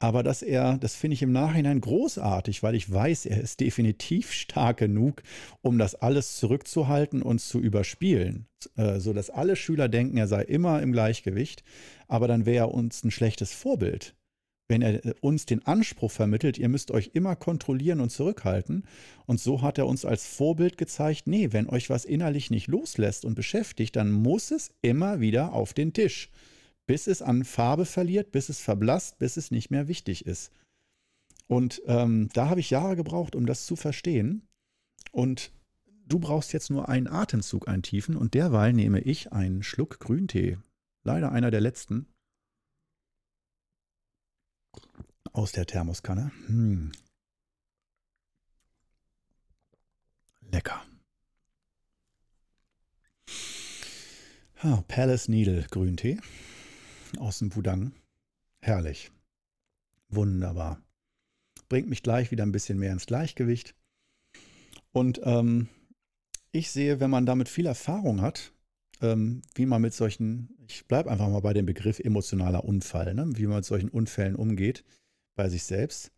Aber 0.00 0.24
dass 0.24 0.42
er, 0.42 0.76
das 0.76 0.96
finde 0.96 1.14
ich 1.14 1.22
im 1.22 1.30
Nachhinein 1.30 1.80
großartig, 1.80 2.64
weil 2.64 2.74
ich 2.74 2.92
weiß, 2.92 3.26
er 3.26 3.40
ist 3.40 3.60
definitiv 3.60 4.32
stark 4.32 4.78
genug, 4.78 5.22
um 5.62 5.78
das 5.78 5.94
alles 5.94 6.36
zurückzuhalten 6.38 7.22
und 7.22 7.40
zu 7.40 7.60
überspielen, 7.60 8.48
äh, 8.74 8.98
sodass 8.98 9.30
alle 9.30 9.54
Schüler 9.54 9.88
denken, 9.88 10.16
er 10.16 10.26
sei 10.26 10.42
immer 10.42 10.82
im 10.82 10.90
Gleichgewicht. 10.90 11.62
Aber 12.08 12.26
dann 12.26 12.44
wäre 12.44 12.66
er 12.66 12.74
uns 12.74 13.04
ein 13.04 13.12
schlechtes 13.12 13.52
Vorbild. 13.52 14.16
Wenn 14.66 14.82
er 14.82 15.06
äh, 15.06 15.14
uns 15.20 15.46
den 15.46 15.64
Anspruch 15.64 16.10
vermittelt, 16.10 16.58
ihr 16.58 16.68
müsst 16.68 16.90
euch 16.90 17.12
immer 17.12 17.36
kontrollieren 17.36 18.00
und 18.00 18.10
zurückhalten. 18.10 18.82
Und 19.26 19.38
so 19.38 19.62
hat 19.62 19.78
er 19.78 19.86
uns 19.86 20.04
als 20.04 20.26
Vorbild 20.26 20.76
gezeigt, 20.76 21.28
nee, 21.28 21.52
wenn 21.52 21.68
euch 21.68 21.88
was 21.88 22.04
innerlich 22.04 22.50
nicht 22.50 22.66
loslässt 22.66 23.24
und 23.24 23.36
beschäftigt, 23.36 23.94
dann 23.94 24.10
muss 24.10 24.50
es 24.50 24.72
immer 24.82 25.20
wieder 25.20 25.52
auf 25.52 25.72
den 25.72 25.92
Tisch 25.92 26.32
bis 26.88 27.06
es 27.06 27.20
an 27.20 27.44
Farbe 27.44 27.84
verliert, 27.84 28.32
bis 28.32 28.48
es 28.48 28.60
verblasst, 28.60 29.18
bis 29.18 29.36
es 29.36 29.50
nicht 29.50 29.70
mehr 29.70 29.88
wichtig 29.88 30.24
ist. 30.24 30.50
Und 31.46 31.82
ähm, 31.84 32.30
da 32.32 32.48
habe 32.48 32.60
ich 32.60 32.70
Jahre 32.70 32.96
gebraucht, 32.96 33.36
um 33.36 33.44
das 33.44 33.66
zu 33.66 33.76
verstehen. 33.76 34.48
Und 35.12 35.52
du 36.06 36.18
brauchst 36.18 36.54
jetzt 36.54 36.70
nur 36.70 36.88
einen 36.88 37.06
Atemzug 37.06 37.68
eintiefen 37.68 38.16
und 38.16 38.32
derweil 38.32 38.72
nehme 38.72 39.00
ich 39.00 39.32
einen 39.32 39.62
Schluck 39.62 40.00
Grüntee. 40.00 40.56
Leider 41.04 41.30
einer 41.30 41.50
der 41.50 41.60
letzten. 41.60 42.06
Aus 45.34 45.52
der 45.52 45.66
Thermoskanne. 45.66 46.32
Hm. 46.46 46.92
Lecker. 50.40 50.82
Ah, 54.62 54.82
Palace 54.88 55.28
Needle 55.28 55.66
Grüntee 55.70 56.18
aus 57.18 57.38
dem 57.38 57.54
Wudang. 57.54 57.92
Herrlich. 58.60 59.10
Wunderbar. 60.08 60.82
Bringt 61.68 61.88
mich 61.88 62.02
gleich 62.02 62.30
wieder 62.30 62.44
ein 62.44 62.52
bisschen 62.52 62.78
mehr 62.78 62.92
ins 62.92 63.06
Gleichgewicht. 63.06 63.74
Und 64.92 65.20
ähm, 65.24 65.68
ich 66.52 66.70
sehe, 66.70 67.00
wenn 67.00 67.10
man 67.10 67.26
damit 67.26 67.48
viel 67.48 67.66
Erfahrung 67.66 68.20
hat, 68.20 68.52
ähm, 69.00 69.42
wie 69.54 69.66
man 69.66 69.82
mit 69.82 69.94
solchen, 69.94 70.56
ich 70.66 70.86
bleibe 70.86 71.10
einfach 71.10 71.28
mal 71.28 71.40
bei 71.40 71.52
dem 71.52 71.66
Begriff 71.66 72.00
emotionaler 72.00 72.64
Unfall, 72.64 73.14
ne? 73.14 73.26
wie 73.36 73.46
man 73.46 73.56
mit 73.56 73.64
solchen 73.64 73.90
Unfällen 73.90 74.34
umgeht 74.34 74.84
bei 75.36 75.48
sich 75.48 75.64
selbst, 75.64 76.10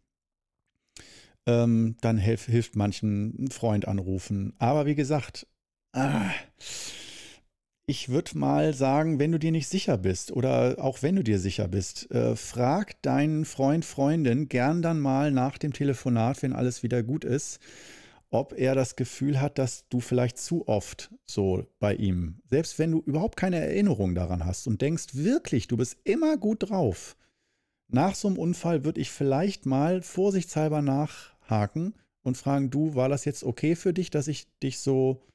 ähm, 1.46 1.96
dann 2.00 2.16
hilf, 2.16 2.46
hilft 2.46 2.76
manchen 2.76 3.44
ein 3.44 3.50
Freund 3.50 3.86
anrufen. 3.88 4.54
Aber 4.58 4.86
wie 4.86 4.94
gesagt, 4.94 5.46
ah, 5.92 6.30
ich 7.90 8.08
würde 8.08 8.38
mal 8.38 8.72
sagen, 8.72 9.18
wenn 9.18 9.32
du 9.32 9.38
dir 9.40 9.50
nicht 9.50 9.66
sicher 9.66 9.98
bist 9.98 10.30
oder 10.30 10.76
auch 10.78 11.02
wenn 11.02 11.16
du 11.16 11.24
dir 11.24 11.40
sicher 11.40 11.66
bist, 11.66 12.08
äh, 12.12 12.36
frag 12.36 13.02
deinen 13.02 13.44
Freund, 13.44 13.84
Freundin 13.84 14.48
gern 14.48 14.80
dann 14.80 15.00
mal 15.00 15.32
nach 15.32 15.58
dem 15.58 15.72
Telefonat, 15.72 16.40
wenn 16.44 16.52
alles 16.52 16.84
wieder 16.84 17.02
gut 17.02 17.24
ist, 17.24 17.58
ob 18.30 18.52
er 18.56 18.76
das 18.76 18.94
Gefühl 18.94 19.40
hat, 19.40 19.58
dass 19.58 19.88
du 19.88 19.98
vielleicht 19.98 20.38
zu 20.38 20.68
oft 20.68 21.10
so 21.26 21.66
bei 21.80 21.96
ihm, 21.96 22.36
selbst 22.48 22.78
wenn 22.78 22.92
du 22.92 23.00
überhaupt 23.00 23.36
keine 23.36 23.58
Erinnerung 23.58 24.14
daran 24.14 24.46
hast 24.46 24.68
und 24.68 24.80
denkst 24.80 25.08
wirklich, 25.14 25.66
du 25.66 25.76
bist 25.76 25.96
immer 26.04 26.36
gut 26.36 26.70
drauf. 26.70 27.16
Nach 27.88 28.14
so 28.14 28.28
einem 28.28 28.38
Unfall 28.38 28.84
würde 28.84 29.00
ich 29.00 29.10
vielleicht 29.10 29.66
mal 29.66 30.00
vorsichtshalber 30.00 30.80
nachhaken 30.80 31.94
und 32.22 32.36
fragen, 32.36 32.70
du, 32.70 32.94
war 32.94 33.08
das 33.08 33.24
jetzt 33.24 33.42
okay 33.42 33.74
für 33.74 33.92
dich, 33.92 34.10
dass 34.10 34.28
ich 34.28 34.46
dich 34.60 34.78
so 34.78 35.26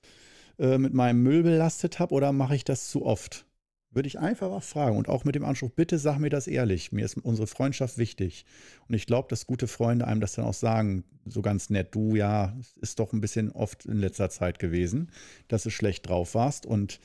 äh, 0.60 0.78
mit 0.78 0.93
meinem 0.93 1.22
Müll 1.24 1.43
belastet 1.43 1.99
habe 1.99 2.14
oder 2.14 2.32
mache 2.32 2.56
ich 2.56 2.64
das 2.64 2.89
zu 2.89 3.06
oft? 3.06 3.45
Würde 3.91 4.08
ich 4.08 4.20
einfach 4.20 4.49
mal 4.49 4.60
fragen 4.60 4.97
und 4.97 5.08
auch 5.08 5.24
mit 5.24 5.36
dem 5.36 5.45
Anspruch, 5.45 5.70
bitte 5.70 5.97
sag 5.97 6.20
mir 6.20 6.30
das 6.30 6.47
ehrlich. 6.47 6.91
Mir 6.91 7.06
ist 7.06 7.16
unsere 7.18 7.47
Freundschaft 7.47 7.97
wichtig. 7.97 8.45
Und 8.89 8.95
ich 8.95 9.06
glaube, 9.06 9.30
dass 9.30 9.47
gute 9.47 9.68
Freunde 9.68 10.06
einem 10.06 10.20
das 10.20 10.34
dann 10.34 10.43
auch 10.43 10.53
sagen, 10.53 11.06
so 11.26 11.41
ganz 11.41 11.70
nett, 11.70 11.95
du 11.95 12.16
ja, 12.16 12.56
ist 12.82 12.99
doch 12.99 13.14
ein 13.14 13.22
bisschen 13.22 13.51
oft 13.51 13.86
in 13.86 13.97
letzter 13.97 14.30
Zeit 14.30 14.60
gewesen, 14.60 15.12
dass 15.47 15.64
du 15.64 15.70
schlecht 15.70 16.10
drauf 16.10 16.36
warst. 16.36 16.66
Und 16.66 16.99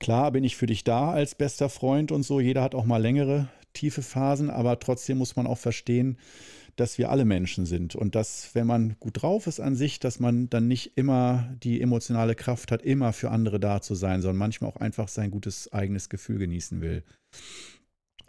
klar 0.00 0.32
bin 0.32 0.42
ich 0.42 0.56
für 0.56 0.66
dich 0.66 0.84
da 0.84 1.12
als 1.12 1.34
bester 1.34 1.68
Freund 1.68 2.10
und 2.12 2.22
so. 2.22 2.40
Jeder 2.40 2.62
hat 2.62 2.74
auch 2.74 2.86
mal 2.86 3.00
längere, 3.00 3.48
tiefe 3.74 4.02
Phasen, 4.02 4.48
aber 4.50 4.78
trotzdem 4.78 5.18
muss 5.18 5.36
man 5.36 5.46
auch 5.46 5.58
verstehen, 5.58 6.16
dass 6.76 6.98
wir 6.98 7.10
alle 7.10 7.24
Menschen 7.24 7.66
sind 7.66 7.94
und 7.94 8.14
dass, 8.14 8.54
wenn 8.54 8.66
man 8.66 8.96
gut 8.98 9.22
drauf 9.22 9.46
ist 9.46 9.60
an 9.60 9.74
sich, 9.74 10.00
dass 10.00 10.20
man 10.20 10.48
dann 10.48 10.68
nicht 10.68 10.96
immer 10.96 11.54
die 11.62 11.80
emotionale 11.80 12.34
Kraft 12.34 12.72
hat, 12.72 12.82
immer 12.82 13.12
für 13.12 13.30
andere 13.30 13.60
da 13.60 13.80
zu 13.80 13.94
sein, 13.94 14.22
sondern 14.22 14.38
manchmal 14.38 14.70
auch 14.70 14.76
einfach 14.76 15.08
sein 15.08 15.30
gutes 15.30 15.72
eigenes 15.72 16.08
Gefühl 16.08 16.38
genießen 16.38 16.80
will. 16.80 17.02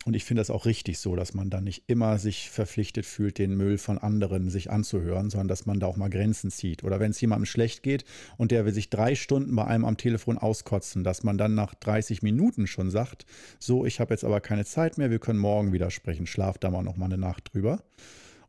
Und 0.06 0.18
ich 0.18 0.26
finde 0.26 0.42
das 0.42 0.50
auch 0.50 0.66
richtig 0.66 1.00
so, 1.00 1.16
dass 1.16 1.34
man 1.34 1.50
dann 1.50 1.64
nicht 1.64 1.86
immer 1.88 2.20
sich 2.20 2.50
verpflichtet 2.50 3.06
fühlt, 3.06 3.38
den 3.38 3.56
Müll 3.56 3.78
von 3.78 3.98
anderen 3.98 4.50
sich 4.50 4.70
anzuhören, 4.70 5.30
sondern 5.30 5.48
dass 5.48 5.66
man 5.66 5.80
da 5.80 5.88
auch 5.88 5.96
mal 5.96 6.10
Grenzen 6.10 6.52
zieht. 6.52 6.84
Oder 6.84 7.00
wenn 7.00 7.12
es 7.12 7.22
jemandem 7.22 7.46
schlecht 7.46 7.84
geht 7.84 8.04
und 8.36 8.52
der 8.52 8.66
will 8.66 8.74
sich 8.74 8.90
drei 8.90 9.16
Stunden 9.16 9.56
bei 9.56 9.64
einem 9.64 9.86
am 9.86 9.96
Telefon 9.96 10.38
auskotzen, 10.38 11.06
dass 11.06 11.24
man 11.24 11.38
dann 11.38 11.56
nach 11.56 11.74
30 11.74 12.22
Minuten 12.22 12.68
schon 12.68 12.92
sagt, 12.92 13.26
so, 13.60 13.86
ich 13.86 14.02
habe 14.02 14.14
jetzt 14.14 14.26
aber 14.26 14.42
keine 14.42 14.66
Zeit 14.66 14.98
mehr, 14.98 15.10
wir 15.10 15.20
können 15.20 15.40
morgen 15.40 15.72
wieder 15.72 15.90
sprechen, 15.90 16.28
schlaf 16.28 16.58
da 16.58 16.70
mal 16.70 16.84
noch 16.84 16.98
mal 16.98 17.06
eine 17.06 17.18
Nacht 17.18 17.54
drüber 17.54 17.82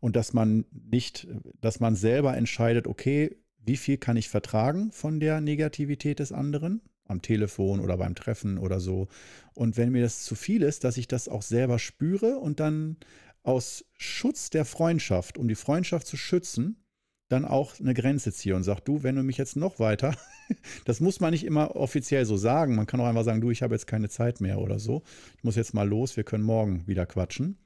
und 0.05 0.17
dass 0.17 0.35
man 0.35 0.67
nicht, 0.71 1.27
dass 1.63 1.81
man 1.81 1.97
selber 1.97 2.37
entscheidet, 2.37 2.87
okay, 2.87 3.39
wie 3.65 3.79
viel 3.79 3.97
kann 3.97 4.19
ich 4.19 4.29
vertragen 4.29 4.93
von 4.93 5.19
der 5.19 5.41
Negativität 5.41 6.19
des 6.19 6.31
anderen 6.31 6.83
am 7.07 7.23
Telefon 7.23 7.81
oder 7.81 7.97
beim 7.97 8.15
Treffen 8.15 8.59
oder 8.59 8.81
so. 8.81 9.09
Und 9.55 9.79
wenn 9.79 9.93
mir 9.93 10.03
das 10.03 10.23
zu 10.23 10.35
viel 10.35 10.61
ist, 10.61 10.85
dass 10.85 10.99
ich 10.99 11.09
das 11.09 11.27
auch 11.27 11.41
selber 11.41 11.79
spüre 11.79 12.39
und 12.39 12.61
dann 12.61 12.99
aus 13.45 13.87
Schutz 13.97 14.51
der 14.51 14.67
Freundschaft, 14.67 15.39
um 15.39 15.49
die 15.49 15.55
Freundschaft 15.55 16.07
zu 16.07 16.19
schützen, 16.19 16.85
dann 17.29 17.47
auch 17.47 17.81
eine 17.81 17.95
Grenze 17.95 18.31
ziehe 18.31 18.57
und 18.57 18.63
sage, 18.63 18.83
du, 18.85 19.05
wenn 19.05 19.17
du 19.17 19.23
mich 19.23 19.39
jetzt 19.39 19.57
noch 19.57 19.79
weiter, 19.79 20.15
das 20.85 21.01
muss 21.01 21.19
man 21.19 21.31
nicht 21.31 21.45
immer 21.45 21.77
offiziell 21.77 22.27
so 22.27 22.37
sagen, 22.37 22.75
man 22.75 22.87
kann 22.87 23.01
auch 23.01 23.07
einfach 23.07 23.25
sagen, 23.25 23.41
du, 23.41 23.51
ich 23.51 23.63
habe 23.63 23.75
jetzt 23.75 23.87
keine 23.87 24.11
Zeit 24.11 24.43
mehr 24.43 24.59
oder 24.59 24.79
so, 24.79 25.03
ich 25.39 25.45
muss 25.45 25.57
jetzt 25.57 25.73
mal 25.73 25.89
los, 25.89 26.19
wir 26.19 26.25
können 26.25 26.45
morgen 26.45 26.87
wieder 26.87 27.07
quatschen. 27.07 27.57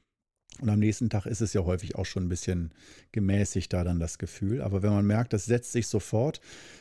Und 0.61 0.68
am 0.68 0.78
nächsten 0.78 1.11
Tag 1.11 1.26
ist 1.26 1.40
es 1.40 1.52
ja 1.52 1.64
häufig 1.64 1.96
auch 1.96 2.06
schon 2.06 2.24
ein 2.24 2.28
bisschen 2.28 2.72
gemäßigt 3.12 3.72
da 3.72 3.84
dann 3.84 4.00
das 4.00 4.18
Gefühl. 4.18 4.61
Aber 4.62 4.82
wenn 4.82 4.92
man 4.92 5.06
merkt, 5.06 5.32
das 5.32 5.44
setzt 5.44 5.72
sich 5.72 5.86
sofort, 5.86 6.40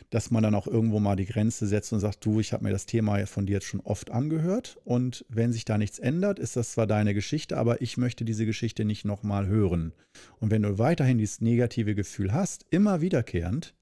dass 0.10 0.32
man 0.32 0.44
dann 0.44 0.56
auch 0.56 0.68
irgendwo 0.68 1.00
mal 1.00 1.16
die 1.16 1.26
Grenze 1.26 1.68
setzt 1.68 1.94
und 1.94 2.00
sagt, 2.00 2.26
du, 2.26 2.40
ich 2.40 2.54
habe 2.54 2.64
mir 2.64 2.72
das 2.72 2.86
Thema 2.86 3.26
von 3.28 3.46
dir 3.46 3.54
jetzt 3.54 3.68
schon 3.68 3.82
oft 3.82 4.12
angehört 4.12 4.78
und 4.86 5.26
wenn 5.30 5.52
sich 5.52 5.66
da 5.66 5.78
nichts 5.78 6.00
ändert, 6.00 6.40
ist 6.40 6.56
das 6.56 6.72
zwar 6.72 6.88
deine 6.88 7.14
Geschichte, 7.14 7.58
aber 7.58 7.82
ich 7.82 7.98
möchte 7.98 8.26
diese 8.26 8.46
Geschichte 8.46 8.86
nicht 8.86 9.06
nochmal 9.06 9.48
hören. 9.48 9.94
Und 10.40 10.52
wenn 10.52 10.62
du 10.64 10.78
weiterhin 10.78 11.18
dieses 11.18 11.42
negative 11.42 11.94
Gefühl 11.94 12.34
hast, 12.34 12.66
immer 12.70 13.02
wiederkehrend, 13.02 13.76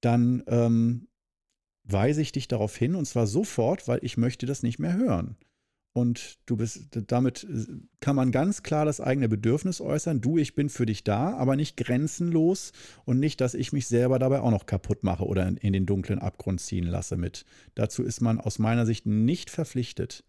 dann 0.00 0.42
ähm, 0.46 1.08
weise 1.84 2.20
ich 2.20 2.32
dich 2.32 2.48
darauf 2.48 2.76
hin 2.76 2.94
und 2.94 3.06
zwar 3.06 3.26
sofort, 3.26 3.88
weil 3.88 4.00
ich 4.02 4.16
möchte 4.16 4.46
das 4.46 4.62
nicht 4.62 4.78
mehr 4.78 4.94
hören. 4.94 5.36
Und 5.96 6.36
du 6.44 6.58
bist, 6.58 6.88
damit 7.06 7.44
äh, 7.44 7.64
kann 8.00 8.16
man 8.16 8.30
ganz 8.30 8.62
klar 8.62 8.84
das 8.84 9.00
eigene 9.00 9.30
Bedürfnis 9.30 9.80
äußern. 9.80 10.20
Du, 10.20 10.36
ich 10.36 10.54
bin 10.54 10.68
für 10.68 10.84
dich 10.84 11.04
da, 11.04 11.34
aber 11.34 11.56
nicht 11.56 11.78
grenzenlos 11.78 12.72
und 13.06 13.18
nicht, 13.18 13.40
dass 13.40 13.54
ich 13.54 13.72
mich 13.72 13.86
selber 13.86 14.18
dabei 14.18 14.40
auch 14.40 14.50
noch 14.50 14.66
kaputt 14.66 15.04
mache 15.04 15.24
oder 15.24 15.48
in, 15.48 15.56
in 15.56 15.72
den 15.72 15.86
dunklen 15.86 16.18
Abgrund 16.18 16.60
ziehen 16.60 16.84
lasse 16.84 17.16
mit. 17.16 17.46
Dazu 17.74 18.02
ist 18.02 18.20
man 18.20 18.38
aus 18.38 18.58
meiner 18.58 18.84
Sicht 18.84 19.06
nicht 19.06 19.48
verpflichtet. 19.48 20.22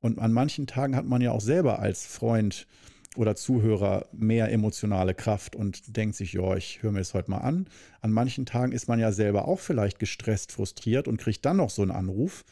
Und 0.00 0.18
an 0.18 0.32
manchen 0.32 0.66
Tagen 0.66 0.96
hat 0.96 1.04
man 1.04 1.20
ja 1.20 1.32
auch 1.32 1.42
selber 1.42 1.80
als 1.80 2.06
Freund 2.06 2.66
oder 3.14 3.36
Zuhörer 3.36 4.06
mehr 4.12 4.50
emotionale 4.50 5.14
Kraft 5.14 5.54
und 5.54 5.98
denkt 5.98 6.16
sich, 6.16 6.32
ja, 6.32 6.56
ich 6.56 6.82
höre 6.82 6.92
mir 6.92 7.00
das 7.00 7.12
heute 7.12 7.30
mal 7.30 7.38
an. 7.38 7.66
An 8.00 8.10
manchen 8.10 8.46
Tagen 8.46 8.72
ist 8.72 8.88
man 8.88 8.98
ja 8.98 9.12
selber 9.12 9.46
auch 9.48 9.60
vielleicht 9.60 9.98
gestresst, 9.98 10.50
frustriert 10.50 11.08
und 11.08 11.18
kriegt 11.18 11.44
dann 11.44 11.58
noch 11.58 11.70
so 11.70 11.82
einen 11.82 11.90
Anruf. 11.90 12.46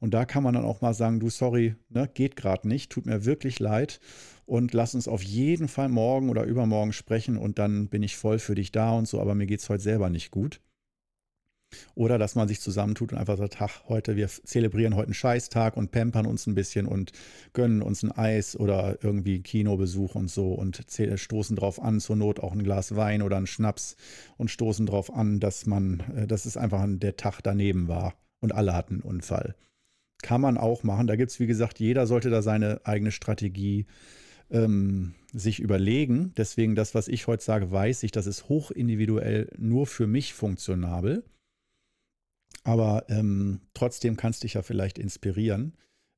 Und 0.00 0.14
da 0.14 0.24
kann 0.24 0.42
man 0.42 0.54
dann 0.54 0.64
auch 0.64 0.80
mal 0.80 0.94
sagen, 0.94 1.20
du, 1.20 1.30
sorry, 1.30 1.74
ne, 1.88 2.08
geht 2.12 2.36
gerade 2.36 2.68
nicht, 2.68 2.90
tut 2.90 3.06
mir 3.06 3.24
wirklich 3.24 3.58
leid 3.58 4.00
und 4.46 4.72
lass 4.72 4.94
uns 4.94 5.08
auf 5.08 5.22
jeden 5.22 5.68
Fall 5.68 5.88
morgen 5.88 6.30
oder 6.30 6.44
übermorgen 6.44 6.92
sprechen 6.92 7.36
und 7.36 7.58
dann 7.58 7.88
bin 7.88 8.02
ich 8.02 8.16
voll 8.16 8.38
für 8.38 8.54
dich 8.54 8.72
da 8.72 8.92
und 8.92 9.06
so, 9.06 9.20
aber 9.20 9.34
mir 9.34 9.46
geht 9.46 9.60
es 9.60 9.68
heute 9.68 9.82
selber 9.82 10.08
nicht 10.08 10.30
gut. 10.30 10.60
Oder 11.94 12.16
dass 12.16 12.34
man 12.34 12.48
sich 12.48 12.60
zusammentut 12.60 13.12
und 13.12 13.18
einfach 13.18 13.36
sagt, 13.36 13.60
ach, 13.60 13.82
heute, 13.88 14.16
wir 14.16 14.28
zelebrieren 14.28 14.96
heute 14.96 15.08
einen 15.08 15.14
Scheißtag 15.14 15.76
und 15.76 15.90
pampern 15.90 16.24
uns 16.24 16.46
ein 16.46 16.54
bisschen 16.54 16.86
und 16.86 17.12
gönnen 17.52 17.82
uns 17.82 18.02
ein 18.02 18.10
Eis 18.10 18.58
oder 18.58 18.98
irgendwie 19.02 19.42
Kinobesuch 19.42 20.14
und 20.14 20.30
so 20.30 20.54
und 20.54 20.82
stoßen 21.16 21.56
drauf 21.56 21.82
an, 21.82 22.00
zur 22.00 22.16
Not 22.16 22.40
auch 22.40 22.52
ein 22.52 22.64
Glas 22.64 22.96
Wein 22.96 23.20
oder 23.20 23.36
einen 23.36 23.46
Schnaps 23.46 23.96
und 24.38 24.50
stoßen 24.50 24.86
drauf 24.86 25.12
an, 25.12 25.40
dass 25.40 25.66
man, 25.66 26.00
äh, 26.16 26.26
dass 26.26 26.46
es 26.46 26.56
einfach 26.56 26.86
der 26.86 27.16
Tag 27.16 27.40
daneben 27.42 27.86
war 27.88 28.14
und 28.40 28.54
alle 28.54 28.74
hatten 28.74 28.94
einen 28.94 29.02
Unfall. 29.02 29.54
Kann 30.22 30.40
man 30.40 30.58
auch 30.58 30.82
machen. 30.82 31.06
Da 31.06 31.16
gibt 31.16 31.30
es, 31.30 31.40
wie 31.40 31.46
gesagt, 31.46 31.78
jeder 31.78 32.06
sollte 32.06 32.30
da 32.30 32.42
seine 32.42 32.80
eigene 32.84 33.12
Strategie 33.12 33.86
ähm, 34.50 35.14
sich 35.32 35.60
überlegen. 35.60 36.32
Deswegen 36.36 36.74
das, 36.74 36.94
was 36.94 37.08
ich 37.08 37.26
heute 37.26 37.44
sage, 37.44 37.70
weiß 37.70 38.02
ich, 38.02 38.12
das 38.12 38.26
ist 38.26 38.48
hochindividuell 38.48 39.50
nur 39.58 39.86
für 39.86 40.06
mich 40.06 40.34
funktionabel. 40.34 41.24
Aber 42.64 43.04
ähm, 43.08 43.60
trotzdem 43.74 44.16
kannst 44.16 44.42
du 44.42 44.44
dich 44.46 44.54
ja 44.54 44.62
vielleicht 44.62 44.98
inspirieren. 44.98 45.74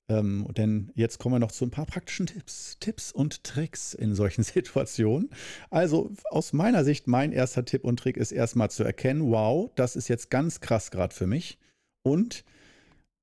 Ähm, 0.09 0.49
denn 0.57 0.91
jetzt 0.97 1.19
kommen 1.19 1.37
wir 1.37 1.39
noch 1.39 1.53
zu 1.53 1.65
ein 1.65 1.71
paar 1.71 1.87
praktischen 1.87 2.27
Tipps, 2.27 2.77
Tipps 2.81 3.13
und 3.13 3.45
Tricks 3.45 3.95
in 3.95 4.15
solchen 4.15 4.43
Situationen. 4.45 5.31
Also 5.71 6.11
aus 6.31 6.53
meiner 6.53 6.85
Sicht, 6.85 7.07
mein 7.07 7.33
erster 7.33 7.65
Tipp 7.65 7.85
und 7.85 7.99
Trick 7.99 8.17
ist 8.17 8.33
erstmal 8.33 8.71
zu 8.71 8.83
erkennen, 8.83 9.31
wow, 9.31 9.71
das 9.77 9.95
ist 9.95 10.09
jetzt 10.09 10.31
ganz 10.31 10.61
krass 10.61 10.91
gerade 10.91 11.15
für 11.15 11.27
mich. 11.27 11.59
Und 12.03 12.45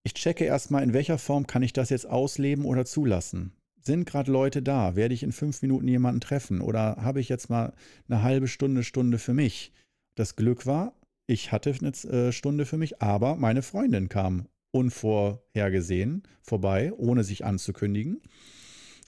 ich 0.07 0.13
checke 0.13 0.45
erstmal, 0.45 0.83
in 0.83 0.93
welcher 0.93 1.17
Form 1.17 1.47
kann 1.47 1.63
ich 1.63 1.73
das 1.73 1.89
jetzt 1.89 2.09
ausleben 2.09 2.63
oder 2.63 2.85
zulassen. 2.85 3.51
Sind 3.81 4.05
gerade 4.05 4.31
Leute 4.31 4.61
da? 4.61 4.95
Werde 4.95 5.13
ich 5.13 5.21
in 5.21 5.33
fünf 5.33 5.61
Minuten 5.61 5.87
jemanden 5.87 6.21
treffen? 6.21 6.61
Oder 6.61 6.95
habe 7.01 7.19
ich 7.19 7.27
jetzt 7.27 7.49
mal 7.49 7.73
eine 8.07 8.23
halbe 8.23 8.47
Stunde, 8.47 8.85
Stunde 8.85 9.19
für 9.19 9.33
mich? 9.33 9.73
Das 10.15 10.37
Glück 10.37 10.65
war, 10.65 10.93
ich 11.27 11.51
hatte 11.51 11.75
eine 11.81 11.89
äh, 11.89 12.31
Stunde 12.31 12.65
für 12.65 12.77
mich, 12.77 13.01
aber 13.01 13.35
meine 13.35 13.61
Freundin 13.61 14.07
kam 14.07 14.47
unvorhergesehen 14.71 16.23
vorbei, 16.41 16.93
ohne 16.95 17.25
sich 17.25 17.43
anzukündigen 17.43 18.21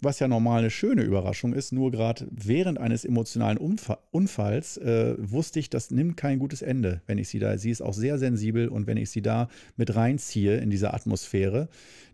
was 0.04 0.20
ja 0.20 0.28
normal 0.28 0.60
eine 0.60 0.70
schöne 0.70 1.04
Überraschung 1.04 1.54
ist, 1.54 1.72
nur 1.72 1.92
gerade 1.92 2.28
während 2.32 2.78
eines 2.80 3.06
emotionalen 3.06 3.58
Umfa 3.58 4.00
Unfalls 4.12 4.78
äh, 4.78 5.16
wusste 5.18 5.60
ich, 5.60 5.70
das 5.70 5.92
nimmt 5.92 6.18
kein 6.18 6.40
gutes 6.40 6.62
Ende, 6.62 7.02
wenn 7.08 7.18
ich 7.18 7.30
sie 7.30 7.40
da, 7.40 7.58
sie 7.58 7.72
ist 7.72 7.82
auch 7.82 7.94
sehr 7.94 8.18
sensibel 8.18 8.68
und 8.68 8.88
wenn 8.88 8.98
ich 8.98 9.10
sie 9.10 9.22
da 9.22 9.50
mit 9.78 9.96
reinziehe 9.96 10.58
in 10.58 10.70
diese 10.70 10.94
Atmosphäre, 10.94 11.70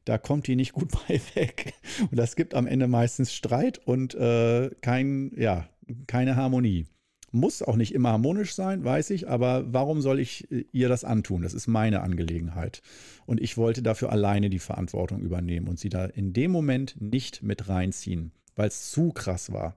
da 0.05 0.17
kommt 0.17 0.47
die 0.47 0.55
nicht 0.55 0.73
gut 0.73 0.89
bei 1.07 1.19
weg. 1.33 1.73
Und 2.11 2.17
das 2.17 2.35
gibt 2.35 2.53
am 2.53 2.67
Ende 2.67 2.87
meistens 2.87 3.33
Streit 3.33 3.79
und 3.85 4.15
äh, 4.15 4.69
kein, 4.81 5.31
ja, 5.35 5.67
keine 6.07 6.35
Harmonie. 6.35 6.85
Muss 7.35 7.61
auch 7.61 7.75
nicht 7.75 7.93
immer 7.93 8.13
harmonisch 8.13 8.55
sein, 8.55 8.85
weiß 8.85 9.09
ich, 9.09 9.27
aber 9.27 9.65
warum 9.73 9.99
soll 9.99 10.21
ich 10.21 10.49
äh, 10.51 10.63
ihr 10.71 10.87
das 10.87 11.03
antun? 11.03 11.41
Das 11.41 11.53
ist 11.53 11.67
meine 11.67 11.99
Angelegenheit. 11.99 12.81
Und 13.25 13.41
ich 13.41 13.57
wollte 13.57 13.83
dafür 13.83 14.13
alleine 14.13 14.49
die 14.49 14.59
Verantwortung 14.59 15.19
übernehmen 15.19 15.67
und 15.67 15.77
sie 15.77 15.89
da 15.89 16.05
in 16.05 16.31
dem 16.31 16.51
Moment 16.51 16.95
nicht 17.01 17.43
mit 17.43 17.67
reinziehen, 17.67 18.31
weil 18.55 18.69
es 18.69 18.89
zu 18.89 19.11
krass 19.11 19.51
war. 19.51 19.75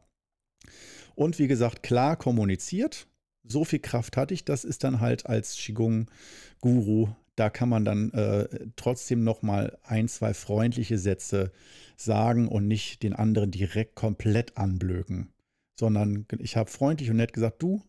Und 1.17 1.41
wie 1.41 1.49
gesagt, 1.49 1.83
klar 1.83 2.17
kommuniziert. 2.17 3.09
So 3.43 3.65
viel 3.65 3.81
Kraft 3.81 4.17
hatte 4.17 4.35
ich, 4.35 4.45
das 4.45 4.63
ist 4.63 4.85
dann 4.85 5.01
halt 5.01 5.27
als 5.27 5.57
Qigong-Guru 5.57 7.09
da 7.35 7.51
kann 7.51 7.69
man 7.69 7.85
dann 7.85 8.11
äh, 8.15 8.49
trotzdem 8.75 9.23
noch 9.23 9.43
mal 9.43 9.79
ein, 9.85 10.09
zwei 10.09 10.35
freundliche 10.35 10.99
Sätze 10.99 11.53
sagen 11.97 12.49
und 12.49 12.67
nicht 12.67 13.05
den 13.05 13.13
anderen 13.13 13.53
direkt 13.53 13.95
komplett 13.95 14.57
anblöken 14.57 15.33
sondern 15.79 16.27
ich 16.39 16.57
habe 16.57 16.71
freundlich 16.71 17.11
und 17.11 17.17
nett 17.17 17.33
gesagt, 17.33 17.63
du, 17.63 17.83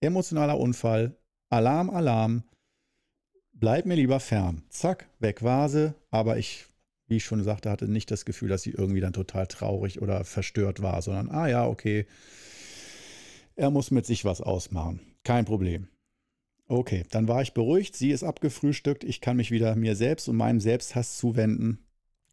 emotionaler 0.00 0.58
Unfall, 0.58 1.16
Alarm, 1.48 1.90
Alarm, 1.90 2.44
bleib 3.52 3.86
mir 3.86 3.94
lieber 3.94 4.20
fern. 4.20 4.62
Zack, 4.68 5.08
weg 5.18 5.42
war 5.42 5.68
sie, 5.68 5.94
aber 6.10 6.38
ich, 6.38 6.66
wie 7.06 7.16
ich 7.16 7.24
schon 7.24 7.42
sagte, 7.42 7.70
hatte 7.70 7.88
nicht 7.88 8.10
das 8.10 8.24
Gefühl, 8.24 8.48
dass 8.48 8.62
sie 8.62 8.70
irgendwie 8.70 9.00
dann 9.00 9.12
total 9.12 9.46
traurig 9.46 10.02
oder 10.02 10.24
verstört 10.24 10.82
war, 10.82 11.00
sondern, 11.02 11.30
ah 11.30 11.46
ja, 11.46 11.66
okay, 11.66 12.06
er 13.54 13.70
muss 13.70 13.90
mit 13.90 14.06
sich 14.06 14.24
was 14.24 14.40
ausmachen. 14.40 15.00
Kein 15.24 15.44
Problem. 15.44 15.88
Okay, 16.68 17.04
dann 17.10 17.28
war 17.28 17.42
ich 17.42 17.54
beruhigt, 17.54 17.96
sie 17.96 18.10
ist 18.10 18.24
abgefrühstückt, 18.24 19.04
ich 19.04 19.20
kann 19.20 19.36
mich 19.36 19.52
wieder 19.52 19.76
mir 19.76 19.94
selbst 19.94 20.28
und 20.28 20.36
meinem 20.36 20.60
Selbsthass 20.60 21.16
zuwenden. 21.16 21.78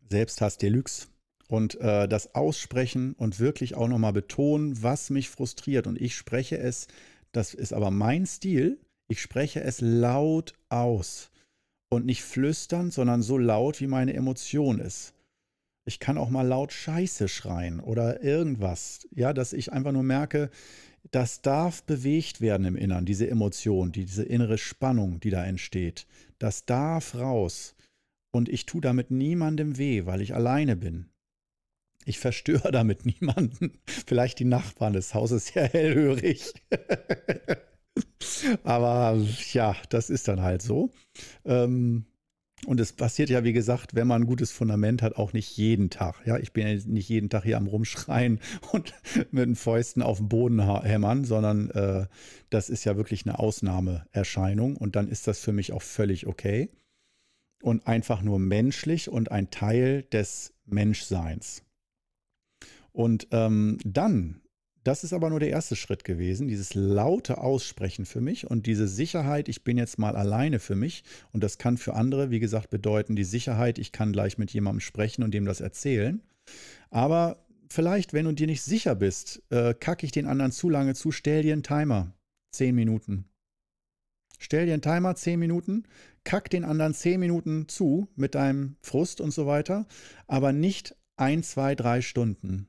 Selbsthass 0.09 0.57
Deluxe 0.57 1.07
und 1.47 1.79
äh, 1.81 2.07
das 2.07 2.35
aussprechen 2.35 3.13
und 3.13 3.39
wirklich 3.39 3.75
auch 3.75 3.87
nochmal 3.87 4.13
betonen, 4.13 4.81
was 4.81 5.09
mich 5.09 5.29
frustriert. 5.29 5.87
Und 5.87 5.99
ich 5.99 6.15
spreche 6.15 6.57
es, 6.57 6.87
das 7.31 7.53
ist 7.53 7.73
aber 7.73 7.91
mein 7.91 8.25
Stil, 8.25 8.79
ich 9.07 9.21
spreche 9.21 9.61
es 9.61 9.81
laut 9.81 10.53
aus 10.69 11.29
und 11.89 12.05
nicht 12.05 12.23
flüstern, 12.23 12.91
sondern 12.91 13.21
so 13.21 13.37
laut, 13.37 13.79
wie 13.81 13.87
meine 13.87 14.13
Emotion 14.13 14.79
ist. 14.79 15.13
Ich 15.85 15.99
kann 15.99 16.17
auch 16.17 16.29
mal 16.29 16.47
laut 16.47 16.71
Scheiße 16.71 17.27
schreien 17.27 17.79
oder 17.79 18.23
irgendwas. 18.23 19.07
Ja, 19.11 19.33
dass 19.33 19.53
ich 19.53 19.73
einfach 19.73 19.91
nur 19.91 20.03
merke, 20.03 20.49
das 21.11 21.41
darf 21.41 21.83
bewegt 21.83 22.39
werden 22.39 22.65
im 22.65 22.77
Innern, 22.77 23.05
diese 23.05 23.29
Emotion, 23.29 23.91
diese 23.91 24.23
innere 24.23 24.57
Spannung, 24.57 25.19
die 25.19 25.29
da 25.29 25.43
entsteht. 25.43 26.07
Das 26.39 26.65
darf 26.65 27.15
raus. 27.15 27.75
Und 28.31 28.49
ich 28.49 28.65
tue 28.65 28.81
damit 28.81 29.11
niemandem 29.11 29.77
weh, 29.77 30.05
weil 30.05 30.21
ich 30.21 30.33
alleine 30.33 30.75
bin. 30.75 31.09
Ich 32.05 32.19
verstöre 32.19 32.71
damit 32.71 33.05
niemanden. 33.05 33.79
Vielleicht 34.05 34.39
die 34.39 34.45
Nachbarn 34.45 34.93
des 34.93 35.13
Hauses 35.13 35.47
sehr 35.47 35.67
hellhörig. 35.67 36.53
Aber 38.63 39.21
ja, 39.51 39.75
das 39.89 40.09
ist 40.09 40.27
dann 40.27 40.41
halt 40.41 40.61
so. 40.61 40.91
Ähm, 41.45 42.05
und 42.65 42.79
es 42.79 42.93
passiert 42.93 43.29
ja, 43.29 43.43
wie 43.43 43.53
gesagt, 43.53 43.93
wenn 43.93 44.07
man 44.07 44.23
ein 44.23 44.27
gutes 44.27 44.51
Fundament 44.51 45.01
hat, 45.01 45.17
auch 45.17 45.33
nicht 45.33 45.57
jeden 45.57 45.89
Tag. 45.89 46.25
Ja, 46.25 46.37
ich 46.37 46.53
bin 46.53 46.65
ja 46.65 46.73
nicht 46.85 47.09
jeden 47.09 47.29
Tag 47.29 47.43
hier 47.43 47.57
am 47.57 47.67
Rumschreien 47.67 48.39
und 48.71 48.93
mit 49.31 49.45
den 49.45 49.55
Fäusten 49.55 50.01
auf 50.01 50.17
den 50.17 50.29
Boden 50.29 50.81
hämmern, 50.81 51.25
sondern 51.25 51.69
äh, 51.71 52.07
das 52.49 52.69
ist 52.69 52.85
ja 52.85 52.95
wirklich 52.95 53.25
eine 53.25 53.39
Ausnahmeerscheinung 53.39 54.77
und 54.77 54.95
dann 54.95 55.09
ist 55.09 55.27
das 55.27 55.39
für 55.39 55.51
mich 55.51 55.73
auch 55.73 55.81
völlig 55.81 56.27
okay 56.27 56.69
und 57.61 57.87
einfach 57.87 58.21
nur 58.21 58.39
menschlich 58.39 59.09
und 59.09 59.31
ein 59.31 59.49
Teil 59.49 60.03
des 60.03 60.53
Menschseins. 60.65 61.63
Und 62.93 63.27
ähm, 63.31 63.79
dann, 63.83 64.41
das 64.83 65.03
ist 65.03 65.13
aber 65.13 65.29
nur 65.29 65.39
der 65.39 65.49
erste 65.49 65.75
Schritt 65.75 66.03
gewesen, 66.03 66.47
dieses 66.47 66.73
laute 66.73 67.39
Aussprechen 67.39 68.05
für 68.05 68.21
mich 68.21 68.49
und 68.49 68.65
diese 68.67 68.87
Sicherheit, 68.87 69.49
ich 69.49 69.63
bin 69.63 69.77
jetzt 69.77 69.97
mal 69.97 70.15
alleine 70.15 70.59
für 70.59 70.75
mich. 70.75 71.03
Und 71.31 71.43
das 71.43 71.57
kann 71.57 71.77
für 71.77 71.95
andere, 71.95 72.31
wie 72.31 72.39
gesagt, 72.39 72.69
bedeuten, 72.69 73.15
die 73.15 73.23
Sicherheit, 73.23 73.79
ich 73.79 73.91
kann 73.91 74.13
gleich 74.13 74.37
mit 74.37 74.51
jemandem 74.51 74.81
sprechen 74.81 75.23
und 75.23 75.33
dem 75.33 75.45
das 75.45 75.61
erzählen. 75.61 76.21
Aber 76.89 77.45
vielleicht, 77.69 78.13
wenn 78.13 78.25
du 78.25 78.33
dir 78.33 78.47
nicht 78.47 78.61
sicher 78.61 78.95
bist, 78.95 79.41
äh, 79.49 79.73
kacke 79.73 80.05
ich 80.05 80.11
den 80.11 80.27
anderen 80.27 80.51
zu 80.51 80.69
lange 80.69 80.93
zu, 80.93 81.11
stell 81.11 81.41
dir 81.41 81.53
einen 81.53 81.63
Timer. 81.63 82.13
Zehn 82.51 82.75
Minuten. 82.75 83.25
Stell 84.43 84.65
dir 84.65 84.73
einen 84.73 84.81
Timer, 84.81 85.15
zehn 85.15 85.39
Minuten, 85.39 85.85
kack 86.25 86.49
den 86.49 86.65
anderen 86.65 86.93
zehn 86.93 87.17
Minuten 87.19 87.69
zu 87.69 88.09
mit 88.17 88.35
deinem 88.35 88.75
Frust 88.81 89.21
und 89.21 89.31
so 89.31 89.47
weiter, 89.47 89.87
aber 90.27 90.51
nicht 90.51 90.97
ein, 91.15 91.43
zwei, 91.43 91.75
drei 91.75 92.01
Stunden. 92.01 92.67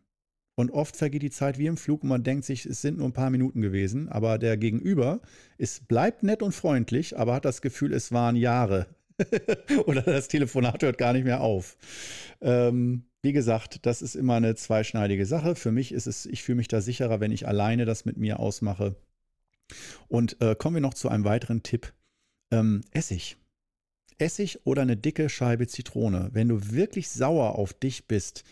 Und 0.57 0.71
oft 0.71 0.97
vergeht 0.97 1.23
die 1.23 1.31
Zeit 1.31 1.59
wie 1.59 1.67
im 1.67 1.77
Flug 1.77 2.03
und 2.03 2.09
man 2.09 2.23
denkt 2.23 2.45
sich, 2.45 2.65
es 2.65 2.81
sind 2.81 2.99
nur 2.99 3.09
ein 3.09 3.13
paar 3.13 3.31
Minuten 3.31 3.61
gewesen, 3.61 4.09
aber 4.09 4.39
der 4.39 4.57
Gegenüber 4.57 5.21
ist, 5.59 5.89
bleibt 5.89 6.23
nett 6.23 6.43
und 6.43 6.53
freundlich, 6.53 7.19
aber 7.19 7.35
hat 7.35 7.45
das 7.45 7.61
Gefühl, 7.61 7.93
es 7.93 8.13
waren 8.13 8.37
Jahre. 8.37 8.87
Oder 9.87 10.03
das 10.03 10.29
Telefonat 10.29 10.83
hört 10.83 10.99
gar 10.99 11.13
nicht 11.13 11.25
mehr 11.25 11.41
auf. 11.41 11.77
Ähm, 12.41 13.05
wie 13.23 13.33
gesagt, 13.33 13.87
das 13.87 14.03
ist 14.03 14.17
immer 14.17 14.35
eine 14.35 14.55
zweischneidige 14.55 15.25
Sache. 15.25 15.55
Für 15.55 15.73
mich 15.73 15.93
ist 15.93 16.07
es, 16.07 16.27
ich 16.27 16.43
fühle 16.43 16.57
mich 16.57 16.69
da 16.69 16.81
sicherer, 16.81 17.21
wenn 17.21 17.33
ich 17.33 17.47
alleine 17.47 17.85
das 17.85 18.05
mit 18.05 18.17
mir 18.17 18.41
ausmache. 18.41 18.97
Und 20.09 20.41
äh, 20.41 20.55
kommen 20.57 20.77
wir 20.77 20.81
noch 20.83 20.95
zu 20.95 21.09
einem 21.09 21.25
weiteren 21.25 21.63
Tipp. 21.63 21.93
Ähm, 22.51 22.83
Essig. 22.93 23.37
Essig 24.19 24.61
oder 24.65 24.83
eine 24.83 24.97
dicke 24.97 25.29
Scheibe 25.29 25.67
Zitrone. 25.67 26.31
Wenn 26.33 26.49
du 26.49 26.71
wirklich 26.71 27.09
sauer 27.09 27.57
auf 27.57 27.73
dich 27.73 28.07
bist, 28.07 28.45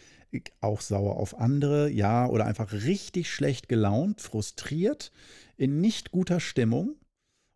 auch 0.60 0.80
sauer 0.80 1.16
auf 1.16 1.38
andere, 1.38 1.90
ja, 1.90 2.26
oder 2.26 2.46
einfach 2.46 2.72
richtig 2.72 3.30
schlecht 3.30 3.68
gelaunt, 3.68 4.20
frustriert, 4.20 5.12
in 5.56 5.80
nicht 5.80 6.10
guter 6.10 6.40
Stimmung 6.40 6.96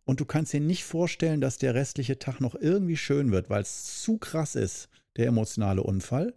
und 0.05 0.19
du 0.19 0.25
kannst 0.25 0.53
dir 0.53 0.61
nicht 0.61 0.85
vorstellen, 0.85 1.41
dass 1.41 1.57
der 1.57 1.75
restliche 1.75 2.19
Tag 2.19 2.39
noch 2.39 2.55
irgendwie 2.55 2.97
schön 2.97 3.31
wird, 3.31 3.49
weil 3.49 3.61
es 3.61 4.01
zu 4.01 4.17
krass 4.17 4.55
ist, 4.55 4.89
der 5.17 5.27
emotionale 5.27 5.83
Unfall 5.83 6.33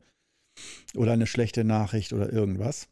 oder 0.96 1.12
eine 1.12 1.26
schlechte 1.26 1.62
Nachricht 1.62 2.12
oder 2.12 2.32
irgendwas, 2.32 2.88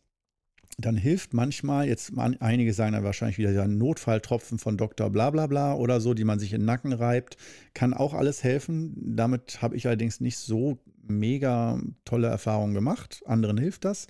dann 0.80 0.96
hilft 0.96 1.34
manchmal, 1.34 1.88
jetzt 1.88 2.12
einige 2.16 2.72
sagen 2.72 2.92
dann 2.92 3.02
wahrscheinlich 3.02 3.38
wieder 3.38 3.62
ein 3.62 3.78
Notfalltropfen 3.78 4.60
von 4.60 4.76
Dr. 4.76 5.10
Blablabla 5.10 5.46
bla 5.48 5.72
bla 5.72 5.74
oder 5.74 6.00
so, 6.00 6.14
die 6.14 6.22
man 6.22 6.38
sich 6.38 6.52
in 6.52 6.60
den 6.60 6.66
Nacken 6.66 6.92
reibt, 6.92 7.36
kann 7.74 7.92
auch 7.92 8.14
alles 8.14 8.44
helfen. 8.44 8.94
Damit 9.16 9.60
habe 9.60 9.76
ich 9.76 9.88
allerdings 9.88 10.20
nicht 10.20 10.38
so 10.38 10.78
mega 11.08 11.80
tolle 12.04 12.28
Erfahrungen 12.28 12.74
gemacht. 12.74 13.22
Anderen 13.26 13.58
hilft 13.58 13.84
das. 13.84 14.06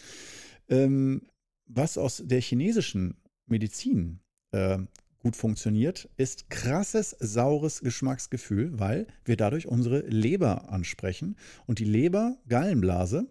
Ähm, 0.69 1.23
was 1.67 1.99
aus 1.99 2.23
der 2.25 2.41
chinesischen 2.41 3.17
Medizin 3.47 4.21
äh, 4.53 4.79
gut 5.19 5.37
funktioniert, 5.37 6.09
ist 6.17 6.49
krasses, 6.51 7.11
saures 7.19 7.81
Geschmacksgefühl, 7.81 8.79
weil 8.79 9.07
wir 9.25 9.37
dadurch 9.37 9.67
unsere 9.67 10.01
Leber 10.01 10.71
ansprechen. 10.71 11.37
Und 11.67 11.79
die 11.79 11.85
Leber, 11.85 12.39
Gallenblase, 12.49 13.27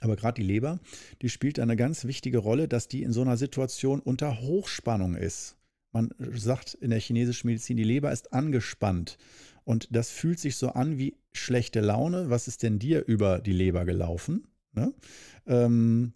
aber 0.00 0.16
gerade 0.16 0.40
die 0.40 0.46
Leber, 0.46 0.80
die 1.20 1.28
spielt 1.28 1.58
eine 1.58 1.76
ganz 1.76 2.04
wichtige 2.04 2.38
Rolle, 2.38 2.66
dass 2.66 2.88
die 2.88 3.02
in 3.02 3.12
so 3.12 3.22
einer 3.22 3.36
Situation 3.36 4.00
unter 4.00 4.40
Hochspannung 4.40 5.14
ist. 5.14 5.56
Man 5.92 6.10
sagt 6.18 6.74
in 6.74 6.90
der 6.90 7.00
chinesischen 7.00 7.48
Medizin, 7.48 7.76
die 7.76 7.84
Leber 7.84 8.10
ist 8.10 8.32
angespannt. 8.32 9.18
Und 9.64 9.88
das 9.94 10.10
fühlt 10.10 10.38
sich 10.38 10.56
so 10.56 10.70
an 10.70 10.98
wie 10.98 11.16
schlechte 11.32 11.80
Laune. 11.80 12.30
Was 12.30 12.48
ist 12.48 12.62
denn 12.62 12.78
dir 12.78 13.04
über 13.06 13.38
die 13.38 13.52
Leber 13.52 13.84
gelaufen? 13.84 14.48
Ne? 14.72 14.92
Ähm, 15.46 16.12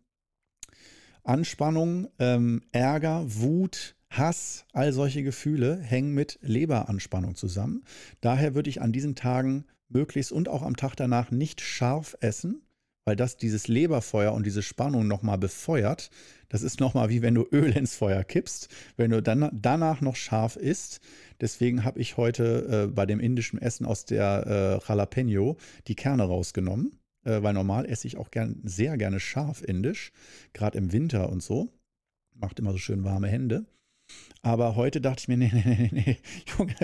Anspannung, 1.22 2.08
ähm, 2.18 2.62
Ärger, 2.72 3.24
Wut, 3.26 3.96
Hass, 4.10 4.64
all 4.72 4.92
solche 4.92 5.22
Gefühle 5.22 5.78
hängen 5.78 6.14
mit 6.14 6.38
Leberanspannung 6.42 7.34
zusammen. 7.34 7.84
Daher 8.20 8.54
würde 8.54 8.70
ich 8.70 8.80
an 8.80 8.92
diesen 8.92 9.14
Tagen 9.14 9.64
möglichst 9.88 10.32
und 10.32 10.48
auch 10.48 10.62
am 10.62 10.76
Tag 10.76 10.94
danach 10.96 11.30
nicht 11.30 11.60
scharf 11.60 12.16
essen, 12.20 12.62
weil 13.06 13.16
das 13.16 13.36
dieses 13.36 13.68
Leberfeuer 13.68 14.32
und 14.32 14.44
diese 14.44 14.62
Spannung 14.62 15.06
nochmal 15.06 15.38
befeuert. 15.38 16.10
Das 16.48 16.62
ist 16.62 16.80
nochmal 16.80 17.08
wie 17.08 17.22
wenn 17.22 17.34
du 17.34 17.46
Öl 17.52 17.74
ins 17.76 17.94
Feuer 17.94 18.24
kippst, 18.24 18.68
wenn 18.96 19.12
du 19.12 19.22
dann 19.22 19.48
danach 19.52 20.00
noch 20.00 20.16
scharf 20.16 20.56
isst. 20.56 21.00
Deswegen 21.40 21.84
habe 21.84 22.00
ich 22.00 22.16
heute 22.16 22.88
äh, 22.88 22.92
bei 22.92 23.06
dem 23.06 23.20
indischen 23.20 23.62
Essen 23.62 23.86
aus 23.86 24.04
der 24.04 24.80
äh, 24.84 24.86
Jalapeno 24.86 25.56
die 25.86 25.94
Kerne 25.94 26.24
rausgenommen, 26.24 26.98
äh, 27.24 27.42
weil 27.42 27.54
normal 27.54 27.86
esse 27.86 28.08
ich 28.08 28.16
auch 28.16 28.30
gern, 28.30 28.60
sehr 28.64 28.98
gerne 28.98 29.20
scharf 29.20 29.62
indisch, 29.62 30.12
gerade 30.52 30.76
im 30.76 30.92
Winter 30.92 31.30
und 31.30 31.42
so. 31.42 31.68
Macht 32.34 32.58
immer 32.58 32.72
so 32.72 32.78
schön 32.78 33.04
warme 33.04 33.28
Hände. 33.28 33.66
Aber 34.42 34.76
heute 34.76 35.00
dachte 35.00 35.20
ich 35.20 35.28
mir, 35.28 35.36
nee, 35.36 35.50
nee, 35.52 35.62
nee, 35.64 35.90
nee, 35.92 36.18
Junge, 36.58 36.74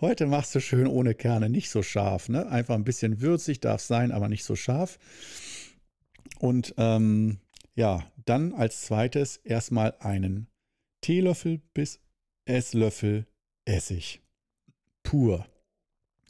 heute 0.00 0.26
machst 0.26 0.54
du 0.54 0.60
schön 0.60 0.88
ohne 0.88 1.14
Kerne, 1.14 1.48
nicht 1.48 1.70
so 1.70 1.82
scharf. 1.82 2.28
Ne? 2.28 2.48
Einfach 2.48 2.74
ein 2.74 2.84
bisschen 2.84 3.20
würzig 3.20 3.60
darf 3.60 3.80
sein, 3.80 4.10
aber 4.10 4.28
nicht 4.28 4.44
so 4.44 4.56
scharf. 4.56 4.98
Und 6.38 6.74
ähm, 6.76 7.38
ja, 7.74 8.10
dann 8.24 8.52
als 8.52 8.82
zweites 8.82 9.36
erstmal 9.38 9.94
einen 10.00 10.48
Teelöffel 11.00 11.60
bis 11.74 12.00
Esslöffel 12.44 13.26
Essig. 13.64 14.22
Pur. 15.02 15.46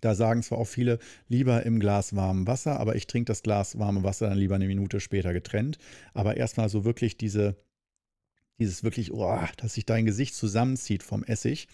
Da 0.00 0.14
sagen 0.14 0.42
zwar 0.42 0.58
auch 0.58 0.66
viele 0.66 0.98
lieber 1.28 1.64
im 1.64 1.80
Glas 1.80 2.14
warmem 2.14 2.46
Wasser, 2.46 2.78
aber 2.78 2.94
ich 2.94 3.06
trinke 3.06 3.26
das 3.26 3.42
Glas 3.42 3.78
warme 3.78 4.04
Wasser 4.04 4.28
dann 4.28 4.38
lieber 4.38 4.54
eine 4.54 4.66
Minute 4.66 5.00
später 5.00 5.32
getrennt. 5.32 5.78
Aber 6.14 6.36
erstmal 6.36 6.68
so 6.68 6.84
wirklich 6.84 7.16
diese, 7.16 7.56
dieses 8.58 8.84
wirklich, 8.84 9.12
oh, 9.12 9.38
dass 9.56 9.74
sich 9.74 9.86
dein 9.86 10.06
Gesicht 10.06 10.34
zusammenzieht 10.34 11.02
vom 11.02 11.24
Essig. 11.24 11.68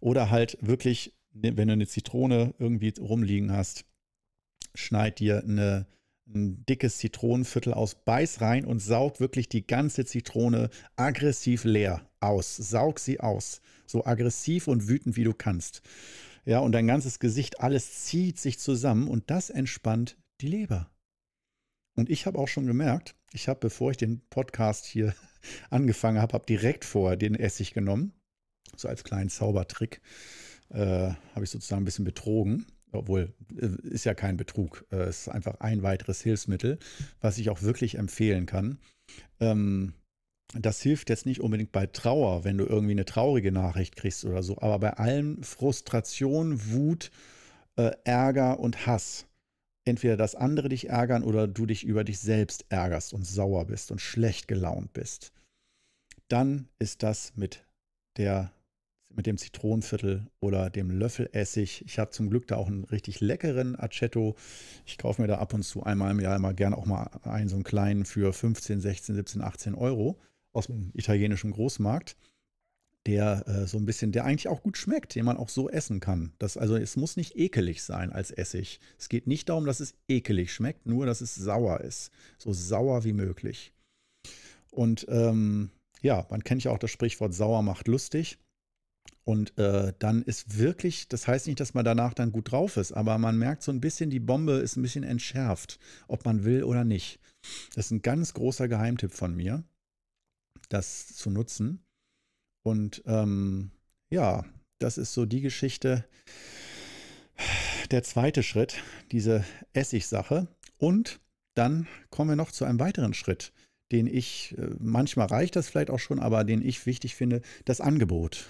Oder 0.00 0.30
halt 0.30 0.58
wirklich, 0.60 1.14
wenn 1.32 1.68
du 1.68 1.72
eine 1.74 1.86
Zitrone 1.86 2.54
irgendwie 2.58 2.92
rumliegen 2.98 3.52
hast, 3.52 3.84
schneid 4.74 5.20
dir 5.20 5.44
eine 5.44 5.86
ein 6.34 6.64
dickes 6.66 6.98
Zitronenviertel 6.98 7.74
aus, 7.74 7.94
beiß 7.94 8.40
rein 8.40 8.64
und 8.64 8.78
saug 8.78 9.20
wirklich 9.20 9.48
die 9.48 9.66
ganze 9.66 10.04
Zitrone 10.04 10.70
aggressiv 10.96 11.64
leer 11.64 12.08
aus. 12.20 12.56
Saug 12.56 12.98
sie 12.98 13.20
aus. 13.20 13.60
So 13.86 14.04
aggressiv 14.04 14.68
und 14.68 14.88
wütend 14.88 15.16
wie 15.16 15.24
du 15.24 15.34
kannst. 15.34 15.82
Ja, 16.44 16.60
und 16.60 16.72
dein 16.72 16.86
ganzes 16.86 17.18
Gesicht, 17.18 17.60
alles 17.60 18.04
zieht 18.04 18.38
sich 18.38 18.58
zusammen 18.58 19.08
und 19.08 19.30
das 19.30 19.50
entspannt 19.50 20.16
die 20.40 20.48
Leber. 20.48 20.90
Und 21.96 22.08
ich 22.08 22.26
habe 22.26 22.38
auch 22.38 22.48
schon 22.48 22.66
gemerkt, 22.66 23.14
ich 23.32 23.48
habe, 23.48 23.60
bevor 23.60 23.90
ich 23.90 23.96
den 23.96 24.20
Podcast 24.30 24.86
hier 24.86 25.14
angefangen 25.70 26.20
habe, 26.20 26.32
habe 26.32 26.46
direkt 26.46 26.84
vorher 26.84 27.16
den 27.16 27.34
Essig 27.34 27.74
genommen. 27.74 28.12
So 28.76 28.88
als 28.88 29.04
kleinen 29.04 29.28
Zaubertrick 29.28 30.00
äh, 30.70 31.10
habe 31.34 31.44
ich 31.44 31.50
sozusagen 31.50 31.82
ein 31.82 31.84
bisschen 31.84 32.04
betrogen 32.04 32.66
obwohl, 32.92 33.32
äh, 33.60 33.88
ist 33.88 34.04
ja 34.04 34.14
kein 34.14 34.36
Betrug. 34.36 34.84
Es 34.90 34.98
äh, 34.98 35.08
ist 35.08 35.28
einfach 35.28 35.60
ein 35.60 35.82
weiteres 35.82 36.22
Hilfsmittel, 36.22 36.78
was 37.20 37.38
ich 37.38 37.50
auch 37.50 37.62
wirklich 37.62 37.96
empfehlen 37.96 38.46
kann. 38.46 38.78
Ähm, 39.40 39.94
das 40.54 40.82
hilft 40.82 41.10
jetzt 41.10 41.26
nicht 41.26 41.40
unbedingt 41.40 41.72
bei 41.72 41.86
Trauer, 41.86 42.44
wenn 42.44 42.58
du 42.58 42.66
irgendwie 42.66 42.92
eine 42.92 43.04
traurige 43.04 43.52
Nachricht 43.52 43.96
kriegst 43.96 44.24
oder 44.24 44.42
so, 44.42 44.58
aber 44.58 44.78
bei 44.80 44.92
allem 44.94 45.42
Frustration, 45.42 46.72
Wut, 46.72 47.10
äh, 47.76 47.92
Ärger 48.04 48.58
und 48.58 48.86
Hass. 48.86 49.26
Entweder 49.84 50.16
dass 50.16 50.34
andere 50.34 50.68
dich 50.68 50.88
ärgern 50.88 51.22
oder 51.22 51.48
du 51.48 51.66
dich 51.66 51.84
über 51.84 52.04
dich 52.04 52.18
selbst 52.18 52.66
ärgerst 52.68 53.14
und 53.14 53.26
sauer 53.26 53.64
bist 53.66 53.90
und 53.90 54.00
schlecht 54.00 54.46
gelaunt 54.46 54.92
bist. 54.92 55.32
Dann 56.28 56.68
ist 56.78 57.02
das 57.02 57.36
mit 57.36 57.64
der 58.16 58.52
mit 59.14 59.26
dem 59.26 59.36
Zitronenviertel 59.36 60.26
oder 60.40 60.70
dem 60.70 60.90
Löffelessig. 60.90 61.84
Ich 61.86 61.98
habe 61.98 62.10
zum 62.10 62.30
Glück 62.30 62.46
da 62.46 62.56
auch 62.56 62.68
einen 62.68 62.84
richtig 62.84 63.20
leckeren 63.20 63.78
Aceto. 63.78 64.36
Ich 64.86 64.98
kaufe 64.98 65.20
mir 65.20 65.28
da 65.28 65.38
ab 65.38 65.52
und 65.54 65.62
zu 65.62 65.82
einmal 65.82 66.10
im 66.10 66.20
Jahr 66.20 66.36
immer 66.36 66.54
gerne 66.54 66.76
auch 66.76 66.86
mal 66.86 67.10
einen 67.22 67.48
so 67.48 67.56
einen 67.56 67.64
kleinen 67.64 68.04
für 68.04 68.32
15, 68.32 68.80
16, 68.80 69.14
17, 69.16 69.42
18 69.42 69.74
Euro 69.74 70.18
aus 70.52 70.66
dem 70.66 70.90
italienischen 70.94 71.52
Großmarkt, 71.52 72.16
der 73.06 73.46
äh, 73.46 73.66
so 73.66 73.78
ein 73.78 73.86
bisschen, 73.86 74.12
der 74.12 74.24
eigentlich 74.24 74.48
auch 74.48 74.62
gut 74.62 74.76
schmeckt, 74.76 75.14
den 75.14 75.24
man 75.24 75.36
auch 75.36 75.48
so 75.48 75.68
essen 75.68 76.00
kann. 76.00 76.32
Das, 76.38 76.56
also 76.56 76.76
es 76.76 76.96
muss 76.96 77.16
nicht 77.16 77.36
ekelig 77.36 77.82
sein 77.82 78.12
als 78.12 78.30
Essig. 78.30 78.80
Es 78.98 79.08
geht 79.08 79.26
nicht 79.26 79.48
darum, 79.48 79.64
dass 79.64 79.80
es 79.80 79.94
ekelig 80.08 80.52
schmeckt, 80.52 80.86
nur 80.86 81.06
dass 81.06 81.20
es 81.20 81.34
sauer 81.34 81.80
ist. 81.80 82.10
So 82.38 82.52
sauer 82.52 83.04
wie 83.04 83.12
möglich. 83.12 83.72
Und 84.70 85.06
ähm, 85.08 85.70
ja, 86.02 86.26
man 86.30 86.44
kennt 86.44 86.64
ja 86.64 86.70
auch 86.70 86.78
das 86.78 86.90
Sprichwort 86.90 87.34
sauer 87.34 87.62
macht 87.62 87.88
lustig. 87.88 88.38
Und 89.24 89.56
äh, 89.58 89.92
dann 89.98 90.22
ist 90.22 90.58
wirklich, 90.58 91.08
das 91.08 91.28
heißt 91.28 91.46
nicht, 91.46 91.60
dass 91.60 91.74
man 91.74 91.84
danach 91.84 92.14
dann 92.14 92.32
gut 92.32 92.50
drauf 92.50 92.76
ist, 92.76 92.92
aber 92.92 93.16
man 93.18 93.38
merkt 93.38 93.62
so 93.62 93.70
ein 93.70 93.80
bisschen, 93.80 94.10
die 94.10 94.18
Bombe 94.18 94.54
ist 94.54 94.76
ein 94.76 94.82
bisschen 94.82 95.04
entschärft, 95.04 95.78
ob 96.08 96.24
man 96.24 96.44
will 96.44 96.64
oder 96.64 96.84
nicht. 96.84 97.20
Das 97.74 97.86
ist 97.86 97.90
ein 97.92 98.02
ganz 98.02 98.34
großer 98.34 98.66
Geheimtipp 98.66 99.12
von 99.12 99.36
mir, 99.36 99.62
das 100.68 101.14
zu 101.14 101.30
nutzen. 101.30 101.84
Und 102.62 103.02
ähm, 103.06 103.70
ja, 104.10 104.44
das 104.78 104.98
ist 104.98 105.14
so 105.14 105.26
die 105.26 105.40
Geschichte. 105.40 106.04
Der 107.90 108.02
zweite 108.02 108.42
Schritt, 108.42 108.82
diese 109.12 109.44
Essigsache. 109.72 110.48
Und 110.76 111.20
dann 111.54 111.86
kommen 112.10 112.30
wir 112.30 112.36
noch 112.36 112.52
zu 112.52 112.64
einem 112.64 112.80
weiteren 112.80 113.14
Schritt, 113.14 113.52
den 113.92 114.06
ich, 114.06 114.56
äh, 114.58 114.70
manchmal 114.78 115.26
reicht 115.26 115.56
das 115.56 115.68
vielleicht 115.68 115.90
auch 115.90 115.98
schon, 115.98 116.18
aber 116.18 116.44
den 116.44 116.62
ich 116.62 116.84
wichtig 116.86 117.14
finde, 117.14 117.42
das 117.64 117.80
Angebot 117.80 118.46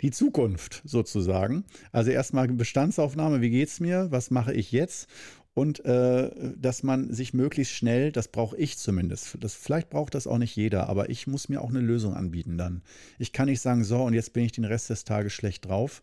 die 0.00 0.10
Zukunft 0.10 0.82
sozusagen. 0.84 1.64
Also 1.92 2.10
erstmal 2.10 2.48
Bestandsaufnahme, 2.48 3.40
wie 3.40 3.50
geht 3.50 3.68
es 3.68 3.80
mir, 3.80 4.10
was 4.10 4.30
mache 4.30 4.52
ich 4.52 4.72
jetzt? 4.72 5.08
Und 5.54 5.84
äh, 5.84 6.30
dass 6.56 6.84
man 6.84 7.12
sich 7.12 7.34
möglichst 7.34 7.74
schnell, 7.74 8.12
das 8.12 8.28
brauche 8.28 8.56
ich 8.56 8.78
zumindest, 8.78 9.38
das, 9.40 9.54
vielleicht 9.54 9.90
braucht 9.90 10.14
das 10.14 10.28
auch 10.28 10.38
nicht 10.38 10.54
jeder, 10.54 10.88
aber 10.88 11.10
ich 11.10 11.26
muss 11.26 11.48
mir 11.48 11.62
auch 11.62 11.70
eine 11.70 11.80
Lösung 11.80 12.14
anbieten 12.14 12.56
dann. 12.56 12.82
Ich 13.18 13.32
kann 13.32 13.46
nicht 13.46 13.60
sagen, 13.60 13.82
so 13.82 14.04
und 14.04 14.14
jetzt 14.14 14.32
bin 14.32 14.44
ich 14.44 14.52
den 14.52 14.64
Rest 14.64 14.88
des 14.88 15.02
Tages 15.02 15.32
schlecht 15.32 15.66
drauf, 15.66 16.00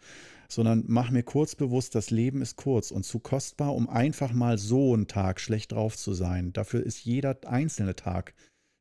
sondern 0.50 0.84
mach 0.88 1.10
mir 1.10 1.24
kurz 1.24 1.56
bewusst, 1.56 1.96
das 1.96 2.10
Leben 2.12 2.42
ist 2.42 2.58
kurz 2.58 2.92
und 2.92 3.06
zu 3.06 3.20
kostbar, 3.20 3.74
um 3.74 3.88
einfach 3.88 4.34
mal 4.34 4.58
so 4.58 4.94
einen 4.94 5.08
Tag 5.08 5.40
schlecht 5.40 5.72
drauf 5.72 5.96
zu 5.96 6.14
sein. 6.14 6.52
Dafür 6.52 6.84
ist 6.84 7.06
jeder 7.06 7.38
einzelne 7.46 7.96
Tag 7.96 8.34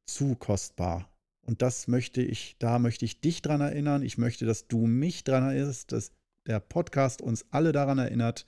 zu 0.07 0.35
kostbar. 0.35 1.09
Und 1.47 1.63
das 1.63 1.89
möchte 1.89 2.23
ich, 2.23 2.57
da 2.59 2.79
möchte 2.79 3.05
ich 3.05 3.21
dich 3.21 3.43
dran 3.43 3.61
erinnern. 3.61 4.03
Ich 4.03 4.19
möchte, 4.19 4.47
dass 4.47 4.67
du 4.67 4.87
mich 4.87 5.25
dran 5.25 5.45
erinnerst, 5.45 5.93
dass 5.93 6.13
der 6.47 6.61
Podcast 6.61 7.23
uns 7.23 7.47
alle 7.51 7.73
daran 7.73 7.99
erinnert, 7.99 8.47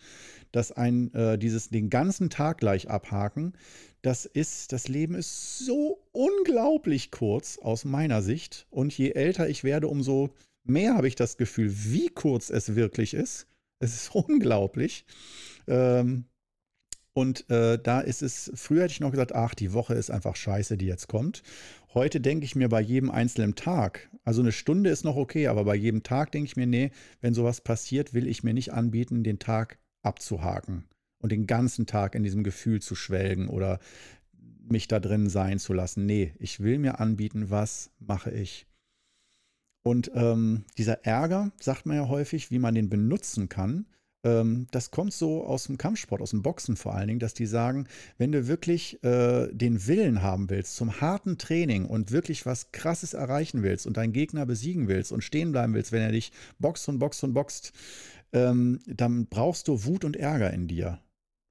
dass 0.52 0.72
ein 0.72 1.12
äh, 1.14 1.38
dieses 1.38 1.70
den 1.70 1.90
ganzen 1.90 2.30
Tag 2.30 2.58
gleich 2.58 2.90
abhaken, 2.90 3.54
das 4.02 4.24
ist, 4.24 4.72
das 4.72 4.88
Leben 4.88 5.14
ist 5.14 5.58
so 5.58 6.02
unglaublich 6.12 7.10
kurz 7.10 7.58
aus 7.58 7.84
meiner 7.84 8.22
Sicht. 8.22 8.66
Und 8.70 8.96
je 8.96 9.10
älter 9.10 9.48
ich 9.48 9.64
werde, 9.64 9.88
umso 9.88 10.30
mehr 10.62 10.94
habe 10.94 11.08
ich 11.08 11.16
das 11.16 11.36
Gefühl, 11.36 11.72
wie 11.74 12.08
kurz 12.08 12.50
es 12.50 12.76
wirklich 12.76 13.14
ist. 13.14 13.46
Es 13.78 13.94
ist 13.94 14.14
unglaublich. 14.14 15.04
Ähm, 15.66 16.26
und 17.14 17.48
äh, 17.48 17.78
da 17.82 18.00
ist 18.00 18.20
es, 18.20 18.52
früher 18.54 18.82
hätte 18.82 18.92
ich 18.92 19.00
noch 19.00 19.10
gesagt, 19.10 19.34
ach, 19.34 19.54
die 19.54 19.72
Woche 19.72 19.94
ist 19.94 20.10
einfach 20.10 20.36
scheiße, 20.36 20.76
die 20.76 20.84
jetzt 20.84 21.08
kommt. 21.08 21.42
Heute 21.96 22.20
denke 22.20 22.44
ich 22.44 22.54
mir 22.54 22.68
bei 22.68 22.82
jedem 22.82 23.10
einzelnen 23.10 23.54
Tag, 23.54 24.10
also 24.22 24.42
eine 24.42 24.52
Stunde 24.52 24.90
ist 24.90 25.02
noch 25.02 25.16
okay, 25.16 25.46
aber 25.46 25.64
bei 25.64 25.74
jedem 25.74 26.02
Tag 26.02 26.30
denke 26.30 26.46
ich 26.46 26.54
mir, 26.54 26.66
nee, 26.66 26.90
wenn 27.22 27.32
sowas 27.32 27.62
passiert, 27.62 28.12
will 28.12 28.26
ich 28.26 28.42
mir 28.42 28.52
nicht 28.52 28.74
anbieten, 28.74 29.24
den 29.24 29.38
Tag 29.38 29.78
abzuhaken 30.02 30.84
und 31.22 31.32
den 31.32 31.46
ganzen 31.46 31.86
Tag 31.86 32.14
in 32.14 32.22
diesem 32.22 32.44
Gefühl 32.44 32.82
zu 32.82 32.96
schwelgen 32.96 33.48
oder 33.48 33.80
mich 34.68 34.88
da 34.88 35.00
drin 35.00 35.30
sein 35.30 35.58
zu 35.58 35.72
lassen. 35.72 36.04
Nee, 36.04 36.34
ich 36.38 36.60
will 36.60 36.78
mir 36.78 37.00
anbieten, 37.00 37.48
was 37.48 37.90
mache 37.98 38.30
ich. 38.30 38.66
Und 39.82 40.10
ähm, 40.14 40.66
dieser 40.76 41.06
Ärger, 41.06 41.50
sagt 41.58 41.86
man 41.86 41.96
ja 41.96 42.08
häufig, 42.08 42.50
wie 42.50 42.58
man 42.58 42.74
den 42.74 42.90
benutzen 42.90 43.48
kann, 43.48 43.86
das 44.70 44.90
kommt 44.90 45.12
so 45.12 45.44
aus 45.44 45.64
dem 45.64 45.78
Kampfsport, 45.78 46.20
aus 46.20 46.30
dem 46.30 46.42
Boxen 46.42 46.76
vor 46.76 46.94
allen 46.94 47.08
Dingen, 47.08 47.20
dass 47.20 47.34
die 47.34 47.46
sagen, 47.46 47.86
wenn 48.18 48.32
du 48.32 48.48
wirklich 48.48 49.02
äh, 49.04 49.48
den 49.52 49.86
Willen 49.86 50.22
haben 50.22 50.50
willst 50.50 50.76
zum 50.76 51.00
harten 51.00 51.38
Training 51.38 51.84
und 51.84 52.10
wirklich 52.10 52.46
was 52.46 52.72
Krasses 52.72 53.14
erreichen 53.14 53.62
willst 53.62 53.86
und 53.86 53.96
deinen 53.96 54.12
Gegner 54.12 54.46
besiegen 54.46 54.88
willst 54.88 55.12
und 55.12 55.22
stehen 55.22 55.52
bleiben 55.52 55.74
willst, 55.74 55.92
wenn 55.92 56.02
er 56.02 56.12
dich 56.12 56.32
boxt 56.58 56.88
und 56.88 56.98
boxt 56.98 57.24
und 57.24 57.34
boxt, 57.34 57.72
ähm, 58.32 58.80
dann 58.86 59.26
brauchst 59.26 59.68
du 59.68 59.84
Wut 59.84 60.04
und 60.04 60.16
Ärger 60.16 60.52
in 60.52 60.66
dir 60.66 60.98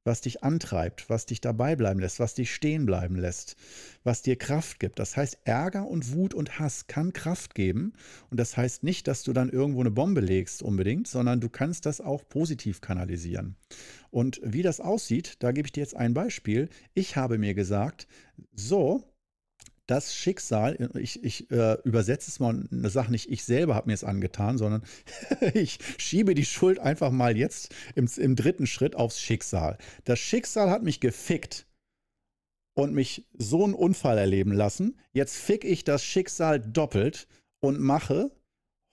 was 0.05 0.21
dich 0.21 0.43
antreibt, 0.43 1.09
was 1.09 1.25
dich 1.25 1.41
dabei 1.41 1.75
bleiben 1.75 1.99
lässt, 1.99 2.19
was 2.19 2.35
dich 2.35 2.53
stehen 2.53 2.85
bleiben 2.85 3.17
lässt, 3.17 3.57
was 4.03 4.21
dir 4.21 4.37
Kraft 4.37 4.79
gibt. 4.79 4.99
Das 4.99 5.17
heißt, 5.17 5.39
Ärger 5.43 5.87
und 5.87 6.13
Wut 6.13 6.33
und 6.33 6.59
Hass 6.59 6.87
kann 6.87 7.11
Kraft 7.11 7.55
geben. 7.55 7.93
Und 8.29 8.39
das 8.39 8.55
heißt 8.55 8.83
nicht, 8.83 9.07
dass 9.07 9.23
du 9.23 9.33
dann 9.33 9.49
irgendwo 9.49 9.81
eine 9.81 9.91
Bombe 9.91 10.21
legst 10.21 10.63
unbedingt, 10.63 11.07
sondern 11.07 11.41
du 11.41 11.49
kannst 11.49 11.85
das 11.85 11.99
auch 11.99 12.23
positiv 12.29 12.79
kanalisieren. 12.81 13.55
Und 14.11 14.39
wie 14.43 14.61
das 14.61 14.79
aussieht, 14.79 15.37
da 15.39 15.51
gebe 15.51 15.67
ich 15.67 15.73
dir 15.73 15.81
jetzt 15.81 15.95
ein 15.95 16.13
Beispiel. 16.13 16.69
Ich 16.93 17.17
habe 17.17 17.37
mir 17.37 17.53
gesagt, 17.53 18.07
so, 18.53 19.03
das 19.87 20.15
Schicksal, 20.15 20.89
ich, 20.95 21.23
ich 21.23 21.51
äh, 21.51 21.77
übersetze 21.83 22.31
es 22.31 22.39
mal 22.39 22.67
eine 22.71 22.89
Sache 22.89 23.11
nicht, 23.11 23.29
ich 23.29 23.43
selber 23.43 23.75
habe 23.75 23.87
mir 23.87 23.93
es 23.93 24.03
angetan, 24.03 24.57
sondern 24.57 24.83
ich 25.53 25.79
schiebe 25.97 26.33
die 26.33 26.45
Schuld 26.45 26.79
einfach 26.79 27.11
mal 27.11 27.37
jetzt 27.37 27.73
im, 27.93 28.09
im 28.17 28.35
dritten 28.35 28.67
Schritt 28.67 28.95
aufs 28.95 29.19
Schicksal. 29.19 29.77
Das 30.03 30.19
Schicksal 30.19 30.69
hat 30.69 30.83
mich 30.83 30.99
gefickt 30.99 31.67
und 32.75 32.93
mich 32.93 33.25
so 33.37 33.63
einen 33.63 33.73
Unfall 33.73 34.17
erleben 34.17 34.51
lassen. 34.51 34.97
Jetzt 35.13 35.37
fick 35.37 35.63
ich 35.63 35.83
das 35.83 36.03
Schicksal 36.03 36.59
doppelt 36.59 37.27
und 37.59 37.79
mache 37.79 38.31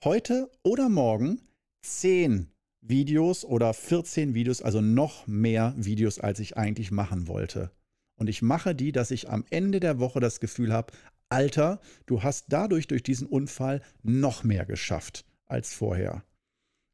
heute 0.03 0.51
oder 0.63 0.89
morgen 0.89 1.41
zehn 1.81 2.51
Videos 2.81 3.45
oder 3.45 3.73
14 3.73 4.33
Videos, 4.33 4.61
also 4.61 4.81
noch 4.81 5.25
mehr 5.25 5.73
Videos, 5.77 6.19
als 6.19 6.39
ich 6.39 6.57
eigentlich 6.57 6.91
machen 6.91 7.27
wollte. 7.27 7.71
Und 8.15 8.29
ich 8.29 8.41
mache 8.41 8.75
die, 8.75 8.91
dass 8.91 9.11
ich 9.11 9.29
am 9.29 9.45
Ende 9.49 9.79
der 9.79 9.99
Woche 9.99 10.19
das 10.19 10.39
Gefühl 10.39 10.71
habe, 10.71 10.93
Alter, 11.29 11.79
du 12.05 12.21
hast 12.21 12.45
dadurch 12.49 12.87
durch 12.87 13.03
diesen 13.03 13.27
Unfall 13.27 13.81
noch 14.03 14.43
mehr 14.43 14.65
geschafft 14.65 15.25
als 15.45 15.73
vorher. 15.73 16.23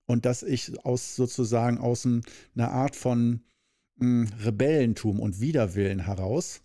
Und 0.06 0.26
dass 0.26 0.44
ich 0.44 0.86
aus 0.86 1.16
sozusagen 1.16 1.78
aus 1.78 2.06
einer 2.06 2.72
Art 2.72 2.96
von 2.96 3.42
mh, 3.98 4.30
hm, 4.30 4.40
Rebellentum 4.44 5.20
und 5.20 5.40
Widerwillen 5.40 6.06
heraus 6.06 6.62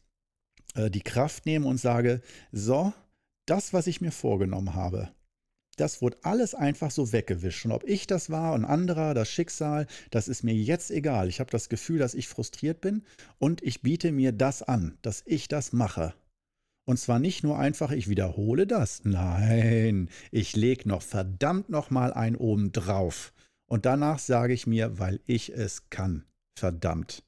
äh, 0.74 0.90
die 0.90 1.02
Kraft 1.02 1.46
nehme 1.46 1.66
und 1.66 1.78
sage, 1.78 2.22
so, 2.52 2.92
das, 3.46 3.72
was 3.72 3.86
ich 3.86 4.00
mir 4.00 4.12
vorgenommen 4.12 4.74
habe, 4.74 5.10
das 5.76 6.02
wurde 6.02 6.18
alles 6.22 6.54
einfach 6.54 6.90
so 6.90 7.12
weggewischt. 7.12 7.64
Und 7.64 7.72
ob 7.72 7.84
ich 7.84 8.06
das 8.06 8.30
war, 8.30 8.54
ein 8.54 8.64
anderer, 8.64 9.14
das 9.14 9.28
Schicksal, 9.28 9.86
das 10.10 10.28
ist 10.28 10.44
mir 10.44 10.54
jetzt 10.54 10.90
egal. 10.90 11.28
Ich 11.28 11.40
habe 11.40 11.50
das 11.50 11.68
Gefühl, 11.68 11.98
dass 11.98 12.14
ich 12.14 12.28
frustriert 12.28 12.80
bin 12.80 13.02
und 13.38 13.62
ich 13.62 13.82
biete 13.82 14.12
mir 14.12 14.32
das 14.32 14.62
an, 14.62 14.98
dass 15.02 15.22
ich 15.26 15.48
das 15.48 15.72
mache. 15.72 16.14
Und 16.86 16.98
zwar 16.98 17.18
nicht 17.18 17.42
nur 17.42 17.58
einfach, 17.58 17.92
ich 17.92 18.08
wiederhole 18.08 18.66
das. 18.66 19.04
Nein, 19.04 20.10
ich 20.30 20.54
lege 20.54 20.88
noch 20.88 21.02
verdammt 21.02 21.70
noch 21.70 21.90
mal 21.90 22.12
ein 22.12 22.36
oben 22.36 22.72
drauf. 22.72 23.32
Und 23.66 23.86
danach 23.86 24.18
sage 24.18 24.52
ich 24.52 24.66
mir, 24.66 24.98
weil 24.98 25.20
ich 25.26 25.50
es 25.50 25.88
kann. 25.88 26.24
Verdammt. 26.58 27.24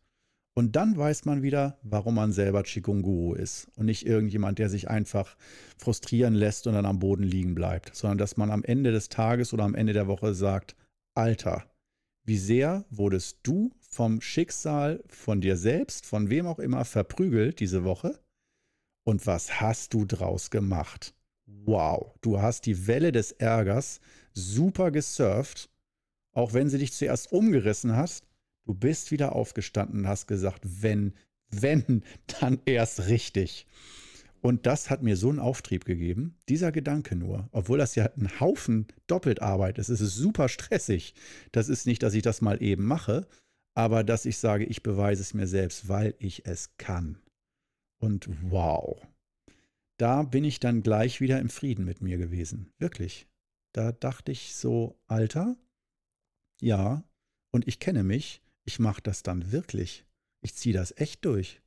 Und 0.59 0.75
dann 0.75 0.97
weiß 0.97 1.27
man 1.27 1.43
wieder, 1.43 1.79
warum 1.83 2.15
man 2.15 2.33
selber 2.33 2.63
Chikunguru 2.63 3.35
ist 3.35 3.69
und 3.77 3.85
nicht 3.85 4.07
irgendjemand, 4.07 4.59
der 4.59 4.71
sich 4.71 4.89
einfach 4.89 5.37
frustrieren 5.77 6.33
lässt 6.33 6.67
und 6.67 6.73
dann 6.73 6.87
am 6.87 6.99
Boden 6.99 7.25
liegen 7.25 7.55
bleibt, 7.55 7.95
sondern 7.95 8.17
dass 8.17 8.39
man 8.39 8.51
am 8.51 8.65
Ende 8.65 8.91
des 8.91 9.11
Tages 9.11 9.53
oder 9.53 9.65
am 9.65 9.75
Ende 9.75 9.93
der 9.93 10.07
Woche 10.07 10.33
sagt, 10.33 10.75
Alter, 11.15 11.71
wie 12.25 12.39
sehr 12.39 12.87
wurdest 12.89 13.41
du 13.43 13.71
vom 13.91 14.23
Schicksal, 14.23 15.05
von 15.09 15.43
dir 15.43 15.59
selbst, 15.59 16.07
von 16.07 16.31
wem 16.31 16.47
auch 16.47 16.59
immer 16.59 16.87
verprügelt 16.87 17.61
diese 17.61 17.85
Woche? 17.85 18.19
Und 19.05 19.27
was 19.27 19.61
hast 19.61 19.93
du 19.93 20.07
draus 20.07 20.51
gemacht? 20.51 21.15
Wow, 21.45 22.15
du 22.23 22.41
hast 22.41 22.65
die 22.65 22.87
Welle 22.87 23.13
des 23.13 23.33
Ärgers 23.33 24.01
super 24.33 24.91
gesurft, 24.91 25.69
auch 26.33 26.55
wenn 26.55 26.71
sie 26.71 26.79
dich 26.79 26.95
zuerst 26.95 27.31
umgerissen 27.31 27.95
hast 27.95 28.27
Du 28.67 28.75
bist 28.75 29.13
wieder 29.13 29.35
aufgestanden 29.35 30.01
und 30.01 30.09
hast 30.09 30.27
gesagt, 30.27 30.61
wenn, 30.65 31.15
wenn, 31.51 32.03
dann 32.41 32.61
erst 32.67 33.07
richtig. 33.07 33.67
Und 34.43 34.67
das 34.67 34.91
hat 34.91 35.03
mir 35.03 35.17
so 35.17 35.29
einen 35.31 35.39
Auftrieb 35.39 35.85
gegeben, 35.85 36.37
dieser 36.49 36.71
Gedanke 36.71 37.17
nur, 37.17 37.49
obwohl 37.53 37.79
das 37.79 37.95
ja 37.95 38.11
ein 38.17 38.39
Haufen 38.39 38.87
Doppeltarbeit 39.07 39.79
ist. 39.79 39.89
Es 39.89 40.01
ist 40.01 40.15
super 40.15 40.49
stressig. 40.49 41.15
Das 41.53 41.69
ist 41.69 41.87
nicht, 41.87 42.03
dass 42.03 42.15
ich 42.15 42.23
das 42.23 42.43
mal 42.43 42.63
eben 42.63 42.85
mache, 42.85 43.27
aber 43.75 44.05
dass 44.05 44.25
ich 44.27 44.39
sage, 44.39 44.65
ich 44.65 44.83
beweise 44.83 45.23
es 45.23 45.35
mir 45.35 45.47
selbst, 45.47 45.89
weil 45.89 46.15
ich 46.19 46.47
es 46.47 46.77
kann. 46.77 47.19
Und 47.99 48.29
wow, 48.43 49.01
da 49.97 50.23
bin 50.23 50.45
ich 50.45 50.61
dann 50.61 50.83
gleich 50.83 51.21
wieder 51.21 51.41
im 51.41 51.49
Frieden 51.49 51.85
mit 51.85 52.03
mir 52.03 52.19
gewesen. 52.19 52.73
Wirklich. 52.79 53.27
Da 53.73 53.93
dachte 53.93 54.33
ich 54.33 54.55
so, 54.55 54.99
Alter, 55.07 55.57
ja, 56.61 57.05
und 57.51 57.67
ich 57.67 57.79
kenne 57.79 58.03
mich, 58.03 58.43
ich 58.67 58.79
mache 58.79 59.01
das 59.01 59.23
dann 59.23 59.53
wirklich. 59.53 60.05
Ich 60.43 60.55
ziehe 60.55 60.75
das 60.75 60.93
echt 60.99 61.25
durch. 61.25 61.63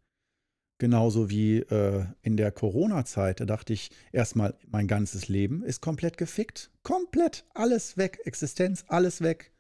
Genauso 0.78 1.30
wie 1.30 1.58
äh, 1.58 2.06
in 2.22 2.38
der 2.38 2.52
Corona-Zeit, 2.52 3.39
da 3.39 3.45
dachte 3.45 3.74
ich 3.74 3.91
erstmal, 4.14 4.58
mein 4.68 4.88
ganzes 4.88 5.28
Leben 5.28 5.64
ist 5.64 5.82
komplett 5.82 6.18
gefickt. 6.18 6.72
Komplett. 6.84 7.45
Alles 7.54 7.97
weg. 7.97 8.20
Existenz, 8.24 8.86
alles 8.88 9.22
weg. 9.22 9.52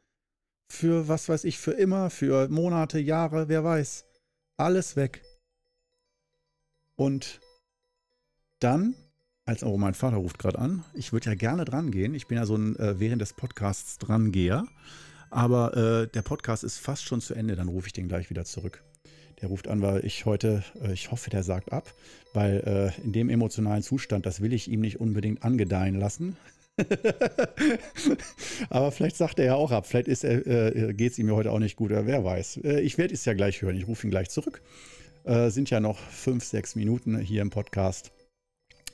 Für 0.71 1.07
was 1.07 1.27
weiß 1.27 1.45
ich, 1.45 1.57
für 1.57 1.71
immer, 1.71 2.09
für 2.09 2.47
Monate, 2.47 2.99
Jahre, 2.99 3.49
wer 3.49 3.63
weiß. 3.63 4.05
Alles 4.55 4.95
weg. 4.95 5.23
Und 6.95 7.41
dann, 8.59 8.95
als 9.45 9.63
oh, 9.63 9.77
mein 9.77 9.93
Vater 9.93 10.17
ruft 10.17 10.39
gerade 10.39 10.59
an, 10.59 10.85
ich 10.93 11.11
würde 11.11 11.31
ja 11.31 11.35
gerne 11.35 11.65
dran 11.65 11.91
gehen. 11.91 12.13
Ich 12.13 12.27
bin 12.27 12.37
ja 12.37 12.45
so 12.45 12.55
ein 12.55 12.75
äh, 12.77 12.99
während 12.99 13.21
des 13.21 13.33
Podcasts 13.33 13.97
Drangeher. 13.97 14.67
Aber 15.29 15.75
äh, 15.75 16.07
der 16.07 16.21
Podcast 16.21 16.63
ist 16.63 16.77
fast 16.79 17.03
schon 17.03 17.21
zu 17.21 17.33
Ende, 17.33 17.55
dann 17.55 17.67
rufe 17.67 17.87
ich 17.87 17.93
den 17.93 18.07
gleich 18.07 18.29
wieder 18.29 18.45
zurück. 18.45 18.83
Der 19.41 19.49
ruft 19.49 19.67
an, 19.67 19.81
weil 19.81 20.05
ich 20.05 20.25
heute, 20.25 20.63
äh, 20.81 20.93
ich 20.93 21.11
hoffe, 21.11 21.29
der 21.29 21.43
sagt 21.43 21.71
ab, 21.71 21.93
weil 22.33 22.93
äh, 22.97 23.01
in 23.03 23.13
dem 23.13 23.29
emotionalen 23.29 23.83
Zustand, 23.83 24.25
das 24.25 24.41
will 24.41 24.53
ich 24.53 24.69
ihm 24.69 24.81
nicht 24.81 24.99
unbedingt 24.99 25.43
angedeihen 25.43 25.95
lassen. 25.95 26.35
Aber 28.69 28.91
vielleicht 28.91 29.17
sagt 29.17 29.39
er 29.39 29.45
ja 29.45 29.55
auch 29.55 29.71
ab. 29.71 29.85
Vielleicht 29.85 30.23
äh, 30.23 30.93
geht 30.93 31.11
es 31.11 31.19
ihm 31.19 31.27
ja 31.27 31.35
heute 31.35 31.51
auch 31.51 31.59
nicht 31.59 31.75
gut, 31.75 31.91
wer 31.91 32.23
weiß. 32.23 32.57
Äh, 32.63 32.81
ich 32.81 32.97
werde 32.97 33.13
es 33.13 33.25
ja 33.25 33.33
gleich 33.33 33.61
hören. 33.61 33.75
Ich 33.75 33.87
rufe 33.87 34.07
ihn 34.07 34.11
gleich 34.11 34.29
zurück. 34.29 34.61
Äh, 35.23 35.49
sind 35.49 35.69
ja 35.69 35.79
noch 35.79 35.99
fünf, 35.99 36.43
sechs 36.43 36.75
Minuten 36.75 37.17
hier 37.19 37.41
im 37.41 37.49
Podcast. 37.49 38.11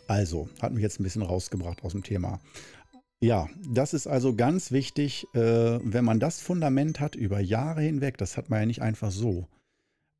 Also, 0.08 0.50
hat 0.62 0.74
mich 0.74 0.84
jetzt 0.84 1.00
ein 1.00 1.04
bisschen 1.04 1.24
rausgebracht 1.24 1.84
aus 1.84 1.94
dem 1.94 2.04
Thema. 2.04 2.40
Ja, 3.22 3.50
das 3.68 3.94
ist 3.94 4.08
also 4.08 4.36
ganz 4.36 4.72
wichtig, 4.72 5.26
äh, 5.34 5.40
wenn 5.40 6.06
man 6.06 6.20
das 6.20 6.42
Fundament 6.42 7.00
hat 7.00 7.16
über 7.16 7.40
Jahre 7.40 7.82
hinweg, 7.82 8.18
das 8.18 8.38
hat 8.38 8.50
man 8.50 8.60
ja 8.60 8.66
nicht 8.66 8.82
einfach 8.82 9.12
so. 9.12 9.48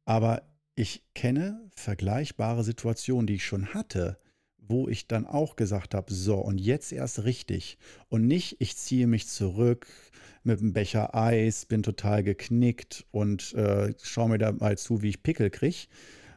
Aber 0.06 0.44
ich 0.76 1.04
kenne 1.14 1.70
vergleichbare 1.76 2.64
Situationen, 2.64 3.28
die 3.28 3.36
ich 3.36 3.46
schon 3.46 3.74
hatte, 3.74 4.18
wo 4.58 4.88
ich 4.88 5.08
dann 5.08 5.26
auch 5.26 5.56
gesagt 5.56 5.94
habe, 5.94 6.14
so 6.14 6.38
und 6.38 6.60
jetzt 6.60 6.92
erst 6.92 7.24
richtig 7.24 7.78
und 8.10 8.28
nicht, 8.28 8.58
ich 8.60 8.76
ziehe 8.78 9.08
mich 9.08 9.28
zurück 9.28 9.88
mit 10.44 10.60
einem 10.60 10.74
Becher 10.74 11.16
Eis, 11.16 11.66
bin 11.66 11.84
total 11.84 12.24
geknickt 12.24 13.06
und 13.12 13.54
äh, 13.54 13.94
schaue 14.02 14.30
mir 14.30 14.38
dabei 14.38 14.76
zu, 14.76 15.02
wie 15.02 15.10
ich 15.10 15.24
Pickel 15.24 15.50
kriege, 15.50 15.88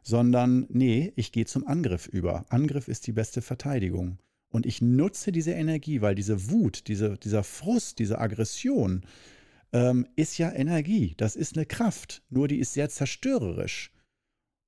sondern 0.03 0.67
nee, 0.71 1.13
ich 1.17 1.33
gehe 1.33 1.47
zum 1.47 1.67
Angriff 1.67 2.07
über. 2.07 2.45
Angriff 2.49 2.89
ist 2.89 3.07
die 3.07 3.13
beste 3.13 3.43
Verteidigung. 3.43 4.19
Und 4.51 4.67
ich 4.67 4.81
nutze 4.81 5.33
diese 5.33 5.53
Energie, 5.53 6.01
weil 6.01 6.15
diese 6.15 6.51
Wut, 6.51 6.89
diese, 6.89 7.19
dieser 7.19 7.45
Frust, 7.45 7.99
diese 7.99 8.19
Aggression 8.19 9.03
ähm, 9.73 10.07
ist 10.17 10.39
ja 10.39 10.51
Energie. 10.51 11.15
Das 11.17 11.37
ist 11.37 11.57
eine 11.57 11.67
Kraft. 11.67 12.23
Nur 12.31 12.49
die 12.49 12.59
ist 12.59 12.73
sehr 12.73 12.89
zerstörerisch. 12.89 13.93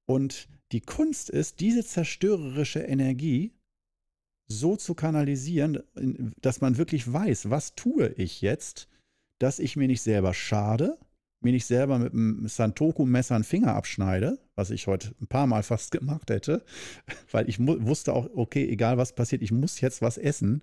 Und 0.07 0.49
die 0.73 0.81
Kunst 0.81 1.31
ist, 1.31 1.61
diese 1.61 1.85
zerstörerische 1.85 2.81
Energie 2.81 3.53
so 4.49 4.77
zu 4.77 4.95
kanalisieren, 4.95 5.83
dass 6.41 6.61
man 6.61 6.77
wirklich 6.77 7.11
weiß, 7.11 7.51
was 7.51 7.75
tue 7.75 8.09
ich 8.17 8.41
jetzt, 8.41 8.89
dass 9.39 9.59
ich 9.59 9.77
mir 9.77 9.87
nicht 9.87 10.03
selber 10.03 10.35
schade, 10.35 10.99
mir 11.43 11.53
nicht 11.53 11.67
selber 11.67 11.99
mit 11.99 12.13
einem 12.13 12.47
Santoku-Messer 12.47 13.35
einen 13.35 13.45
Finger 13.45 13.75
abschneide, 13.75 14.39
was 14.57 14.71
ich 14.71 14.87
heute 14.87 15.15
ein 15.21 15.27
paar 15.27 15.47
Mal 15.47 15.63
fast 15.63 15.91
gemacht 15.91 16.31
hätte, 16.31 16.65
weil 17.31 17.49
ich 17.49 17.59
wusste 17.59 18.13
auch, 18.13 18.29
okay, 18.35 18.69
egal 18.69 18.99
was 18.99 19.15
passiert, 19.15 19.43
ich 19.43 19.53
muss 19.53 19.81
jetzt 19.81 20.03
was 20.03 20.19
essen. 20.19 20.63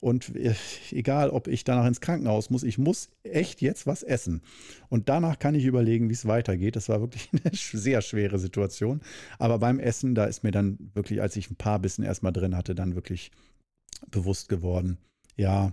Und 0.00 0.34
äh, 0.34 0.54
egal, 0.90 1.30
ob 1.30 1.48
ich 1.48 1.64
danach 1.64 1.86
ins 1.86 2.00
Krankenhaus 2.00 2.50
muss, 2.50 2.64
ich 2.64 2.76
muss 2.76 3.10
echt 3.22 3.62
jetzt 3.62 3.86
was 3.86 4.02
essen. 4.02 4.42
Und 4.88 5.08
danach 5.08 5.38
kann 5.38 5.54
ich 5.54 5.64
überlegen, 5.64 6.08
wie 6.08 6.14
es 6.14 6.26
weitergeht. 6.26 6.76
Das 6.76 6.88
war 6.88 7.00
wirklich 7.00 7.30
eine 7.44 7.54
sehr 7.54 8.02
schwere 8.02 8.38
Situation. 8.38 9.00
Aber 9.38 9.58
beim 9.58 9.78
Essen, 9.78 10.14
da 10.14 10.24
ist 10.24 10.42
mir 10.42 10.50
dann 10.50 10.90
wirklich, 10.94 11.22
als 11.22 11.36
ich 11.36 11.50
ein 11.50 11.56
paar 11.56 11.78
Bissen 11.78 12.04
erstmal 12.04 12.32
drin 12.32 12.56
hatte, 12.56 12.74
dann 12.74 12.94
wirklich 12.94 13.30
bewusst 14.10 14.48
geworden, 14.48 14.98
ja, 15.36 15.72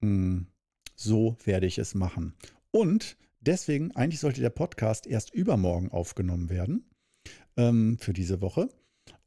mh, 0.00 0.08
hm, 0.08 0.46
so 0.94 1.36
werde 1.44 1.66
ich 1.66 1.78
es 1.78 1.94
machen. 1.94 2.34
Und 2.70 3.16
deswegen, 3.42 3.94
eigentlich 3.94 4.20
sollte 4.20 4.40
der 4.40 4.50
Podcast 4.50 5.06
erst 5.06 5.34
übermorgen 5.34 5.90
aufgenommen 5.90 6.48
werden 6.48 6.90
ähm, 7.56 7.98
für 7.98 8.12
diese 8.12 8.40
Woche. 8.40 8.68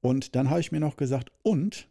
Und 0.02 0.36
dann 0.36 0.50
habe 0.50 0.60
ich 0.60 0.72
mir 0.72 0.80
noch 0.80 0.98
gesagt, 0.98 1.32
und 1.44 1.88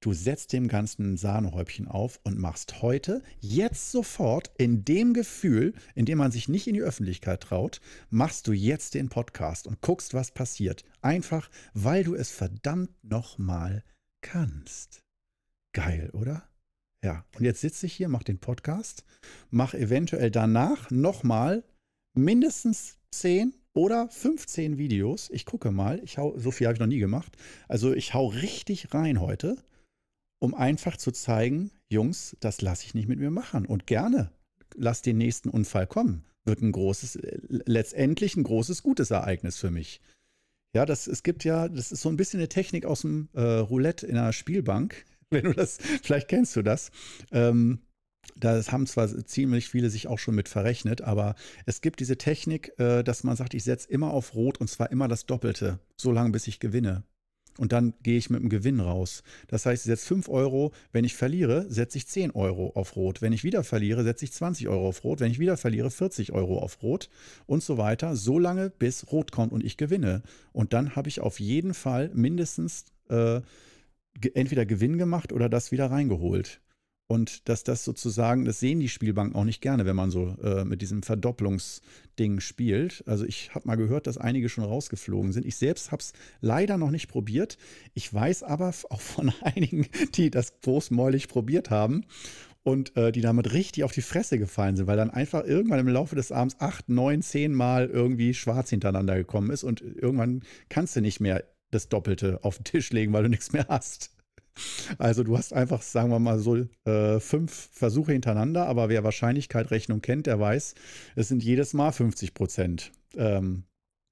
du 0.00 0.12
setzt 0.12 0.52
dem 0.52 0.68
Ganzen 0.68 1.12
ein 1.12 1.16
Sahnehäubchen 1.16 1.88
auf 1.88 2.20
und 2.24 2.38
machst 2.38 2.82
heute, 2.82 3.22
jetzt 3.40 3.90
sofort, 3.90 4.52
in 4.58 4.84
dem 4.84 5.12
Gefühl, 5.12 5.74
in 5.94 6.06
dem 6.06 6.18
man 6.18 6.30
sich 6.30 6.48
nicht 6.48 6.66
in 6.66 6.74
die 6.74 6.82
Öffentlichkeit 6.82 7.42
traut, 7.42 7.80
machst 8.10 8.46
du 8.46 8.52
jetzt 8.52 8.94
den 8.94 9.08
Podcast 9.08 9.66
und 9.66 9.80
guckst, 9.80 10.14
was 10.14 10.30
passiert. 10.30 10.84
Einfach, 11.00 11.50
weil 11.74 12.04
du 12.04 12.14
es 12.14 12.30
verdammt 12.30 12.92
nochmal 13.02 13.82
kannst. 14.20 15.02
Geil, 15.72 16.10
oder? 16.12 16.48
Ja, 17.04 17.24
und 17.36 17.44
jetzt 17.44 17.60
sitze 17.60 17.86
ich 17.86 17.94
hier, 17.94 18.08
mache 18.08 18.24
den 18.24 18.38
Podcast, 18.38 19.04
mache 19.50 19.78
eventuell 19.78 20.30
danach 20.30 20.90
nochmal 20.90 21.62
mindestens 22.14 22.98
10 23.12 23.54
oder 23.74 24.08
15 24.08 24.78
Videos. 24.78 25.30
Ich 25.30 25.46
gucke 25.46 25.70
mal, 25.70 26.00
ich 26.02 26.18
hau, 26.18 26.36
so 26.36 26.50
viel 26.50 26.66
habe 26.66 26.74
ich 26.74 26.80
noch 26.80 26.88
nie 26.88 26.98
gemacht. 26.98 27.36
Also 27.68 27.92
ich 27.92 28.14
hau 28.14 28.26
richtig 28.26 28.92
rein 28.92 29.20
heute, 29.20 29.56
um 30.40 30.54
einfach 30.54 30.96
zu 30.96 31.12
zeigen, 31.12 31.70
Jungs, 31.88 32.36
das 32.40 32.60
lasse 32.60 32.84
ich 32.84 32.94
nicht 32.94 33.08
mit 33.08 33.20
mir 33.20 33.30
machen. 33.30 33.66
Und 33.66 33.86
gerne, 33.86 34.32
lass 34.74 35.00
den 35.02 35.18
nächsten 35.18 35.48
Unfall 35.48 35.86
kommen. 35.86 36.24
Wird 36.44 36.62
ein 36.62 36.72
großes, 36.72 37.18
letztendlich 37.48 38.36
ein 38.36 38.42
großes, 38.42 38.82
gutes 38.82 39.12
Ereignis 39.12 39.58
für 39.58 39.70
mich. 39.70 40.00
Ja, 40.74 40.84
das, 40.84 41.06
es 41.06 41.22
gibt 41.22 41.44
ja, 41.44 41.68
das 41.68 41.92
ist 41.92 42.02
so 42.02 42.08
ein 42.08 42.16
bisschen 42.16 42.40
eine 42.40 42.48
Technik 42.48 42.84
aus 42.84 43.02
dem 43.02 43.28
äh, 43.32 43.40
Roulette 43.40 44.06
in 44.06 44.16
einer 44.16 44.32
Spielbank. 44.32 45.04
wenn 45.30 45.44
du 45.44 45.52
das, 45.52 45.78
vielleicht 46.02 46.28
kennst 46.28 46.56
du 46.56 46.62
das. 46.62 46.90
Ähm, 47.32 47.80
das 48.36 48.72
haben 48.72 48.86
zwar 48.86 49.08
ziemlich 49.26 49.68
viele 49.68 49.90
sich 49.90 50.06
auch 50.06 50.18
schon 50.18 50.34
mit 50.34 50.48
verrechnet, 50.48 51.02
aber 51.02 51.34
es 51.66 51.80
gibt 51.80 52.00
diese 52.00 52.18
Technik, 52.18 52.78
äh, 52.78 53.02
dass 53.02 53.24
man 53.24 53.36
sagt, 53.36 53.54
ich 53.54 53.64
setze 53.64 53.90
immer 53.90 54.12
auf 54.12 54.34
Rot 54.34 54.58
und 54.58 54.68
zwar 54.68 54.90
immer 54.90 55.08
das 55.08 55.26
Doppelte, 55.26 55.80
so 55.96 56.12
lange 56.12 56.30
bis 56.30 56.46
ich 56.46 56.60
gewinne. 56.60 57.04
Und 57.58 57.72
dann 57.72 57.94
gehe 58.04 58.16
ich 58.16 58.30
mit 58.30 58.40
dem 58.40 58.50
Gewinn 58.50 58.78
raus. 58.78 59.24
Das 59.48 59.66
heißt, 59.66 59.82
ich 59.82 59.86
setze 59.86 60.06
5 60.06 60.28
Euro, 60.28 60.72
wenn 60.92 61.04
ich 61.04 61.16
verliere, 61.16 61.66
setze 61.68 61.98
ich 61.98 62.06
10 62.06 62.30
Euro 62.30 62.70
auf 62.76 62.94
Rot. 62.94 63.20
Wenn 63.20 63.32
ich 63.32 63.42
wieder 63.42 63.64
verliere, 63.64 64.04
setze 64.04 64.24
ich 64.24 64.32
20 64.32 64.68
Euro 64.68 64.86
auf 64.86 65.02
Rot. 65.02 65.18
Wenn 65.18 65.32
ich 65.32 65.40
wieder 65.40 65.56
verliere, 65.56 65.90
40 65.90 66.32
Euro 66.32 66.60
auf 66.60 66.80
Rot 66.84 67.10
und 67.46 67.64
so 67.64 67.76
weiter, 67.76 68.14
so 68.14 68.38
lange 68.38 68.70
bis 68.70 69.10
Rot 69.10 69.32
kommt 69.32 69.52
und 69.52 69.64
ich 69.64 69.76
gewinne. 69.76 70.22
Und 70.52 70.72
dann 70.72 70.94
habe 70.94 71.08
ich 71.08 71.20
auf 71.20 71.40
jeden 71.40 71.74
Fall 71.74 72.12
mindestens 72.14 72.84
äh, 73.08 73.40
entweder 74.34 74.66
Gewinn 74.66 74.98
gemacht 74.98 75.32
oder 75.32 75.48
das 75.48 75.72
wieder 75.72 75.90
reingeholt. 75.90 76.60
Und 77.10 77.48
dass 77.48 77.64
das 77.64 77.84
sozusagen, 77.84 78.44
das 78.44 78.60
sehen 78.60 78.80
die 78.80 78.90
Spielbanken 78.90 79.34
auch 79.34 79.44
nicht 79.44 79.62
gerne, 79.62 79.86
wenn 79.86 79.96
man 79.96 80.10
so 80.10 80.36
äh, 80.42 80.64
mit 80.66 80.82
diesem 80.82 81.02
Verdopplungsding 81.02 82.40
spielt. 82.40 83.02
Also 83.06 83.24
ich 83.24 83.54
habe 83.54 83.66
mal 83.66 83.76
gehört, 83.76 84.06
dass 84.06 84.18
einige 84.18 84.50
schon 84.50 84.64
rausgeflogen 84.64 85.32
sind. 85.32 85.46
Ich 85.46 85.56
selbst 85.56 85.90
habe 85.90 86.02
es 86.02 86.12
leider 86.42 86.76
noch 86.76 86.90
nicht 86.90 87.08
probiert. 87.08 87.56
Ich 87.94 88.12
weiß 88.12 88.42
aber 88.42 88.74
auch 88.90 89.00
von 89.00 89.32
einigen, 89.42 89.86
die 90.16 90.30
das 90.30 90.60
großmäulig 90.60 91.28
probiert 91.28 91.70
haben 91.70 92.04
und 92.62 92.94
äh, 92.98 93.10
die 93.10 93.22
damit 93.22 93.54
richtig 93.54 93.84
auf 93.84 93.92
die 93.92 94.02
Fresse 94.02 94.38
gefallen 94.38 94.76
sind, 94.76 94.86
weil 94.86 94.98
dann 94.98 95.10
einfach 95.10 95.44
irgendwann 95.44 95.80
im 95.80 95.88
Laufe 95.88 96.14
des 96.14 96.30
Abends 96.30 96.56
acht, 96.58 96.90
neun, 96.90 97.22
zehn 97.22 97.54
Mal 97.54 97.88
irgendwie 97.88 98.34
schwarz 98.34 98.68
hintereinander 98.68 99.16
gekommen 99.16 99.50
ist 99.50 99.64
und 99.64 99.80
irgendwann 99.80 100.42
kannst 100.68 100.94
du 100.94 101.00
nicht 101.00 101.20
mehr 101.20 101.42
das 101.70 101.88
Doppelte 101.88 102.40
auf 102.42 102.56
den 102.56 102.64
Tisch 102.64 102.90
legen, 102.90 103.12
weil 103.12 103.24
du 103.24 103.28
nichts 103.28 103.52
mehr 103.52 103.66
hast. 103.68 104.10
Also 104.98 105.22
du 105.22 105.38
hast 105.38 105.52
einfach, 105.52 105.82
sagen 105.82 106.10
wir 106.10 106.18
mal 106.18 106.38
so, 106.38 106.66
äh, 106.84 107.20
fünf 107.20 107.70
Versuche 107.72 108.12
hintereinander, 108.12 108.66
aber 108.66 108.88
wer 108.88 109.04
Wahrscheinlichkeitsrechnung 109.04 110.00
kennt, 110.00 110.26
der 110.26 110.40
weiß, 110.40 110.74
es 111.14 111.28
sind 111.28 111.44
jedes 111.44 111.74
Mal 111.74 111.92
50 111.92 112.34
Prozent. 112.34 112.92
Ähm, 113.16 113.64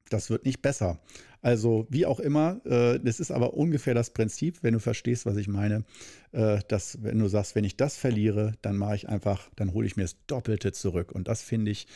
das 0.09 0.31
wird 0.31 0.45
nicht 0.45 0.63
besser. 0.63 1.01
Also 1.43 1.87
wie 1.91 2.07
auch 2.07 2.21
immer, 2.21 2.61
äh, 2.65 2.99
das 2.99 3.21
ist 3.21 3.31
aber 3.31 3.55
ungefähr 3.55 3.95
das 3.95 4.11
Prinzip, 4.11 4.63
wenn 4.63 4.75
du 4.75 4.81
verstehst, 4.81 5.27
was 5.27 5.37
ich 5.37 5.49
meine, 5.49 5.85
äh, 6.33 6.59
dass 6.69 7.03
wenn 7.03 7.19
du 7.19 7.29
sagst, 7.29 7.55
wenn 7.55 7.65
ich 7.65 7.77
das 7.77 7.97
verliere, 7.97 8.55
dann 8.63 8.77
mache 8.77 8.97
ich 8.97 9.09
einfach, 9.09 9.49
dann 9.57 9.73
hole 9.73 9.87
ich 9.87 9.97
mir 9.97 10.03
das 10.05 10.17
Doppelte 10.27 10.73
zurück. 10.73 11.13
Und 11.13 11.29
das 11.29 11.43
finde 11.43 11.71
ich 11.71 11.87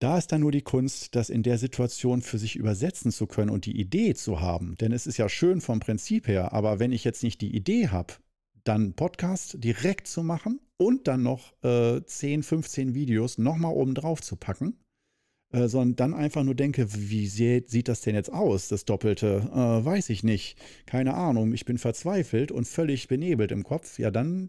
da 0.00 0.16
ist 0.16 0.32
dann 0.32 0.40
nur 0.40 0.50
die 0.50 0.62
Kunst, 0.62 1.14
das 1.14 1.28
in 1.28 1.42
der 1.42 1.58
Situation 1.58 2.22
für 2.22 2.38
sich 2.38 2.56
übersetzen 2.56 3.12
zu 3.12 3.26
können 3.26 3.50
und 3.50 3.66
die 3.66 3.78
Idee 3.78 4.14
zu 4.14 4.40
haben. 4.40 4.74
Denn 4.80 4.92
es 4.92 5.06
ist 5.06 5.18
ja 5.18 5.28
schön 5.28 5.60
vom 5.60 5.78
Prinzip 5.78 6.26
her, 6.26 6.52
aber 6.52 6.78
wenn 6.78 6.92
ich 6.92 7.04
jetzt 7.04 7.22
nicht 7.22 7.40
die 7.40 7.54
Idee 7.54 7.88
habe, 7.88 8.14
dann 8.64 8.94
Podcast 8.94 9.62
direkt 9.62 10.06
zu 10.06 10.22
machen 10.22 10.60
und 10.78 11.06
dann 11.06 11.22
noch 11.22 11.52
äh, 11.62 12.00
10, 12.02 12.42
15 12.42 12.94
Videos 12.94 13.38
nochmal 13.38 13.74
oben 13.74 13.94
drauf 13.94 14.22
zu 14.22 14.36
packen, 14.36 14.78
äh, 15.52 15.68
sondern 15.68 15.96
dann 15.96 16.14
einfach 16.14 16.44
nur 16.44 16.54
denke, 16.54 16.86
wie 16.94 17.26
sieht, 17.26 17.88
das 17.88 18.00
denn 18.00 18.14
jetzt 18.14 18.32
aus, 18.32 18.68
das 18.68 18.86
Doppelte? 18.86 19.50
Äh, 19.52 19.84
weiß 19.84 20.08
ich 20.10 20.22
nicht. 20.22 20.56
Keine 20.86 21.14
Ahnung. 21.14 21.52
Ich 21.52 21.66
bin 21.66 21.76
verzweifelt 21.76 22.52
und 22.52 22.66
völlig 22.66 23.08
benebelt 23.08 23.52
im 23.52 23.64
Kopf. 23.64 23.98
Ja, 23.98 24.10
dann 24.10 24.48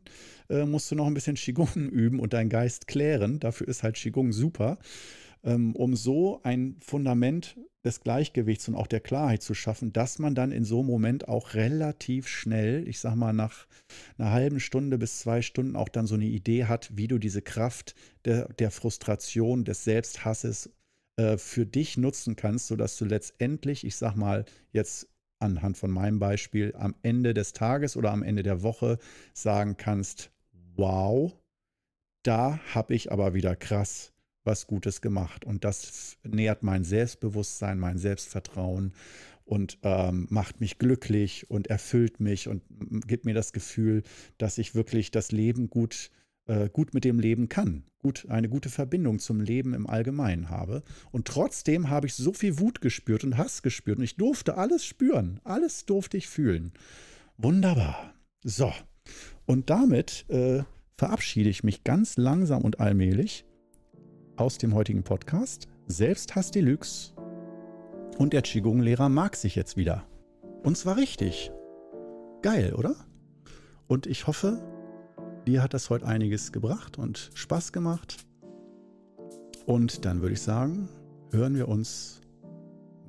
äh, 0.49 0.65
musst 0.65 0.89
du 0.91 0.95
noch 0.95 1.07
ein 1.07 1.13
bisschen 1.13 1.35
Qigong 1.35 1.75
üben 1.89 2.19
und 2.19 2.33
deinen 2.33 2.49
Geist 2.49 2.87
klären. 2.87 3.39
Dafür 3.39 3.67
ist 3.67 3.83
halt 3.83 3.95
Qigong 3.95 4.31
super. 4.31 4.77
Ähm, 5.43 5.75
um 5.75 5.95
so 5.95 6.41
ein 6.43 6.77
Fundament 6.81 7.57
des 7.83 8.01
Gleichgewichts 8.01 8.67
und 8.67 8.75
auch 8.75 8.87
der 8.87 8.99
Klarheit 8.99 9.41
zu 9.41 9.53
schaffen, 9.53 9.91
dass 9.91 10.19
man 10.19 10.35
dann 10.35 10.51
in 10.51 10.65
so 10.65 10.79
einem 10.79 10.87
Moment 10.87 11.27
auch 11.27 11.55
relativ 11.55 12.27
schnell, 12.27 12.87
ich 12.87 12.99
sag 12.99 13.15
mal 13.15 13.33
nach 13.33 13.65
einer 14.17 14.31
halben 14.31 14.59
Stunde 14.59 14.97
bis 14.97 15.19
zwei 15.19 15.41
Stunden 15.41 15.75
auch 15.75 15.89
dann 15.89 16.05
so 16.05 16.15
eine 16.15 16.25
Idee 16.25 16.65
hat, 16.65 16.95
wie 16.95 17.07
du 17.07 17.17
diese 17.17 17.41
Kraft 17.41 17.95
der, 18.25 18.49
der 18.53 18.71
Frustration, 18.71 19.63
des 19.65 19.83
Selbsthasses 19.83 20.69
äh, 21.17 21.37
für 21.37 21.65
dich 21.65 21.97
nutzen 21.97 22.35
kannst, 22.35 22.67
sodass 22.67 22.97
du 22.97 23.05
letztendlich, 23.05 23.83
ich 23.83 23.95
sag 23.95 24.15
mal 24.15 24.45
jetzt 24.71 25.07
anhand 25.39 25.75
von 25.75 25.89
meinem 25.89 26.19
Beispiel, 26.19 26.75
am 26.77 26.93
Ende 27.01 27.33
des 27.33 27.53
Tages 27.53 27.97
oder 27.97 28.11
am 28.11 28.21
Ende 28.21 28.43
der 28.43 28.61
Woche 28.61 28.99
sagen 29.33 29.75
kannst, 29.75 30.29
wow, 30.75 31.35
da 32.21 32.59
habe 32.75 32.93
ich 32.93 33.11
aber 33.11 33.33
wieder 33.33 33.55
krass 33.55 34.13
was 34.43 34.67
Gutes 34.67 35.01
gemacht. 35.01 35.45
Und 35.45 35.63
das 35.63 36.17
nährt 36.23 36.63
mein 36.63 36.83
Selbstbewusstsein, 36.83 37.79
mein 37.79 37.97
Selbstvertrauen 37.97 38.93
und 39.45 39.79
ähm, 39.83 40.27
macht 40.29 40.61
mich 40.61 40.77
glücklich 40.77 41.49
und 41.49 41.67
erfüllt 41.67 42.19
mich 42.19 42.47
und 42.47 42.63
gibt 43.07 43.25
mir 43.25 43.33
das 43.33 43.53
Gefühl, 43.53 44.03
dass 44.37 44.57
ich 44.57 44.75
wirklich 44.75 45.11
das 45.11 45.31
Leben 45.31 45.69
gut, 45.69 46.09
äh, 46.47 46.69
gut 46.69 46.93
mit 46.93 47.03
dem 47.03 47.19
Leben 47.19 47.49
kann, 47.49 47.83
gut, 47.99 48.27
eine 48.29 48.49
gute 48.49 48.69
Verbindung 48.69 49.19
zum 49.19 49.41
Leben 49.41 49.73
im 49.73 49.87
Allgemeinen 49.87 50.49
habe. 50.49 50.83
Und 51.11 51.27
trotzdem 51.27 51.89
habe 51.89 52.07
ich 52.07 52.13
so 52.13 52.33
viel 52.33 52.59
Wut 52.59 52.81
gespürt 52.81 53.23
und 53.23 53.37
Hass 53.37 53.61
gespürt 53.61 53.97
und 53.97 54.05
ich 54.05 54.15
durfte 54.15 54.57
alles 54.57 54.85
spüren, 54.85 55.39
alles 55.43 55.85
durfte 55.85 56.17
ich 56.17 56.27
fühlen. 56.27 56.71
Wunderbar. 57.37 58.13
So, 58.43 58.71
und 59.45 59.69
damit 59.69 60.25
äh, 60.29 60.63
verabschiede 60.97 61.49
ich 61.49 61.63
mich 61.63 61.83
ganz 61.83 62.15
langsam 62.17 62.61
und 62.61 62.79
allmählich 62.79 63.45
aus 64.41 64.57
dem 64.57 64.73
heutigen 64.73 65.03
Podcast. 65.03 65.67
Selbsthass 65.85 66.49
Deluxe. 66.49 67.13
Und 68.17 68.33
der 68.33 68.41
Qigong-Lehrer 68.41 69.07
mag 69.07 69.35
sich 69.35 69.55
jetzt 69.55 69.77
wieder. 69.77 70.03
Und 70.63 70.77
zwar 70.77 70.97
richtig. 70.97 71.51
Geil, 72.41 72.73
oder? 72.73 72.95
Und 73.87 74.07
ich 74.07 74.25
hoffe, 74.25 74.59
dir 75.45 75.61
hat 75.61 75.75
das 75.75 75.91
heute 75.91 76.07
einiges 76.07 76.51
gebracht 76.51 76.97
und 76.97 77.29
Spaß 77.35 77.71
gemacht. 77.71 78.17
Und 79.67 80.05
dann 80.05 80.21
würde 80.21 80.33
ich 80.33 80.41
sagen, 80.41 80.89
hören 81.31 81.55
wir 81.55 81.67
uns 81.67 82.21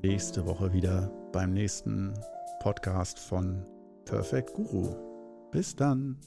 nächste 0.03 0.45
Woche 0.45 0.75
wieder 0.75 1.11
beim 1.33 1.55
nächsten 1.55 2.13
Podcast 2.61 3.19
von 3.19 3.65
Perfect 4.05 4.53
Guru. 4.53 4.95
Bis 5.51 5.75
dann. 5.75 6.19